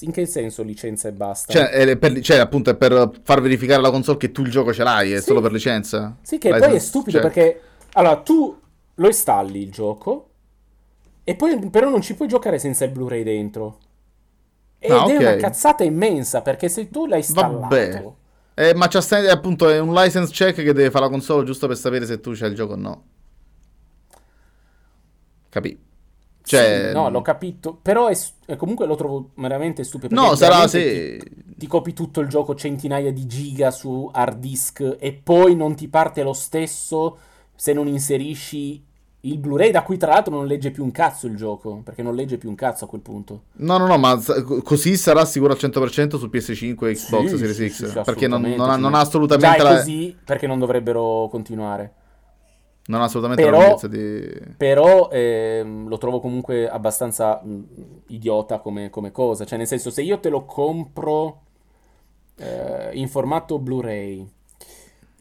[0.00, 1.52] In che senso licenza e basta?
[1.52, 4.72] Cioè, è per, cioè, appunto, è per far verificare alla console che tu il gioco
[4.72, 5.24] ce l'hai, è Sì.
[5.24, 6.16] solo per licenza.
[6.22, 7.32] Sì, che License poi è stupido check.
[7.32, 7.60] perché
[7.92, 8.60] allora tu
[8.94, 10.28] lo installi il gioco
[11.24, 13.78] e poi però non ci puoi giocare senza il Blu-ray dentro.
[14.78, 15.20] Ed Ah, è ok.
[15.20, 18.12] una cazzata immensa perché se tu l'hai installato, Vabbè.
[18.54, 21.44] Eh, ma c'è sta- è appunto è un license check che deve fare la console
[21.44, 23.02] giusto per sapere se tu c'hai il gioco o no.
[25.48, 25.78] Capì?
[26.42, 30.14] Cioè, Sì, no, l'ho capito, però è s- e comunque lo trovo veramente stupido.
[30.14, 31.18] No, sarà sì.
[31.18, 35.74] Ti, ti copi tutto il gioco centinaia di giga su hard disk e poi non
[35.74, 37.18] ti parte lo stesso
[37.56, 38.84] se non inserisci
[39.26, 42.14] il Blu-ray, da cui tra l'altro non legge più un cazzo il gioco, perché non
[42.14, 43.42] legge più un cazzo a quel punto.
[43.54, 44.20] No, no, no, ma
[44.62, 48.04] così sarà sicuro al 100% su PS5 e Xbox Sì, Series sì, X.
[48.04, 51.92] perché non, non ha, non ha assolutamente Già la, così perché non dovrebbero continuare.
[52.86, 54.54] Non ha assolutamente Però- la lunghezza di...
[54.56, 57.64] Però ehm, lo trovo comunque abbastanza mh,
[58.08, 59.44] idiota come, come cosa.
[59.44, 61.42] Cioè, nel senso, se io te lo compro
[62.36, 64.28] eh, in formato Blu-ray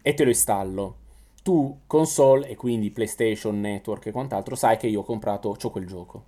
[0.02, 0.95] e te lo installo,
[1.42, 5.88] tu console e quindi PlayStation Network e quant'altro, sai che io ho comprato, c'ho quel
[5.88, 6.24] gioco.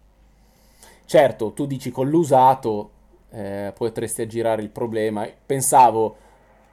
[1.06, 2.92] Certo, tu dici con l'usato
[3.30, 5.28] eh, potresti aggirare il problema.
[5.46, 6.16] Pensavo,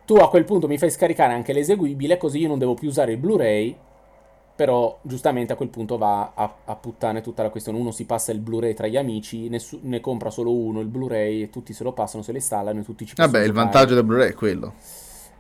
[0.07, 3.13] tu a quel punto mi fai scaricare anche l'eseguibile, così io non devo più usare
[3.13, 3.77] il Blu-ray.
[4.57, 7.77] Però giustamente a quel punto va a, a puttane tutta la questione.
[7.79, 11.43] Uno si passa il Blu-ray tra gli amici, nessu- ne compra solo uno il Blu-ray
[11.43, 13.65] e tutti se lo passano, se lo installano e tutti ci Vabbè, il giocare.
[13.65, 14.73] vantaggio del Blu-ray è quello.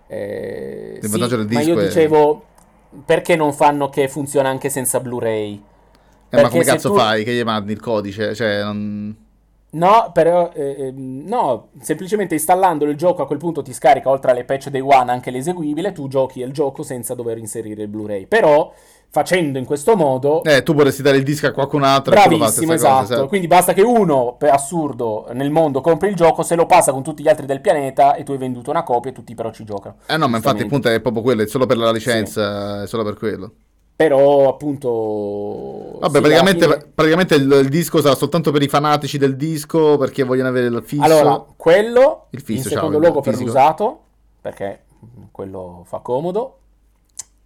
[0.09, 2.45] Eh, Il sì, vantaggio del ma io disco è- dicevo,
[3.05, 5.63] perché non fanno che funziona anche senza Blu-ray?
[6.31, 7.23] Eh, ma come cazzo tu- fai?
[7.23, 8.35] Che gli mandi il codice?
[8.35, 9.17] Cioè, non...
[9.71, 14.31] No, però, eh, ehm, no, semplicemente installando il gioco a quel punto ti scarica oltre
[14.31, 18.27] alle patch day one anche l'eseguibile, tu giochi il gioco senza dover inserire il Blu-ray.
[18.27, 18.73] Però,
[19.15, 22.75] facendo in questo modo, Eh, tu vorresti dare il disco a qualcun altro Bravissimo, stessa
[22.75, 23.29] cosa, esatto.
[23.29, 27.05] Quindi basta che uno, per assurdo, nel mondo compri il gioco, se lo passa con
[27.05, 29.63] tutti gli altri del pianeta e tu hai venduto una copia e tutti però ci
[29.63, 29.99] giocano.
[30.07, 30.63] Eh no, ma infatti Giustamente.
[30.65, 33.53] appunto è proprio quello, è solo per la licenza, è solo per quello.
[33.95, 35.99] Però appunto...
[36.01, 39.97] Vabbè, sì, praticamente, fine- praticamente il, il disco sarà soltanto per i fanatici del disco
[39.97, 41.05] perché vogliono avere il fisso.
[41.05, 44.01] Allora, quello Il fisso, in ciao, secondo il luogo per l'usato,
[44.41, 44.81] perché
[45.31, 46.59] quello fa comodo,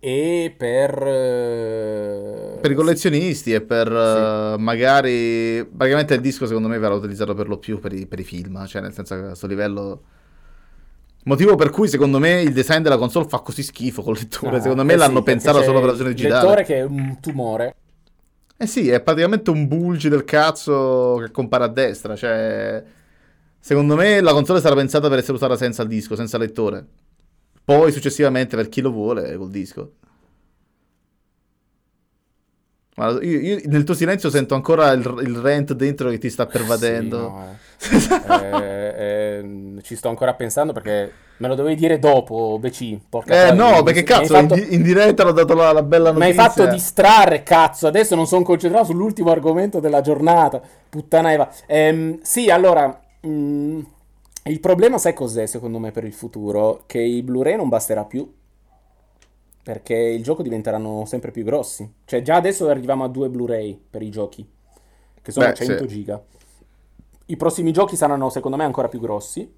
[0.01, 1.03] e per...
[1.07, 5.65] eh, Per i collezionisti e per eh, magari...
[5.65, 8.65] Praticamente il disco secondo me verrà utilizzato per lo più per i, per i film,
[8.67, 10.03] cioè nel senso che a questo livello...
[11.25, 14.57] Motivo per cui secondo me il design della console fa così schifo con il lettore.
[14.57, 16.41] No, secondo me eh l'hanno sì, pensato solo per la versione Il digitale.
[16.43, 17.75] lettore che è un tumore.
[18.57, 22.17] Eh sì, è praticamente un bulge del cazzo che compare a destra.
[22.17, 22.83] Cioè,
[23.61, 26.87] secondo me la console sarà pensata per essere usata senza il disco, senza lettore.
[27.69, 29.93] Poi successivamente per chi lo vuole col disco.
[32.99, 37.17] Io, io nel tuo silenzio sento ancora il, il rant dentro che ti sta pervadendo.
[37.17, 37.57] Sì, no, eh.
[39.41, 42.99] Eh, ci sto ancora pensando perché me lo dovevi dire dopo, BC.
[43.09, 45.71] Porca Eh no, mi- perché mi cazzo, in, fatto- di- in diretta l'ho dato la,
[45.73, 46.49] la bella Mi hai notizia.
[46.49, 47.87] fatto distrarre, cazzo.
[47.87, 50.61] Adesso non sono concentrato sull'ultimo argomento della giornata.
[50.89, 51.49] Puttana Eva.
[51.67, 53.01] Ehm, sì, allora.
[53.27, 53.81] mm,
[54.49, 56.83] il problema, sai cos'è, secondo me, per il futuro?
[56.87, 58.31] Che i Blu-ray non basterà più.
[59.63, 61.91] Perché il gioco diventeranno sempre più grossi.
[62.05, 64.49] Cioè, già adesso arriviamo a due Blu-ray per i giochi.
[65.21, 65.89] Che sono Beh, 100 sì.
[65.89, 66.23] giga.
[67.27, 69.53] I prossimi giochi saranno, secondo me, ancora più grossi.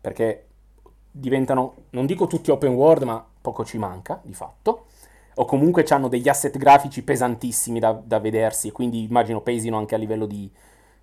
[0.00, 0.46] Perché
[1.10, 4.86] diventano, non dico tutti open world, ma poco ci manca, di fatto.
[5.34, 9.94] O comunque hanno degli asset grafici pesantissimi da, da vedersi, e quindi immagino pesino anche
[9.94, 10.50] a livello di,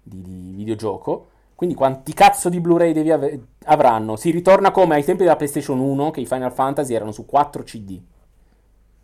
[0.04, 1.30] di- di videogioco.
[1.60, 4.16] Quindi quanti cazzo di Blu-ray devi ave- avranno?
[4.16, 7.64] Si ritorna come ai tempi della PlayStation 1, che i Final Fantasy erano su 4
[7.64, 8.00] CD.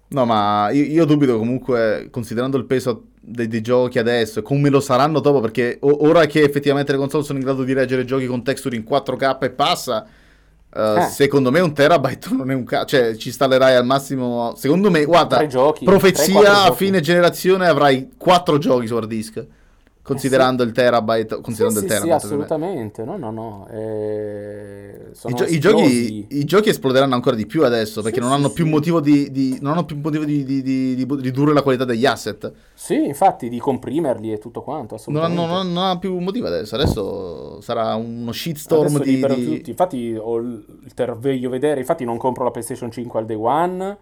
[0.08, 4.70] No, ma io, io dubito comunque, considerando il peso dei, dei giochi adesso e come
[4.70, 8.06] lo saranno dopo, perché o- ora che effettivamente le console sono in grado di reggere
[8.06, 10.06] giochi con texture in 4K e passa,
[10.74, 11.02] eh, Eh.
[11.10, 15.04] secondo me un terabyte non è un cazzo, cioè ci installerai al massimo, secondo me,
[15.04, 16.86] guarda, giochi, profezia tre, quattro a giochi.
[16.86, 19.46] fine generazione avrai 4 giochi su hard disk,
[20.06, 22.26] considerando il terabyte, considerando sì, il sì, sì, terabyte.
[22.28, 23.04] ovviamente.
[23.04, 23.04] assolutamente.
[23.04, 23.68] No, no, no.
[23.72, 28.30] eh, I, gio- i giochi, i giochi esploderanno ancora di più adesso perché Sì, non
[28.30, 28.70] sì, hanno più sì.
[28.72, 32.52] motivo di, di- non hanno più motivo di, di- ridurre la qualità degli asset.
[32.74, 36.76] Sì, infatti, di comprimerli e tutto quanto, Non hanno, non, non ha più motivo adesso.
[36.76, 39.70] Adesso sarà uno shitstorm Adesso di, tutti.
[39.72, 43.98] Infatti ho il il terveglio vedere, infatti non compro la PlayStation 5 al day one,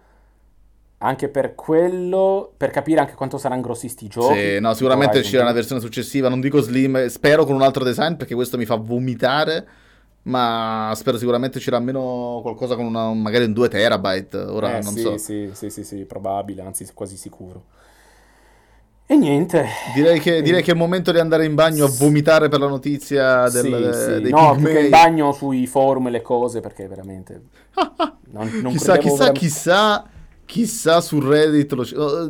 [1.04, 4.38] anche per quello, per capire anche quanto saranno grossi sti giochi.
[4.38, 6.28] Sì, no, sicuramente Horizon uscirà una versione successiva.
[6.28, 9.66] Non dico slim, eh, spero con un altro design perché questo mi fa vomitare.
[10.26, 14.38] Ma spero sicuramente uscirà almeno qualcosa con una, magari un 2 terabyte.
[14.38, 15.18] Ora Eh, non sì, so.
[15.18, 17.64] sì, sì, sì, sì, probabile, anzi quasi sicuro.
[19.06, 19.66] E niente.
[19.94, 22.68] Direi che, direi che è il momento di andare in bagno a vomitare per la
[22.68, 24.20] notizia del, Sì, sì.
[24.22, 27.42] dei No, più che in bagno sui forum e le cose, perché veramente...
[28.34, 30.04] Non, non chissà, chissà, veramente- chissà,
[30.46, 31.72] chissà su Reddit.
[31.72, 31.86] Lo...
[32.02, 32.26] oh,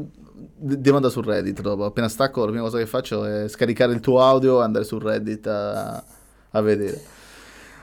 [0.56, 1.84] de- Devo andare su Reddit dopo.
[1.84, 4.98] Appena stacco, la prima cosa che faccio è scaricare il tuo audio e andare su
[4.98, 6.02] Reddit a,
[6.50, 7.00] a vedere.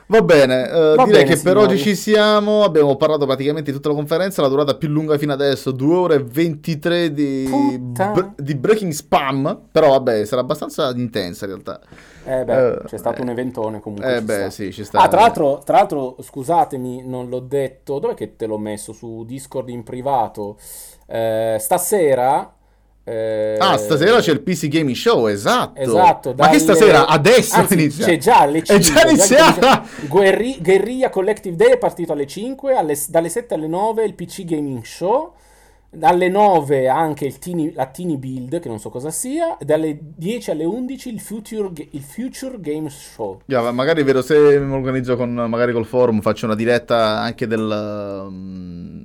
[0.08, 1.72] Va bene, eh, Va direi bene, che per signori.
[1.72, 2.64] oggi ci siamo.
[2.64, 4.42] Abbiamo parlato praticamente di tutta la conferenza.
[4.42, 7.48] La durata più lunga fino adesso, 2 ore e 23 di,
[7.80, 9.60] br- di breaking spam.
[9.72, 11.80] Però vabbè, sarà abbastanza intensa in realtà.
[12.24, 13.22] Eh beh, Eh, c'è stato eh.
[13.22, 14.16] un eventone comunque.
[14.16, 15.00] Eh beh, sì, ci sta.
[15.00, 17.98] Ah, tra l'altro, tra l'altro, scusatemi, non l'ho detto.
[17.98, 18.92] Dov'è che te l'ho messo?
[18.92, 20.56] Su Discord in privato.
[21.06, 22.54] Eh, stasera.
[23.04, 25.80] eh, Ah, stasera c'è il PC Gaming Show, esatto.
[25.80, 27.06] Esatto, Ma che dalle- stasera?
[27.08, 28.06] Adesso Anzi, inizia.
[28.06, 28.74] C'è già alle 5.
[28.76, 29.84] È già iniziata!
[30.08, 34.44] Guerri- Guerriglia Collective Day è partito alle 5, alle- dalle 7 alle 9 il PC
[34.44, 35.32] Gaming Show,
[35.94, 40.50] dalle 9 anche il Tiny- la Tiny Build, che non so cosa sia, dalle 10
[40.50, 43.40] alle 11 il Future, il Future Games Show.
[43.46, 47.46] Yeah, ma magari vedo se mi organizzo con magari col forum, faccio una diretta anche
[47.46, 49.00] del mm,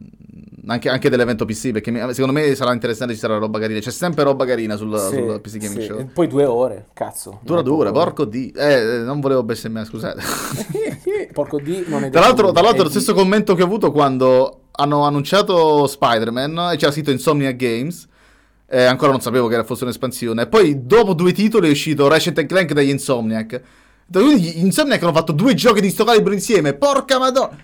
[0.70, 3.80] anche, anche dell'evento PC, perché mi- secondo me sarà interessante, ci sarà roba carina.
[3.80, 5.86] C'è sempre roba carina sul, Sì, sul PC Gaming sì.
[5.86, 6.00] Show.
[6.00, 7.40] E poi due ore, cazzo.
[7.42, 8.52] Dura dura, porco di.
[8.56, 10.22] Eh, eh, non volevo bestemmiare, scusate.
[11.34, 13.92] Porco D non è Tra l'altro, tra l'altro lo stesso di- commento che ho avuto
[13.92, 18.08] quando hanno annunciato Spider-Man e c'era scritto Insomnia Games.
[18.70, 20.48] eh, ancora non sapevo che era- fosse un'espansione.
[20.48, 23.62] Poi, dopo due titoli, è uscito Ratchet Clank dagli Insomniac.
[24.12, 26.74] Quindi gli Insomniac hanno fatto due giochi di sto calibro insieme.
[26.74, 27.56] Porca madonna!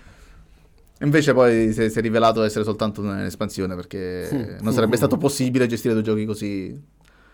[1.00, 5.66] Invece poi si è, si è rivelato essere soltanto un'espansione perché non sarebbe stato possibile
[5.66, 6.82] gestire due giochi così.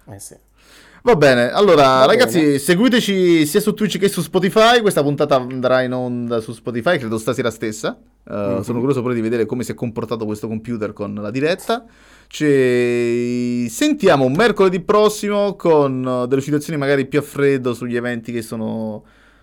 [0.06, 0.34] Eh sì.
[1.02, 2.58] Va bene, allora Va ragazzi, bene.
[2.58, 4.80] seguiteci sia su Twitch che su Spotify.
[4.82, 7.98] Questa puntata andrà in onda su Spotify, credo stasera stessa.
[8.22, 8.60] Uh, Mhm.
[8.62, 11.84] Sono curioso pure di vedere come si è comportato questo computer con la diretta.
[12.28, 18.42] Ci sentiamo mercoledì prossimo con uh, delle situazioni magari più a freddo sugli eventi che
[18.42, 19.02] sono.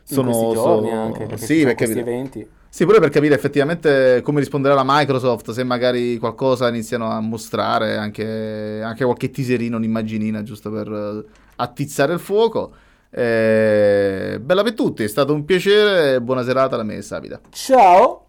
[0.09, 2.47] In sono sono- anche, perché sì, perché questi eventi.
[2.69, 7.97] Sì, pure per capire effettivamente come risponderà la Microsoft, se magari qualcosa iniziano a mostrare,
[7.97, 11.25] anche, anche qualche teaserino, un'immaginina, giusto per
[11.57, 12.73] attizzare il fuoco.
[13.09, 17.39] Eh, bella per tutti, è stato un piacere, buona serata da me Sapida.
[17.51, 18.26] Ciao!